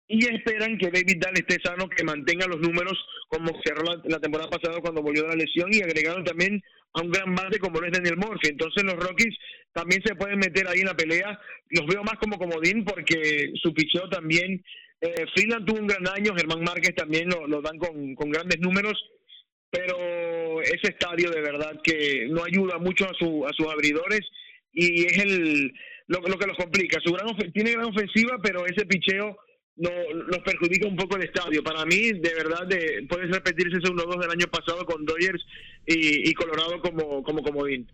[0.07, 2.97] y esperan que David Dahl esté sano, que mantenga los números
[3.27, 7.11] como cerró la, temporada pasada cuando volvió de la lesión, y agregaron también a un
[7.11, 8.49] gran bate como lo es Daniel Morphy.
[8.49, 9.35] Entonces los Rockies
[9.73, 11.37] también se pueden meter ahí en la pelea.
[11.71, 14.63] Los veo más como comodín porque su picheo también.
[15.05, 18.97] Eh, Freeland tuvo un gran año, Germán Márquez también lo, dan con, grandes números,
[19.69, 24.21] pero ese estadio de verdad que no ayuda mucho a, su, sus abridores
[24.73, 25.73] y es el
[26.07, 26.99] lo, que los complica.
[27.03, 29.37] Su gran tiene gran ofensiva, pero ese picheo
[29.77, 29.89] no,
[30.27, 31.63] nos perjudica un poco el estadio.
[31.63, 35.43] Para mí, de verdad, de, puede repetirse ese 1-2 del año pasado con Dodgers
[35.85, 37.87] y, Colorado como, como comodín.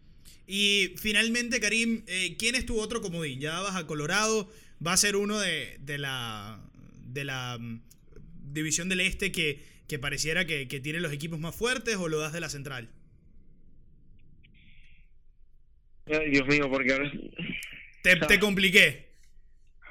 [0.47, 3.39] Y finalmente, Karim, eh, ¿quién es tu otro comodín?
[3.39, 4.49] Ya vas a Colorado,
[4.85, 6.59] va a ser uno de la,
[7.13, 7.81] de la mm,
[8.53, 12.19] división del este que, que pareciera que, que tiene los equipos más fuertes o lo
[12.19, 12.89] das de la central.
[16.07, 17.11] Ay, Dios mío, porque ahora...
[18.03, 19.11] Te, te compliqué.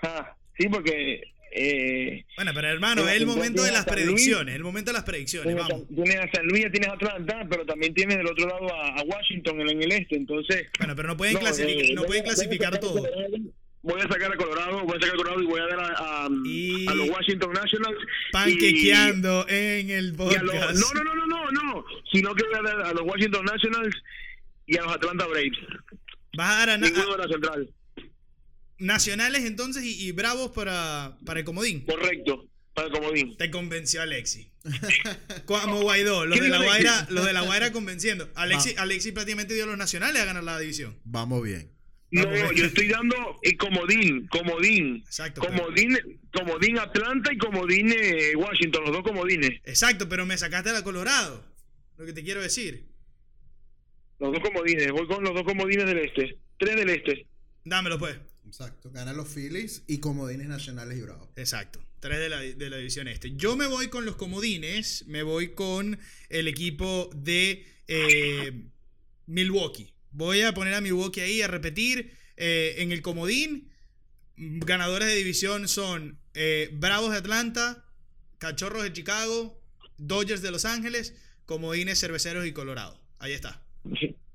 [0.03, 1.23] Ah, sí, porque...
[1.53, 3.97] Eh, Bueno, pero hermano, es el momento de las Luis.
[3.97, 5.85] predicciones, el momento de las predicciones, tienes, vamos.
[5.91, 9.01] a, tienes a San Luis, tienes a Atlanta, pero también tienes del otro lado a,
[9.01, 10.69] a Washington en, el este, entonces...
[10.79, 13.03] Bueno, pero no pueden, No, clasificar, eh, no pueden clasificar todo.
[13.83, 16.25] Voy a sacar a Colorado, voy a sacar a Colorado y voy a dar a,
[16.27, 17.97] a, Y- a los Washington Nationals.
[17.99, 20.75] y- Panquequeando en el los- podcast.
[20.75, 23.97] no, no, no, no, no, no, sino que voy a dar a los Washington Nationals
[24.67, 25.59] y a los Atlanta Braves.
[26.37, 27.71] Vas a dar a Ninguno a- de la central.
[28.79, 31.85] nacionales entonces y, y bravos para, para el comodín.
[31.87, 33.37] Correcto, para el comodín.
[33.37, 34.51] Te convenció Alexi.
[35.47, 38.29] Como Guaidó, los ¿Qué de la Guaira, los de la Guaira convenciendo.
[38.35, 40.99] Alexi, Alexi prácticamente dio a los nacionales a ganar la división.
[41.05, 41.71] Vamos bien.
[42.13, 44.97] No, yo estoy dando el comodín, comodín.
[45.07, 49.61] Exacto, pero- Comodín, comodín Atlanta y comodín eh, Washington, los dos comodines.
[49.65, 51.45] Exacto, pero me sacaste la Colorado.
[51.97, 52.87] Lo que te quiero decir.
[54.19, 56.39] Los dos comodines, voy con los dos comodines del este.
[56.59, 57.27] Tres del este.
[57.65, 58.17] Dámelo pues.
[58.47, 58.91] Exacto.
[58.91, 61.29] Ganan los Phillies y comodines nacionales y bravos.
[61.37, 61.81] Exacto.
[62.01, 63.37] Tres de la, de la división este.
[63.37, 65.05] Yo me voy con los comodines.
[65.07, 68.65] Me voy con el equipo de eh,
[69.27, 69.93] Milwaukee.
[70.13, 72.19] Voy a poner a Milwaukee ahí a repetir.
[72.43, 73.71] eh, en el comodín,
[74.37, 77.85] ganadores de división son eh, Bravos de Atlanta,
[78.39, 79.61] Cachorros de Chicago,
[79.99, 81.15] Dodgers de Los Ángeles,
[81.45, 82.99] comodines cerveceros y Colorado.
[83.19, 83.61] Ahí está.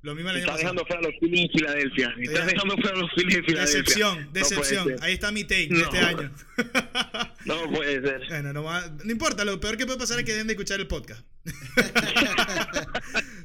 [0.04, 2.16] Lo mismo el año Estás dejando fuera a los Phillies en Filadelfia.
[2.22, 3.80] Estás dejando- fuera a los Phillies en Filadelfia.
[3.82, 4.88] Decepción, No decepción.
[4.88, 4.98] ser.
[5.02, 5.84] Ahí está mi take de No.
[5.86, 6.32] este año.
[7.46, 8.22] No puede ser.
[8.30, 10.80] Bueno, no, va- no importa, lo peor que puede pasar es que dejen de escuchar
[10.80, 11.26] el podcast.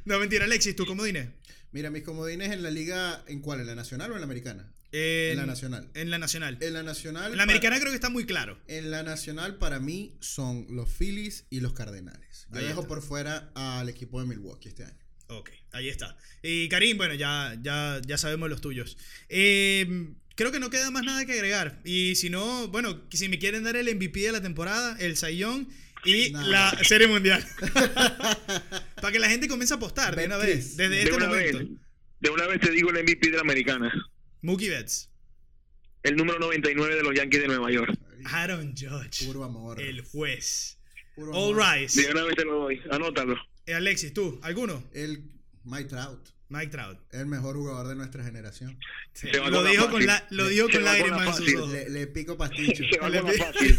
[0.05, 1.31] no, mentira, Alexis, ¿tú cómo diné?
[1.73, 3.61] Mira, mis comodines en la liga, ¿en cuál?
[3.61, 4.73] ¿En la nacional o en la americana?
[4.93, 5.89] En, En la nacional.
[5.95, 6.59] En la nacional.
[6.61, 7.31] En la nacional.
[7.31, 8.59] En la americana creo que está muy claro.
[8.67, 12.49] En la nacional para mí son los Phillies y los Cardenales.
[12.51, 12.89] Yo Ahí dejo está.
[12.89, 14.99] por fuera al equipo de Milwaukee este año.
[15.29, 16.17] Ok, ahí está.
[16.43, 18.97] Y Karim, bueno, ya, ya, ya sabemos los tuyos.
[19.29, 21.81] Eh, creo que no queda más nada que agregar.
[21.85, 25.69] Y si no, bueno, si me quieren dar el MVP de la temporada, el Sayón
[26.05, 26.43] y No.
[26.49, 27.45] la Serie Mundial.
[29.01, 31.53] Para que la gente comience a apostar de una vez, desde De este una, vez,
[31.55, 31.81] momento.
[32.21, 33.93] de una vez te digo el MVP de la americana.
[34.43, 35.11] Mookie Betts,
[36.03, 37.93] El número 99 de los Yankees de Nueva York.
[38.25, 39.81] Aaron Judge, Puro amor.
[39.81, 40.79] el juez.
[41.15, 41.75] Puro All amor.
[41.79, 42.03] Rise.
[42.03, 42.81] De una vez te lo doy.
[42.91, 43.37] Anótalo.
[43.67, 44.39] Eh, Alexis, ¿tú?
[44.43, 44.83] ¿Alguno?
[44.93, 45.23] El
[45.65, 46.29] Mike Trout.
[46.49, 46.99] Mike Trout.
[47.13, 48.77] El mejor jugador de nuestra generación.
[49.41, 51.71] Va Lo dijo con, la, lo dijo Se con con la lágrimas en sus ojos.
[51.73, 52.83] Le, le pico pasticho.
[52.91, 53.79] Se va Le con la fácil.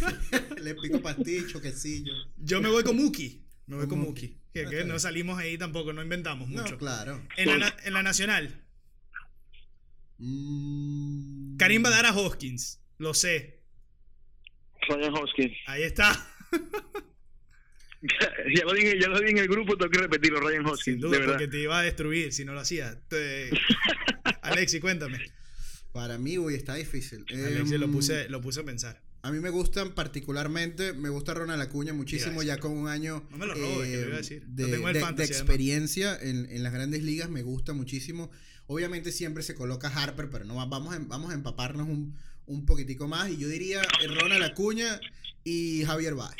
[0.61, 2.13] Le pico pasticho, quesillo.
[2.37, 3.41] Yo me voy con Mookie.
[3.67, 4.27] Me voy Con con Mookie.
[4.27, 4.41] Mookie.
[4.53, 6.77] Que, que está no salimos ahí tampoco, no inventamos No, mucho.
[6.77, 7.25] claro.
[7.37, 8.57] En la, en la nacional,
[10.23, 12.79] Mm, Karim va a dar a Hoskins.
[12.99, 13.61] Lo sé.
[14.87, 15.57] Ryan Hoskins.
[15.67, 16.11] Ahí está.
[18.55, 20.83] ya, lo dije, ya lo dije en el grupo, tengo que repetirlo, Ryan Hoskins.
[20.83, 21.33] Sin de duda, verdad.
[21.33, 22.99] porque te iba a destruir si no lo hacía.
[23.07, 23.49] Te-
[24.43, 25.19] Alexis, cuéntame.
[25.91, 27.25] Para mí, uy, está difícil.
[27.29, 29.01] Alexis lo Em, puse, lo puse a pensar.
[29.23, 33.37] A mí me gustan particularmente, me gusta Ronald Acuña muchísimo, ya con un año No
[33.37, 34.43] me lo robes, que lo iba a decir.
[34.47, 35.41] Lo de, tengo en el de- de fantasy, además.
[35.49, 38.31] experiencia en, en las grandes ligas, me gusta muchísimo.
[38.67, 42.15] Obviamente siempre se coloca Harper, pero no va- vamos a, vamos a empaparnos un,
[42.47, 43.29] un poquitico más.
[43.29, 44.99] Y yo diría eh, Ronald Acuña
[45.43, 46.35] y Javier Báez.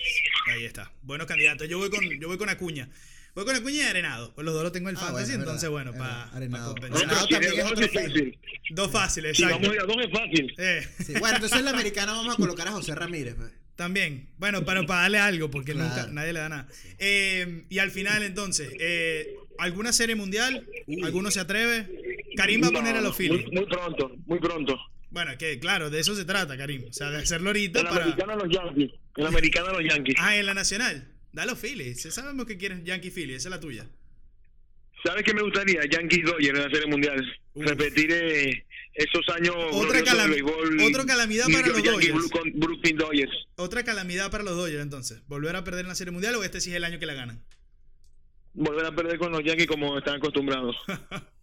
[0.47, 0.91] Ahí está.
[1.03, 1.67] Buenos candidatos.
[1.69, 2.89] Yo voy con, yo voy con Acuña.
[3.33, 4.33] Voy con Acuña y Arenado.
[4.33, 6.47] Pues los dos los tengo en el Ah, fantasy, bueno, entonces verdad, bueno, para.
[6.59, 7.27] No, compensar.
[7.29, 8.39] También es dos otro es fácil.
[8.71, 9.67] Dos fáciles, Si exacto.
[9.69, 10.53] vamos a dos es fácil.
[10.57, 13.35] Eh, Sí, bueno, entonces en la americana vamos a colocar a José Ramírez.
[13.35, 13.51] pues.
[13.75, 14.29] también.
[14.37, 15.89] Bueno, pero para darle algo, porque Claro.
[15.89, 16.67] nunca nadie le da nada.
[16.99, 20.67] Eh, y al final, entonces, eh, ¿alguna serie mundial?
[21.03, 21.87] ¿Alguno se atreve?
[22.35, 23.47] Karim va a poner a los muy, Phillies.
[23.51, 24.77] muy pronto, muy pronto.
[25.09, 26.85] Bueno, que claro, de eso se trata, Karim.
[26.89, 28.03] O sea, de hacerlo ahorita En la para.
[28.05, 28.91] americana los Yankees.
[29.17, 30.15] En la americana los Yankees.
[30.19, 31.07] Ah, en la nacional.
[31.33, 32.03] Da a los Phillies.
[32.03, 33.37] Ya Sabemos que quieren Yankee Phillies.
[33.37, 33.87] Esa es la tuya.
[35.03, 35.81] ¿Sabes qué me gustaría?
[35.85, 37.39] Yankees Dodgers en la Serie Mundial.
[37.53, 37.65] Uf.
[37.65, 40.79] Repetir eh, esos años Otra calam- béisbol.
[40.81, 42.29] otra calamidad para los Yankees, Dodgers.
[42.31, 43.31] Brooklyn- Brooklyn Dodgers.
[43.55, 45.21] Otra calamidad para los Dodgers, entonces.
[45.27, 47.13] ¿Volver a perder en la serie mundial o este sí es el año que la
[47.15, 47.43] ganan?
[48.53, 50.75] Volver a perder con los Yankees como están acostumbrados.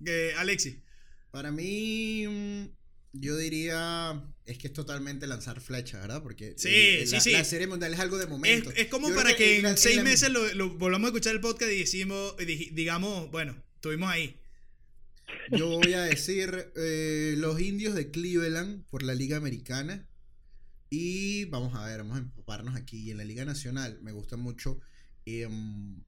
[0.05, 0.77] Que, Alexis.
[1.31, 2.65] Para mí, mm,
[3.13, 6.23] yo diría, es que es totalmente lanzar flecha, ¿verdad?
[6.23, 7.31] Porque Sí, sí, la, sí.
[7.33, 8.71] la serie mundial es algo de momento.
[8.77, 11.35] es como Yo para que en la- seis la- meses lo, lo volvamos a escuchar
[11.35, 14.37] el podcast y decimos, y digamos, bueno, estuvimos ahí.
[15.51, 20.07] Yo voy a decir eh, los indios de Cleveland por la Liga Americana.
[20.91, 23.11] Y vamos a ver, vamos a empaparnos aquí.
[23.11, 24.81] En la Liga Nacional me gusta mucho.
[25.27, 26.03] em,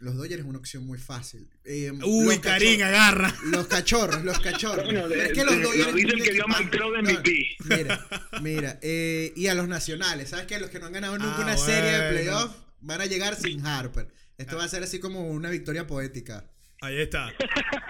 [0.00, 1.48] los Dodgers es una opción muy fácil.
[1.64, 3.34] Em, Uy, Karim, agarra.
[3.46, 4.84] Los cachorros, los cachorros.
[4.84, 5.86] Bueno, es que los de- Dodgers.
[5.92, 7.56] lo que dio a de No, MVP.
[7.64, 8.06] Mira,
[8.42, 8.78] mira.
[8.82, 10.58] eh, y a los nacionales, ¿sabes qué?
[10.58, 13.64] Los que no han ganado nunca Ah, una serie de playoff van a llegar sin
[13.66, 14.08] Harper.
[14.36, 16.48] Esto va a ser así como una victoria poética.
[16.80, 17.32] Ahí está.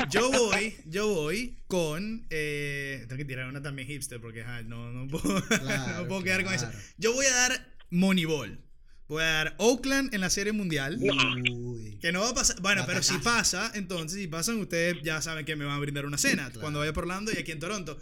[0.08, 2.26] Yo voy, yo voy con.
[2.30, 6.42] Eh, tengo que tirar una también hipster porque no, no puedo, Claro, no puedo quedar
[6.42, 6.70] con eso.
[6.96, 8.58] Yo voy a dar Moneyball.
[9.08, 10.98] Voy a dar Oakland en la serie mundial.
[11.00, 11.96] Uy.
[12.00, 12.60] Que no va a pasar.
[12.60, 16.04] Bueno, pero si pasa, entonces, si pasan, ustedes ya saben que me van a brindar
[16.04, 16.60] una cena Claro.
[16.60, 17.98] cuando vaya por Orlando y aquí en Toronto.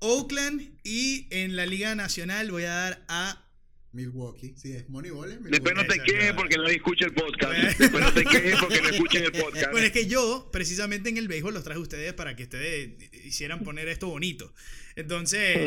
[0.00, 3.44] Oakland y en la Liga Nacional voy a dar a.
[3.92, 4.54] Milwaukee.
[4.56, 5.32] Sí, es Moneyball.
[5.32, 7.78] es Después no te quejes porque nadie escucha el podcast.
[7.78, 9.70] Después no te quejes porque no escuchen el podcast.
[9.72, 12.90] Bueno, es que yo, precisamente en el béisbol, los traje a ustedes para que ustedes
[13.24, 14.54] hicieran poner esto bonito.
[14.94, 15.58] Entonces,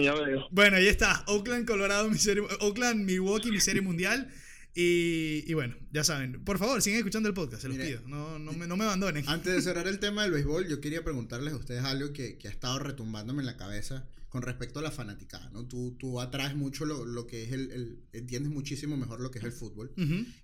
[0.51, 1.23] bueno, ahí está.
[1.27, 4.31] Oakland, Colorado, mi serie, Oakland, Milwaukee, mi serie mundial.
[4.73, 6.43] Y, y bueno, ya saben.
[6.45, 8.07] Por favor, sigan escuchando el podcast, se los Mire, pido.
[8.07, 9.27] No, no, me, no me abandonen.
[9.27, 12.47] Antes de cerrar el tema del béisbol, yo quería preguntarles a ustedes algo que, que
[12.47, 15.65] ha estado retumbándome en la cabeza con respecto a la fanaticada, ¿no?
[15.67, 19.39] Tú, tú atraes mucho lo, lo que es el, el- Entiendes muchísimo mejor lo que
[19.39, 19.91] es el fútbol.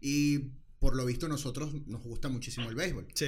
[0.02, 0.40] Y
[0.80, 3.08] por lo visto nosotros nos gusta muchísimo el béisbol.
[3.14, 3.28] Sí.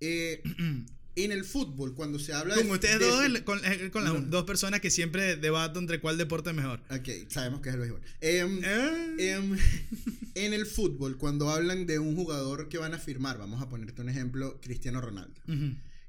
[0.00, 0.42] Eh,
[1.24, 2.74] En el fútbol, cuando se habla Como de.
[2.74, 4.20] ustedes de- dos, el- con, eh, con las No.
[4.22, 6.80] dos personas que siempre debato entre cuál deporte es mejor.
[6.90, 8.00] Ok, sabemos que es el béisbol.
[8.20, 9.56] Em, Eh, em,
[10.34, 14.00] en el fútbol, cuando hablan de un jugador que van a firmar, vamos a ponerte
[14.02, 15.40] un ejemplo, Cristiano Ronaldo.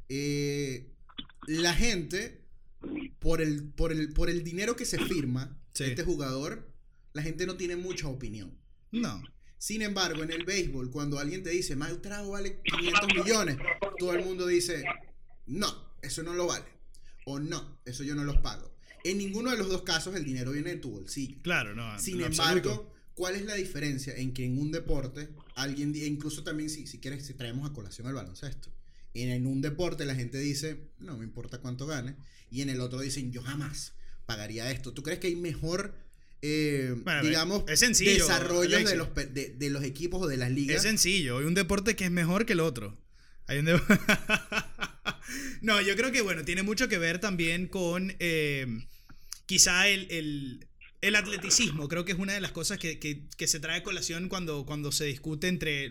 [0.10, 0.92] Eh,
[1.48, 2.42] la gente,
[3.20, 5.86] por el, por, el, por el dinero que se firma, Sí.
[5.86, 6.68] este jugador,
[7.14, 8.52] la gente no tiene mucha opinión.
[8.92, 9.24] No.
[9.60, 13.58] Sin embargo, en el béisbol, cuando alguien te dice, Mike Trout vale 500 millones,
[14.00, 14.86] todo el mundo dice,
[15.48, 15.68] no,
[16.02, 16.66] eso no lo vale.
[17.26, 18.74] O no, eso yo no los pago.
[19.04, 21.42] En ninguno de los dos casos el dinero viene de tu bolsillo.
[21.42, 22.00] Claro, no.
[22.00, 22.94] Sin embargo, absoluto.
[23.14, 27.00] ¿cuál es la diferencia en que en un deporte, alguien, e incluso también si, si
[27.00, 28.70] quieres, si traemos a colación el baloncesto,
[29.14, 32.16] en, en un deporte la gente dice, no me importa cuánto gane,
[32.50, 33.94] y en el otro dicen, yo jamás
[34.26, 34.94] pagaría esto.
[34.94, 35.96] ¿Tú crees que hay mejor,
[36.42, 40.52] eh, Bueno, digamos, es sencillo, desarrollo de los, de, de los equipos o de las
[40.52, 40.78] ligas?
[40.78, 41.40] Es sencillo.
[41.40, 42.98] Hay un deporte que es mejor que el otro.
[43.48, 43.82] Hay un de-
[45.62, 48.68] no, yo creo que, bueno, tiene mucho que ver también con eh,
[49.46, 50.66] quizá el, el-
[51.02, 51.88] el atleticismo.
[51.88, 54.66] Creo que es una de las cosas que, que- que se trae a colación cuando,
[54.66, 55.86] cuando se discute entre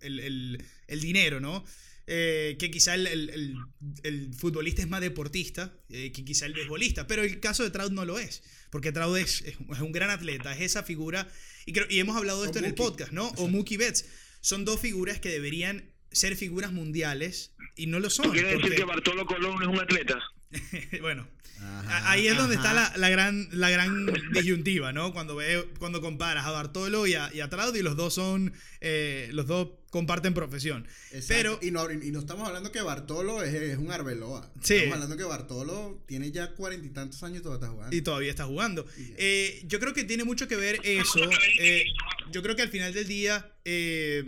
[0.00, 1.64] el, el- el dinero, ¿no?
[2.08, 3.56] Eh, que quizá el, el- el-
[4.04, 7.92] el futbolista es más deportista eh, que quizá el beisbolista, pero el caso de Trout
[7.92, 11.28] no lo es, porque Trout es, es un gran atleta, es esa figura,
[11.66, 13.28] y, creo- y hemos hablado de O esto en el podcast, ¿no?
[13.36, 14.04] O Mookie Betts,
[14.40, 18.30] son dos figuras que deberían ser figuras mundiales y no lo son.
[18.30, 20.18] Quiere decir que Bartolo Colón es un atleta.
[21.00, 21.28] bueno,
[21.58, 25.12] Ajá, ahí es donde está la, la gran, la gran disyuntiva, ¿no?
[25.12, 28.52] Cuando, ve, cuando comparas a Bartolo y a, y a Trout y los dos son,
[28.80, 30.86] eh, los dos comparten profesión.
[31.12, 31.26] Exacto.
[31.28, 34.52] Pero, y, no, y no estamos hablando que Bartolo es, es un Arbeloa.
[34.62, 34.74] Sí.
[34.74, 37.96] Estamos hablando que Bartolo tiene ya cuarenta y tantos años y todavía está jugando.
[37.96, 38.86] y todavía está jugando.
[39.16, 41.20] Eh, yo creo que tiene mucho que ver eso.
[41.60, 41.84] eh,
[42.30, 44.22] yo creo que al final del día eh,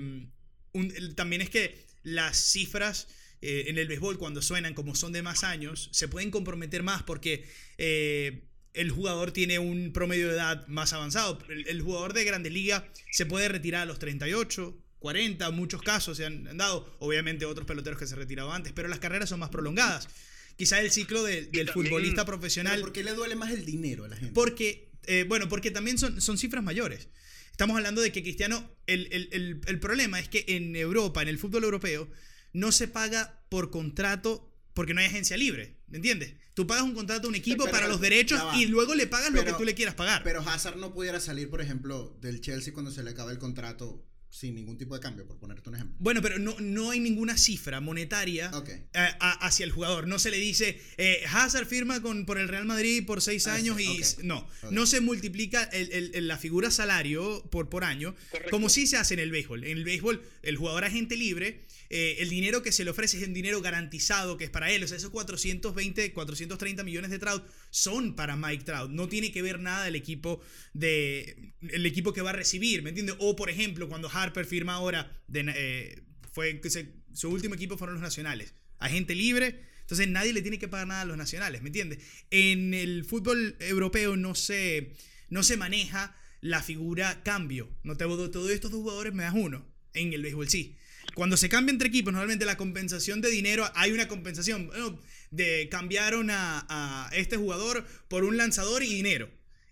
[0.73, 3.09] un- también es que las cifras
[3.41, 7.45] en el béisbol cuando suenan como son de más años se pueden comprometer más porque
[8.75, 11.39] el jugador tiene un promedio de edad más avanzado.
[11.49, 14.77] El, el jugador de Grande Liga se puede retirar a los 38.
[14.99, 18.89] 40, muchos casos se han, han dado, obviamente otros peloteros que se retiraban antes, pero
[18.89, 20.09] las carreras son más prolongadas.
[20.57, 24.05] Quizá el ciclo de- del también- futbolista profesional ¿Por qué le duele más el dinero
[24.05, 24.33] a la gente?
[24.35, 27.09] porque, eh, bueno, porque también son, son cifras mayores.
[27.53, 31.29] Estamos hablando de que Cristiano, el, el- el- el problema es que en Europa, en
[31.29, 32.09] el fútbol europeo,
[32.53, 36.35] no se paga por contrato porque no hay agencia libre, ¿me entiendes?
[36.55, 39.33] Tú pagas un contrato a un equipo Pero- para los derechos y luego le pagas
[39.33, 40.23] lo que tú le quieras pagar.
[40.25, 44.05] Pero Hazard no pudiera salir, por ejemplo, del Chelsea cuando se le acaba el contrato
[44.39, 45.97] sin ningún tipo de cambio, por ponerte un ejemplo.
[45.99, 48.69] bueno, pero no, no hay ninguna cifra monetaria Ok.
[48.69, 50.07] eh, a- hacia el jugador.
[50.07, 53.55] No se le dice, eh, Hazard firma con, por el Real Madrid por seis Ah,
[53.55, 54.27] años sí, y...
[54.27, 58.51] No, no se multiplica el- el- el- la figura salario por, por año, Correcto.
[58.53, 59.65] como sí se hace en el béisbol.
[59.65, 63.27] En el béisbol, el jugador agente libre, eh, el dinero que se le ofrece es
[63.27, 64.83] un dinero garantizado que es para él.
[64.85, 68.91] O sea, esos 420, 430 millones de Trout son para Mike Trout.
[68.91, 70.41] No tiene que ver nada del equipo
[70.75, 73.17] de el equipo que va a recibir, ¿me entiendes?
[73.19, 76.03] O por ejemplo, cuando Harper firma ahora, de, eh,
[76.33, 78.55] fue se- su último equipo fueron los Nacionales.
[78.79, 81.99] Agente libre, entonces nadie le tiene que pagar nada a los Nacionales, ¿me entiendes?
[82.31, 84.93] En el fútbol europeo no se,
[85.31, 87.69] no se maneja la figura cambio.
[87.83, 89.67] No te todos estos dos jugadores, me das uno.
[89.95, 90.77] En el béisbol sí.
[91.19, 94.69] Cuando se cambia entre equipos, normalmente la compensación de dinero, hay una compensación.
[94.69, 95.01] Bueno,
[95.33, 99.29] de cambiaron a, a este jugador por un lanzador y dinero.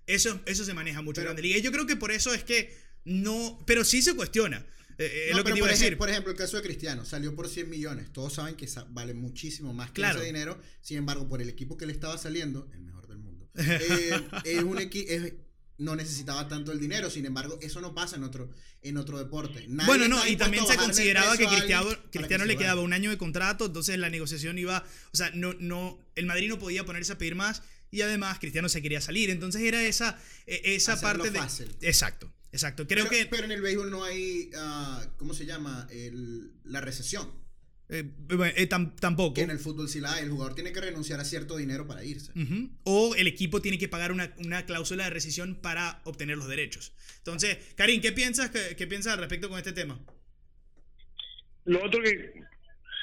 [0.09, 1.59] Eso, eso se maneja mucho en Pero- Grande Liga.
[1.59, 3.62] Y yo creo que por eso es que no.
[3.64, 4.66] Pero sí se cuestiona.
[4.98, 5.93] Eh, eh, es lo que te iba por, a decir.
[5.93, 8.12] ej- por ejemplo, el caso de Cristiano salió por 100 millones.
[8.12, 10.18] Todos saben que vale muchísimo más que Claro.
[10.18, 10.60] ese dinero.
[10.81, 14.62] Sin embargo, por el equipo que le estaba saliendo, el mejor del mundo, eh, es
[14.64, 15.32] un es-
[15.78, 17.11] no necesitaba tanto el dinero.
[17.11, 18.51] Sin embargo, eso no pasa en otro,
[18.82, 19.66] en otro deporte.
[19.69, 23.11] Nadie Bueno, no, y también se consideraba que Cristiano, Cristiano que le quedaba un año
[23.11, 27.12] de contrato, entonces la negociación iba, o sea, no, no, el Madrid no podía ponerse
[27.12, 31.24] a pedir más y además Cristiano se quería salir, entonces era esa, eh, esa Hacerlo
[31.24, 31.39] parte de...
[31.39, 31.77] fácil.
[31.81, 32.86] Exacto, exacto.
[32.86, 33.27] Creo pero, que...
[33.27, 35.86] pero en el béisbol no hay, ah, ¿cómo se llama?
[35.90, 37.45] El- la recesión.
[37.89, 38.05] Eh,
[38.57, 39.35] eh, tam- tampoco.
[39.35, 40.25] Que en el fútbol sí la hay.
[40.25, 42.33] El jugador tiene que renunciar a cierto dinero para irse.
[42.85, 46.93] O el equipo tiene que pagar una, una cláusula de rescisión para obtener los derechos.
[47.19, 50.01] Entonces, Karim, ¿qué piensas, qué, qué piensas al respecto con este tema?
[51.65, 52.33] Lo otro que,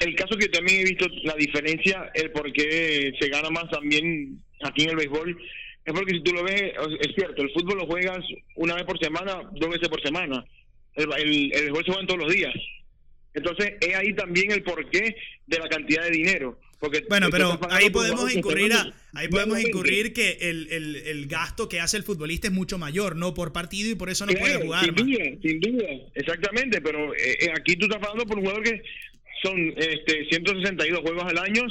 [0.01, 4.41] el caso que también he visto la diferencia, el por qué se gana más también
[4.63, 5.37] aquí en el béisbol,
[5.85, 8.19] es porque si tú lo ves, es cierto, el fútbol lo juegas
[8.55, 10.45] una vez por semana, dos veces por semana.
[10.95, 12.53] El, el, el béisbol se juega todos los días.
[13.33, 15.15] Entonces, es ahí también el porqué
[15.47, 16.59] de la cantidad de dinero.
[16.79, 21.69] Porque Bueno, pero ahí podemos incurrir, a, ahí podemos incurrir que el, el- el gasto
[21.69, 23.33] que hace el futbolista es mucho mayor, ¿no?
[23.33, 27.37] Por partido y por eso no puede jugar sin duda, sin duda, exactamente, pero eh,
[27.39, 28.81] eh, aquí tú estás pagando por un jugador que
[29.41, 31.63] son este 162 juegos al año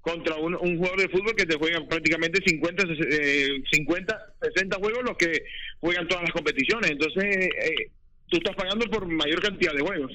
[0.00, 5.02] contra un, un jugador de fútbol que te juega prácticamente 50, eh, 50, 60 juegos
[5.06, 5.42] los que
[5.80, 6.90] juegan todas las competiciones.
[6.90, 7.90] Entonces, eh,
[8.28, 10.12] tú estás pagando por mayor cantidad de juegos.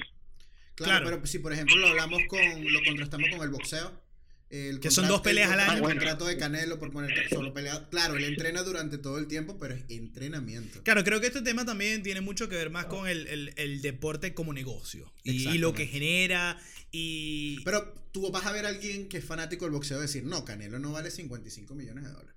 [0.84, 1.16] Claro, Claro.
[1.20, 2.40] pero si por ejemplo lo hablamos con,
[2.72, 4.02] lo contrastamos con el boxeo.
[4.50, 5.88] el Que son dos peleas el, al año.
[5.88, 7.88] El contrato de Canelo por poner solo pelea.
[7.90, 10.82] Claro, él entrena durante todo el tiempo, pero es entrenamiento.
[10.82, 13.80] Claro, creo que este tema también tiene mucho que ver más con el, el- el
[13.82, 16.58] deporte como negocio y, y lo que genera
[16.90, 17.60] y...
[17.64, 20.78] Pero tú vas a ver a alguien que es fanático del boxeo decir, no, Canelo
[20.80, 22.34] no vale 55 millones de dólares.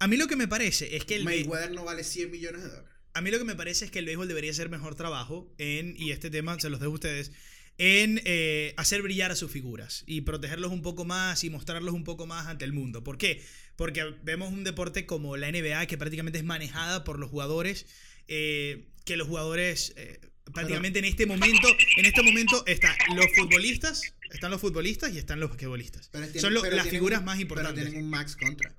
[0.00, 1.22] a mí lo que me parece es que el...
[1.24, 2.90] Mayweather no vale 100 millones de dólares.
[3.14, 5.94] A mí lo que me parece es que el béisbol debería hacer mejor trabajo en,
[5.98, 7.30] y este tema se los dejo a ustedes,
[7.78, 12.04] en eh, hacer brillar a sus figuras y protegerlos un poco más y mostrarlos un
[12.04, 13.02] poco más ante el mundo.
[13.02, 13.42] ¿Por qué?
[13.76, 17.86] Porque vemos un deporte como la NBA que prácticamente es manejada por los jugadores,
[18.28, 20.20] eh, que los jugadores eh,
[20.52, 25.40] prácticamente en este momento, en este momento están los futbolistas, están los futbolistas y están
[25.40, 26.10] los basquetbolistas.
[26.10, 27.74] Tienen- Son lo- las figuras un- más importantes.
[27.74, 28.76] Pero tienen un max contract.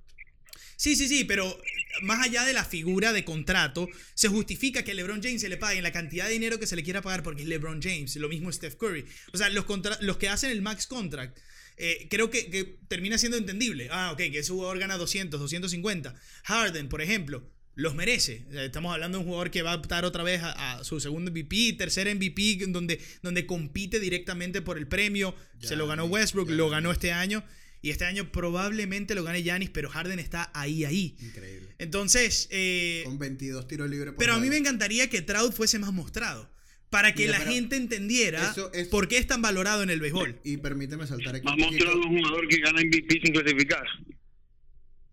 [0.76, 1.60] Sí, sí, sí, pero
[2.02, 5.58] más allá de la figura de contrato, se justifica que a LeBron James se le
[5.58, 8.30] paguen la cantidad de dinero que se le quiera pagar porque es LeBron James, lo
[8.30, 9.06] mismo Steph Curry.
[9.34, 11.38] O sea, los, contra- los que hacen el max contract,
[11.78, 13.88] eh, creo que, que termina siendo entendible.
[13.92, 16.16] Ah, ok, que ese jugador gana 200, 250.
[16.44, 18.46] Harden, por ejemplo, los merece.
[18.52, 21.00] Eh, Estamos hablando de un jugador que va a optar otra vez a, a su
[21.00, 25.36] segundo MVP, tercer MVP, donde, donde compite directamente por el premio.
[25.62, 27.44] se lo ganó Westbrook, lo ganó este año.
[27.84, 31.18] Y este año probablemente lo gane Giannis, pero Harden está ahí, ahí.
[31.20, 31.76] Increíble.
[31.80, 35.80] Entonces, eh, Con 22 tiros libres por pero a mí me encantaría que Trout fuese
[35.80, 36.50] más mostrado.
[36.90, 40.40] Para que Mira, la gente entendiera eso por qué es tan valorado en el béisbol.
[40.46, 43.86] Y permíteme saltar aquí Más mostrado un jugador que gana MVP sin clasificar.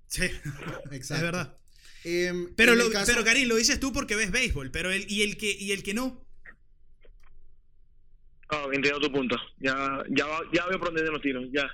[0.07, 0.23] Sí,
[0.93, 1.15] Exacto.
[1.15, 1.59] es verdad.
[2.05, 4.71] Em, Pero, lo, caso- pero Karim, lo dices tú porque ves béisbol.
[4.71, 6.25] Pero el, y, el que, y el que no.
[8.49, 9.37] Ah, entiendo tu punto.
[9.59, 11.47] Ya, ya, ya veo por dónde los tiros.
[11.53, 11.69] Ya.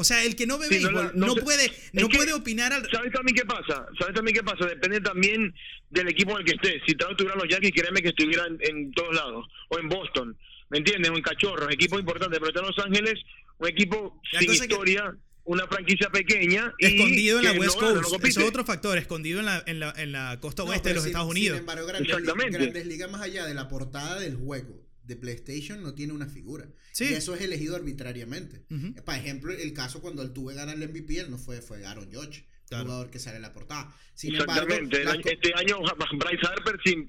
[0.00, 2.08] O sea, el que no ve Sí, no béisbol la- no, no se- puede, no
[2.08, 2.88] que- puede opinar al.
[2.90, 3.86] ¿Sabes también qué pasa?
[3.98, 4.66] ¿Sabes también qué pasa?
[4.66, 5.54] Depende también
[5.90, 6.80] del equipo en el que esté.
[6.86, 9.46] Si Trout tuviera los Yankees, créeme que estuviera en, en todos lados.
[9.68, 10.36] O en Boston,
[10.70, 11.10] ¿me entiendes?
[11.10, 12.38] O en Cachorros, equipos importantes.
[12.38, 13.20] Pero está en Los Ángeles,
[13.58, 15.14] un equipo La sin cosa que- historia,
[15.44, 16.72] una franquicia pequeña.
[16.78, 18.02] y Escondido en la que no West no Coast.
[18.10, 18.28] compite.
[18.30, 18.96] Eso es otro factor.
[18.98, 21.36] Escondido en la, en la, en la costa No, oeste de los sin- Estados sin
[21.38, 21.58] Unidos.
[21.58, 22.58] embargo, Grandes, Ligas- Exactamente.
[22.58, 26.66] Grandes Ligas, más allá de la portada del juego de PlayStation, no tiene una figura.
[26.92, 27.04] Sí.
[27.10, 28.64] Y eso es elegido arbitrariamente.
[28.70, 28.94] Ujú.
[29.04, 32.10] Por ejemplo, el caso cuando el tuve ganar el MVP, él no fue, fue Aaron
[32.10, 32.84] Judge, Claro.
[32.84, 33.94] jugador que sale en la portada.
[34.14, 34.96] Sin embargo, Exactamente.
[34.98, 35.76] El las año- este año
[36.18, 37.06] Bryce Harper sin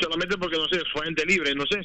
[0.00, 1.80] solamente porque no sé, fue gente libre, no sé.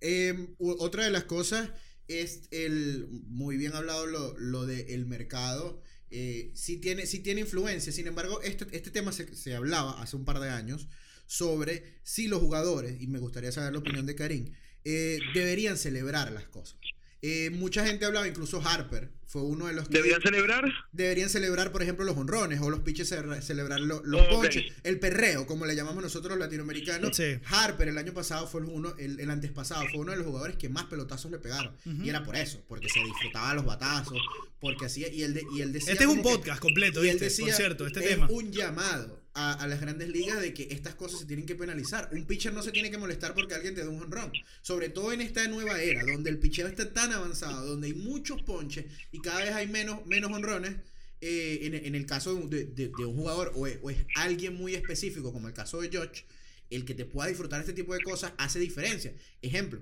[0.00, 1.70] Eh, u- otra de las cosas
[2.08, 5.82] es el muy bien hablado lo, lo del mercado.
[6.10, 7.92] Eh, sí, tiene, sí tiene influencia.
[7.92, 10.88] Sin embargo, este, este tema se, se hablaba hace un par de años
[11.26, 14.52] sobre si los jugadores, y me gustaría saber la opinión de Karim,
[14.84, 16.76] eh, deberían celebrar las cosas.
[17.22, 20.64] Eh, mucha gente hablaba, incluso Harper fue uno de los que ¿Deberían celebrar?
[20.92, 24.28] deberían celebrar, por ejemplo, los honrones o los pitches ce- celebrar lo- los Ok.
[24.30, 27.16] ponches, el perreo, como le llamamos nosotros los latinoamericanos.
[27.16, 27.38] Sí.
[27.46, 30.56] Harper el año pasado fue uno, el, el antes pasado fue uno de los jugadores
[30.56, 31.74] que más pelotazos le pegaron.
[32.04, 34.18] Y era por eso, porque se disfrutaba los batazos,
[34.60, 35.92] porque hacía, y él, de- y él decía...
[35.94, 38.28] Este es un que- podcast completo, y él decía, cierto, este es tema.
[38.30, 42.08] un llamado a, las grandes ligas de que estas cosas se tienen que penalizar.
[42.12, 44.32] Un pitcher no se tiene que molestar porque alguien te da un honrón.
[44.62, 48.42] Sobre todo en esta nueva era, donde el picheo está tan avanzado, donde hay muchos
[48.42, 50.76] ponches y cada vez hay menos, menos honrones.
[51.20, 55.48] eh, en, el caso de un jugador o es, o es alguien muy específico, como
[55.48, 56.24] el caso de George,
[56.70, 59.14] el que te pueda disfrutar este tipo de cosas hace diferencia.
[59.42, 59.80] Ejemplo,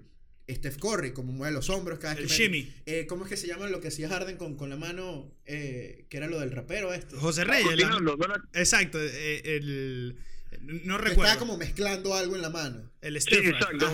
[0.50, 2.70] Steph Curry, como mueve los hombros cada El que shimmy.
[2.86, 5.32] eh, ¿Cómo es que se llama lo que hacía Harden con, con la mano?
[5.46, 7.16] eh, que era lo del rapero este.
[7.16, 7.64] José Reyes.
[7.64, 8.98] la- Continuando, no la- exacto.
[9.00, 10.16] eh, el,
[10.62, 11.24] no recuerdo.
[11.24, 12.90] estaba como mezclando algo en la mano.
[13.00, 13.92] El Sí, exacto.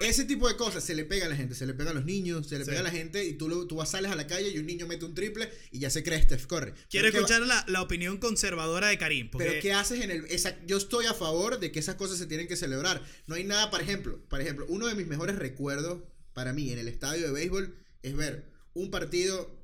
[0.00, 2.04] Ese, tipo de cosas se le pega a la gente, se le pega a los
[2.04, 2.70] niños, se le Sí.
[2.70, 4.66] pega a la gente y tú, lo, tú vas, sales a la calle y un
[4.66, 6.72] niño mete un triple y ya se cree Steph Curry.
[6.90, 9.30] Quiero Pero ¿qué va- escuchar la, la opinión conservadora de Karim.
[9.30, 12.18] Porque Pero ¿qué haces en el esa- yo estoy a favor de que esas cosas
[12.18, 13.02] se tienen que celebrar.
[13.26, 16.02] No hay nada, por ejemplo, por ejemplo, uno de mis mejores recuerdos
[16.34, 18.44] para mí en el estadio de béisbol es ver
[18.74, 19.58] un partido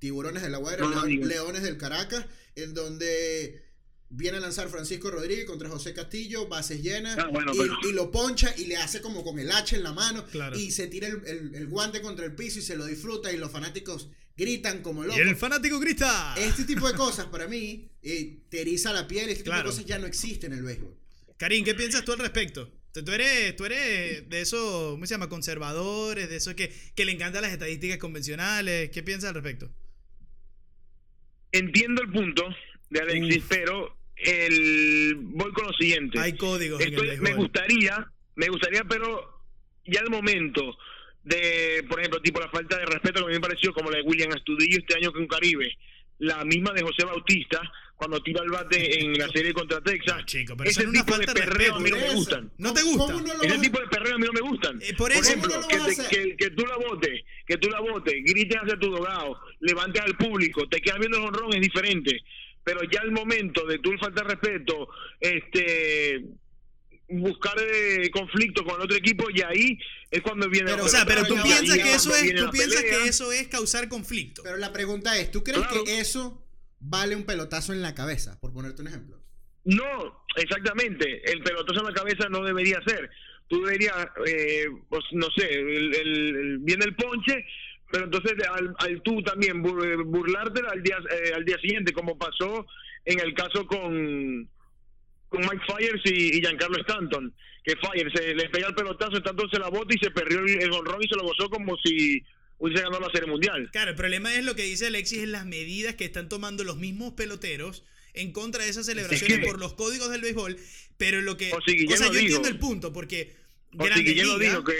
[0.00, 1.04] Tiburones de la Guaira, No.
[1.06, 2.26] Leones del Caracas,
[2.56, 3.63] en donde
[4.10, 7.92] viene a lanzar Francisco Rodríguez contra José Castillo, bases llenas, Ah, bueno, y, pero- y
[7.92, 10.56] lo poncha y le hace como con el hacha en la mano Claro.
[10.58, 13.36] y se tira el, el- el guante contra el piso y se lo disfruta y
[13.36, 15.20] los fanáticos gritan como Y locos.
[15.22, 16.34] el fanático grita.
[16.38, 19.62] Este tipo de cosas para mí eh, te eriza la piel, este Claro.
[19.62, 20.96] tipo de cosas ya no existen en el béisbol.
[21.36, 22.70] Karim, ¿qué piensas tú al respecto?
[22.92, 25.28] Tú tú eres, tú eres de esos, ¿cómo se llama?
[25.28, 28.90] Conservadores, de esos que, que le encantan las estadísticas convencionales.
[28.90, 29.68] ¿Qué piensas al respecto?
[31.52, 32.44] Entiendo el punto
[32.90, 33.48] de Alexis, Uf.
[33.48, 36.18] pero el voy con lo siguiente.
[36.20, 38.06] Hay códigos en el Estoy- me gustaría,
[38.36, 39.40] me gustaría, pero
[39.86, 40.76] ya al momento
[41.24, 43.98] de, por ejemplo, tipo la falta de respeto que a mí me pareció como la
[43.98, 45.76] de William Astudillo este año con Caribe,
[46.18, 47.60] la misma de José Bautista
[47.96, 50.16] cuando tira el bate en la serie contra Texas.
[50.18, 52.50] No, chico, pero Ese una tipo de perreo a mí no me gustan.
[52.58, 53.34] ¿No te ¿Cómo- gusta?
[53.34, 54.82] no Ese tipo de perreo a mí no me gustan.
[54.82, 57.70] Eh, por eso- ejemplo, ¿Cómo no lo que, te- que tú la votes, que tú
[57.70, 61.60] la votes, grites hacia tu dogado, levantes al público, te quedas viendo el honrón es
[61.60, 62.20] diferente.
[62.64, 64.88] Pero ya el momento de tú faltar respeto,
[65.20, 66.24] este
[67.08, 69.78] buscar eh, conflicto con otro equipo y ahí
[70.10, 72.82] es cuando viene Pero, O sea, pero tú piensas que eso es, tú la piensas
[72.82, 72.98] pelea.
[73.02, 74.42] que eso es causar conflicto.
[74.42, 75.84] Pero la pregunta es, ¿tú crees Claro.
[75.84, 76.42] que eso
[76.80, 78.40] vale un pelotazo en la cabeza?
[78.40, 79.20] Por ponerte un ejemplo.
[79.64, 81.30] No, exactamente.
[81.30, 83.10] El pelotazo en la cabeza no debería ser.
[83.48, 83.94] Tú deberías,
[84.26, 87.44] eh, pues, no sé, el, el- el- viene el ponche,
[87.94, 92.18] pero entonces al, al tú también bur- burlarte al día, eh, al día siguiente, como
[92.18, 92.66] pasó
[93.04, 94.48] en el caso con,
[95.28, 97.32] con Mike Fires y, y Giancarlo Stanton.
[97.62, 100.60] Que Fires se le pega el pelotazo, Stanton se la bota y se perdió el,
[100.60, 102.20] el honrón y se lo gozó como si
[102.58, 103.68] hubiese ganado la serie mundial.
[103.70, 106.76] Claro, el problema es lo que dice Alexis, es las medidas que están tomando los
[106.76, 110.56] mismos peloteros en contra de esas celebraciones por los códigos del béisbol,
[110.96, 111.52] pero lo que...
[111.52, 112.22] O si Guillén sea, yo dijo.
[112.24, 113.43] entiendo el punto, porque...
[113.76, 114.72] Grandes Guillén lo dijo, que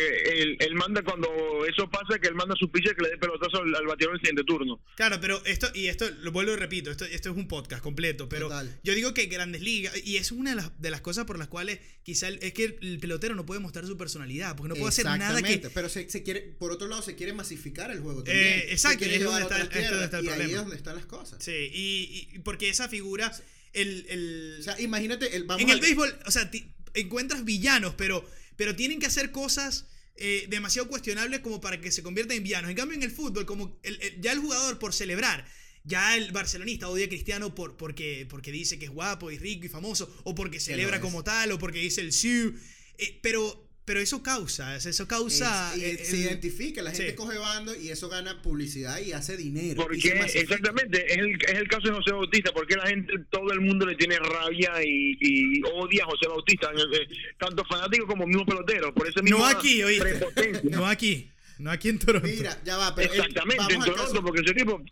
[0.43, 1.29] él, él manda cuando
[1.69, 4.15] eso pasa, que él manda a su pitcher que le dé pelotazo al, al bateador
[4.15, 4.81] en el siguiente turno.
[4.97, 8.29] Claro, pero esto, y esto lo vuelvo y repito, esto, esto es un podcast completo,
[8.29, 8.79] pero Total.
[8.83, 11.49] yo digo que Grandes Ligas, y es una de las, de las cosas por las
[11.49, 14.75] cuales quizá el- es que el, el pelotero no puede mostrar su personalidad, porque no
[14.77, 15.25] puede hacer nada que...
[15.55, 18.63] Exactamente, Pero se, se quiere, por otro lado, se quiere masificar el juego Eh, también.
[18.69, 20.51] exacto, quiere y es donde está- es donde está el y ahí problema.
[20.53, 21.43] es donde están las cosas.
[21.43, 23.33] Sí, y, y porque esa figura,
[23.73, 24.07] el...
[24.09, 26.51] el O sea, imagínate, el, vamos en el al- béisbol, o sea,
[26.95, 28.25] encuentras villanos, pero,
[28.57, 29.87] pero tienen que hacer cosas
[30.17, 32.71] eh, demasiado cuestionables como para que se conviertan en villanos.
[32.71, 35.45] En cambio, en el fútbol, como el- el- ya el jugador por celebrar,
[35.83, 39.67] ya el barcelonista odia a Cristiano por, porque, porque dice que es guapo y rico
[39.67, 42.55] y famoso, o porque celebra como tal, o porque dice el Siu.
[42.97, 45.75] Eh, pero, pero eso causa, eso causa...
[45.75, 47.17] Es- y eh, se identifica, la gente sí.
[47.17, 49.83] coge bando y eso gana publicidad y hace dinero.
[49.83, 53.61] Porque exactamente, es el, es el caso de José Bautista, porque la gente, todo el
[53.61, 57.09] mundo le tiene rabia y, y odia a José Bautista, eh,
[57.39, 60.21] tanto fanático como mismo pelotero, por ese mismo No aquí, oíste.
[60.65, 62.27] No aquí, no aquí en Toronto.
[62.27, 64.83] Mira, ya va, pero Exactamente, en Toronto, caso- porque ese tipo,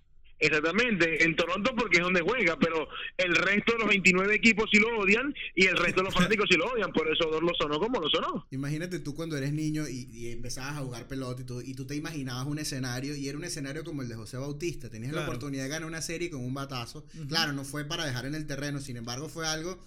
[0.46, 4.78] exactamente, en Toronto porque es donde juega, pero el resto de los 29 equipos sí
[4.78, 7.78] lo odian y el resto de los fanáticos sí lo odian, por eso lo sonó
[7.78, 8.46] como lo sonó.
[8.50, 11.86] Imagínate tú cuando eres niño y, y empezabas a jugar pelota y tú, y tú
[11.86, 14.90] te imaginabas un escenario y era un escenario como el de José Bautista.
[14.90, 17.04] Tenías la oportunidad de ganar una serie con un batazo.
[17.28, 19.78] Claro, no fue para dejar en el terreno, sin embargo fue algo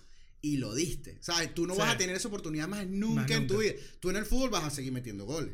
[0.42, 1.18] y lo diste.
[1.22, 1.54] ¿Sabes?
[1.54, 1.80] Tú no Sí.
[1.80, 3.66] vas a tener esa oportunidad más nunca, Más en tu nunca.
[3.68, 3.76] vida.
[4.00, 5.54] Tú en el fútbol vas a seguir metiendo goles.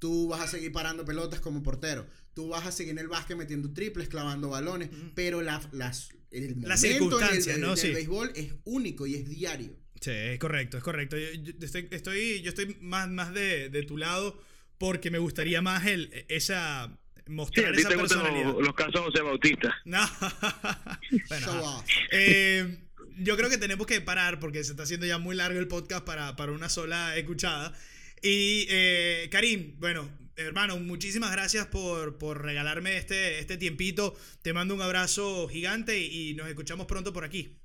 [0.00, 2.06] Tú vas a seguir parando pelotas como portero.
[2.34, 4.90] Tú vas a seguir en el básquet metiendo triples, clavando balones.
[5.14, 7.68] Pero la, las, el momento Las en el- circunstancias, del- ¿no?
[7.68, 7.90] del Sí.
[7.92, 9.76] béisbol es único y es diario.
[10.00, 11.16] Sí, es correcto, es correcto.
[11.18, 14.42] Yo, yo estoy, estoy, yo estoy más, más de, de tu lado
[14.78, 16.86] porque me gustaría más el, esa
[17.26, 18.54] Sí, a mostrar ti esa te gustan personalidad.
[18.54, 19.74] los, los casos de José Bautista.
[19.84, 20.00] No.
[21.28, 21.76] bueno, Show ajá.
[21.78, 21.84] off.
[22.12, 22.78] Eh,
[23.18, 26.04] yo creo que tenemos que parar porque se está haciendo ya muy largo el podcast
[26.04, 27.74] para, para una sola escuchada.
[28.22, 34.14] Y eh, Karim, bueno, hermano, muchísimas gracias por, por regalarme este, este tiempito.
[34.42, 37.56] Te mando un abrazo gigante y, nos escuchamos pronto por aquí.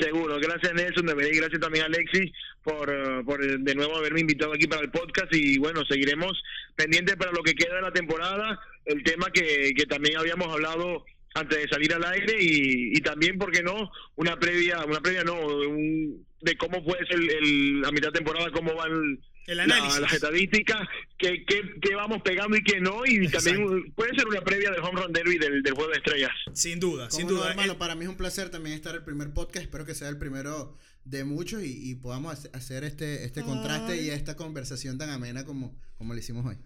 [0.00, 2.32] Seguro, gracias Nelson, de verdad, y gracias también a Alexis
[2.62, 6.32] por, eh, por eh, de nuevo haberme invitado aquí para el podcast y bueno, seguiremos
[6.76, 11.04] pendientes para lo que queda de la temporada, el tema que, que también habíamos hablado
[11.34, 13.90] antes de salir al aire y, y también, ¿por qué no?
[14.16, 18.50] Una previa, una previa no, un- de cómo puede ser el, la mitad de temporada,
[18.50, 20.00] cómo van El la- análisis.
[20.00, 20.86] las estadísticas,
[21.18, 24.80] qué, qué, qué vamos pegando y qué no, y también puede ser una previa del
[24.80, 26.30] home run derby del, del juego de estrellas.
[26.54, 27.50] Sin duda, sin no, duda.
[27.50, 29.64] hermano, El- para mí es un placer también estar el primer podcast.
[29.64, 34.00] Espero que sea el primero de muchos y, y podamos hace- hacer este, este contraste
[34.00, 36.56] y esta conversación tan amena como, como lo hicimos hoy.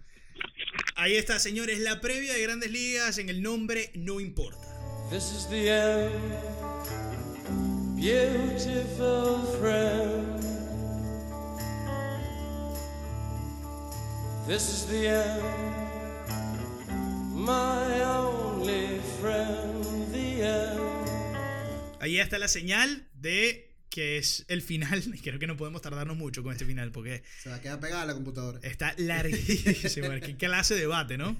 [0.95, 4.67] Ahí está, señores, la previa de Grandes Ligas en el nombre no importa.
[5.09, 6.11] This is the end,
[7.95, 10.56] beautiful friend.
[14.47, 15.43] This is the end,
[17.33, 19.83] my only friend,
[20.13, 20.79] the end.
[21.99, 25.03] Ahí está la señal de que es el final.
[25.13, 27.81] y Creo que no podemos tardarnos mucho con este final porque Se va a quedar
[27.81, 28.59] pegada a la computadora.
[28.63, 30.07] está larguísimo.
[30.21, 31.37] Qué clase de debate, ¿no?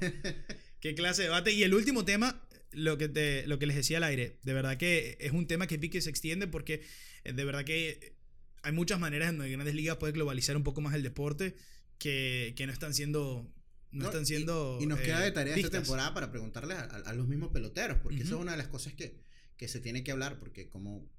[0.82, 1.54] Qué clase de debate.
[1.54, 4.76] Y el último tema, lo que, te, lo que les decía al aire, de verdad
[4.76, 6.82] que es un tema que pique y se extiende porque
[7.24, 8.18] eh, de verdad que
[8.64, 11.56] hay muchas maneras en donde Grandes Ligas puede globalizar un poco más el deporte
[11.98, 13.52] que, que no están siendo...
[13.92, 14.78] No, No, están siendo...
[14.82, 17.50] Y, nos queda eh, de tarea esta temporada para preguntarles a, a- a los mismos
[17.52, 18.36] peloteros, porque eso Ujú.
[18.36, 19.16] es una de las cosas que,
[19.56, 21.10] que se tiene que hablar, porque como,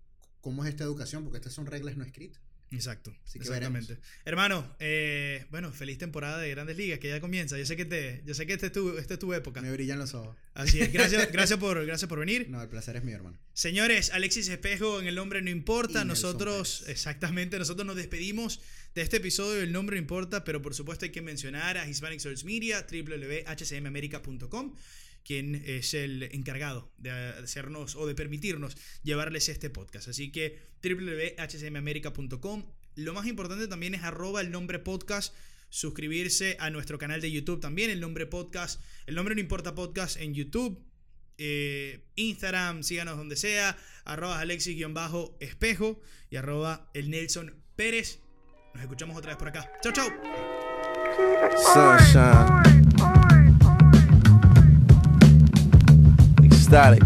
[0.41, 2.43] cómo es esta educación, porque estas son reglas no escritas.
[2.71, 3.15] Exacto.
[3.25, 3.99] Así que exactamente.
[4.25, 7.57] Hermano, eh, bueno, feliz temporada de Grandes Ligas que ya comienza.
[7.57, 9.63] Yo sé que te, yo sé que esta es tu, esta es tu época.
[9.63, 10.37] Me brillan los ojos.
[10.55, 10.93] Así es.
[10.93, 12.49] Gracias, gracias por, gracias por venir.
[12.51, 13.39] No, el placer es mío, hermano.
[13.55, 16.03] Señores, Alexis Espejo en El Nombre No Importa.
[16.03, 18.61] Y Nosotros, exactamente, nosotros nos despedimos
[18.95, 22.21] de este episodio El Nombre No Importa, pero por supuesto hay que mencionar a Hispanic
[22.21, 24.75] Source Media, www.hcmamerica.com,
[25.29, 30.09] quien es el encargado de hacernos o de permitirnos llevarles este podcast.
[30.09, 32.65] Así que www.hcmamerica.com.
[32.95, 35.37] Lo más importante también es arroba el nombre podcast
[35.69, 40.17] suscribirse a nuestro canal de YouTube también, el nombre podcast, el nombre no importa podcast
[40.17, 40.83] en YouTube,
[41.37, 43.77] eh, Instagram, síganos donde sea,
[44.07, 46.01] arroba alexis-espejo
[46.31, 48.21] y arroba el Nelson Pérez.
[48.73, 49.71] Nos escuchamos otra vez por acá.
[49.83, 50.09] Chau, chau.
[56.69, 57.03] Ecstatic.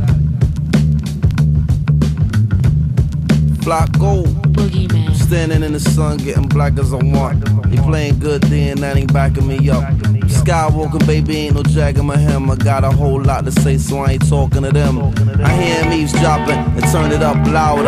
[3.63, 4.27] Flock gold.
[4.57, 5.15] Boogeyman.
[5.15, 7.47] Standing in the sun, getting black as I want.
[7.69, 9.85] He playing good, then that ain't backing me up.
[10.27, 12.51] Skywalker, baby, ain't no jagging my hem.
[12.51, 14.99] I got a whole lot to say, so I ain't talking to them.
[15.41, 17.83] I hear him eavesdropping and turn it up louder.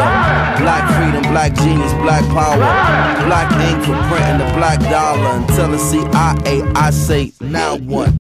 [0.63, 2.57] Black freedom, black genius, black power.
[3.27, 5.39] Black ink for printing the black dollar.
[5.39, 8.15] Until the CIA, I say, now what?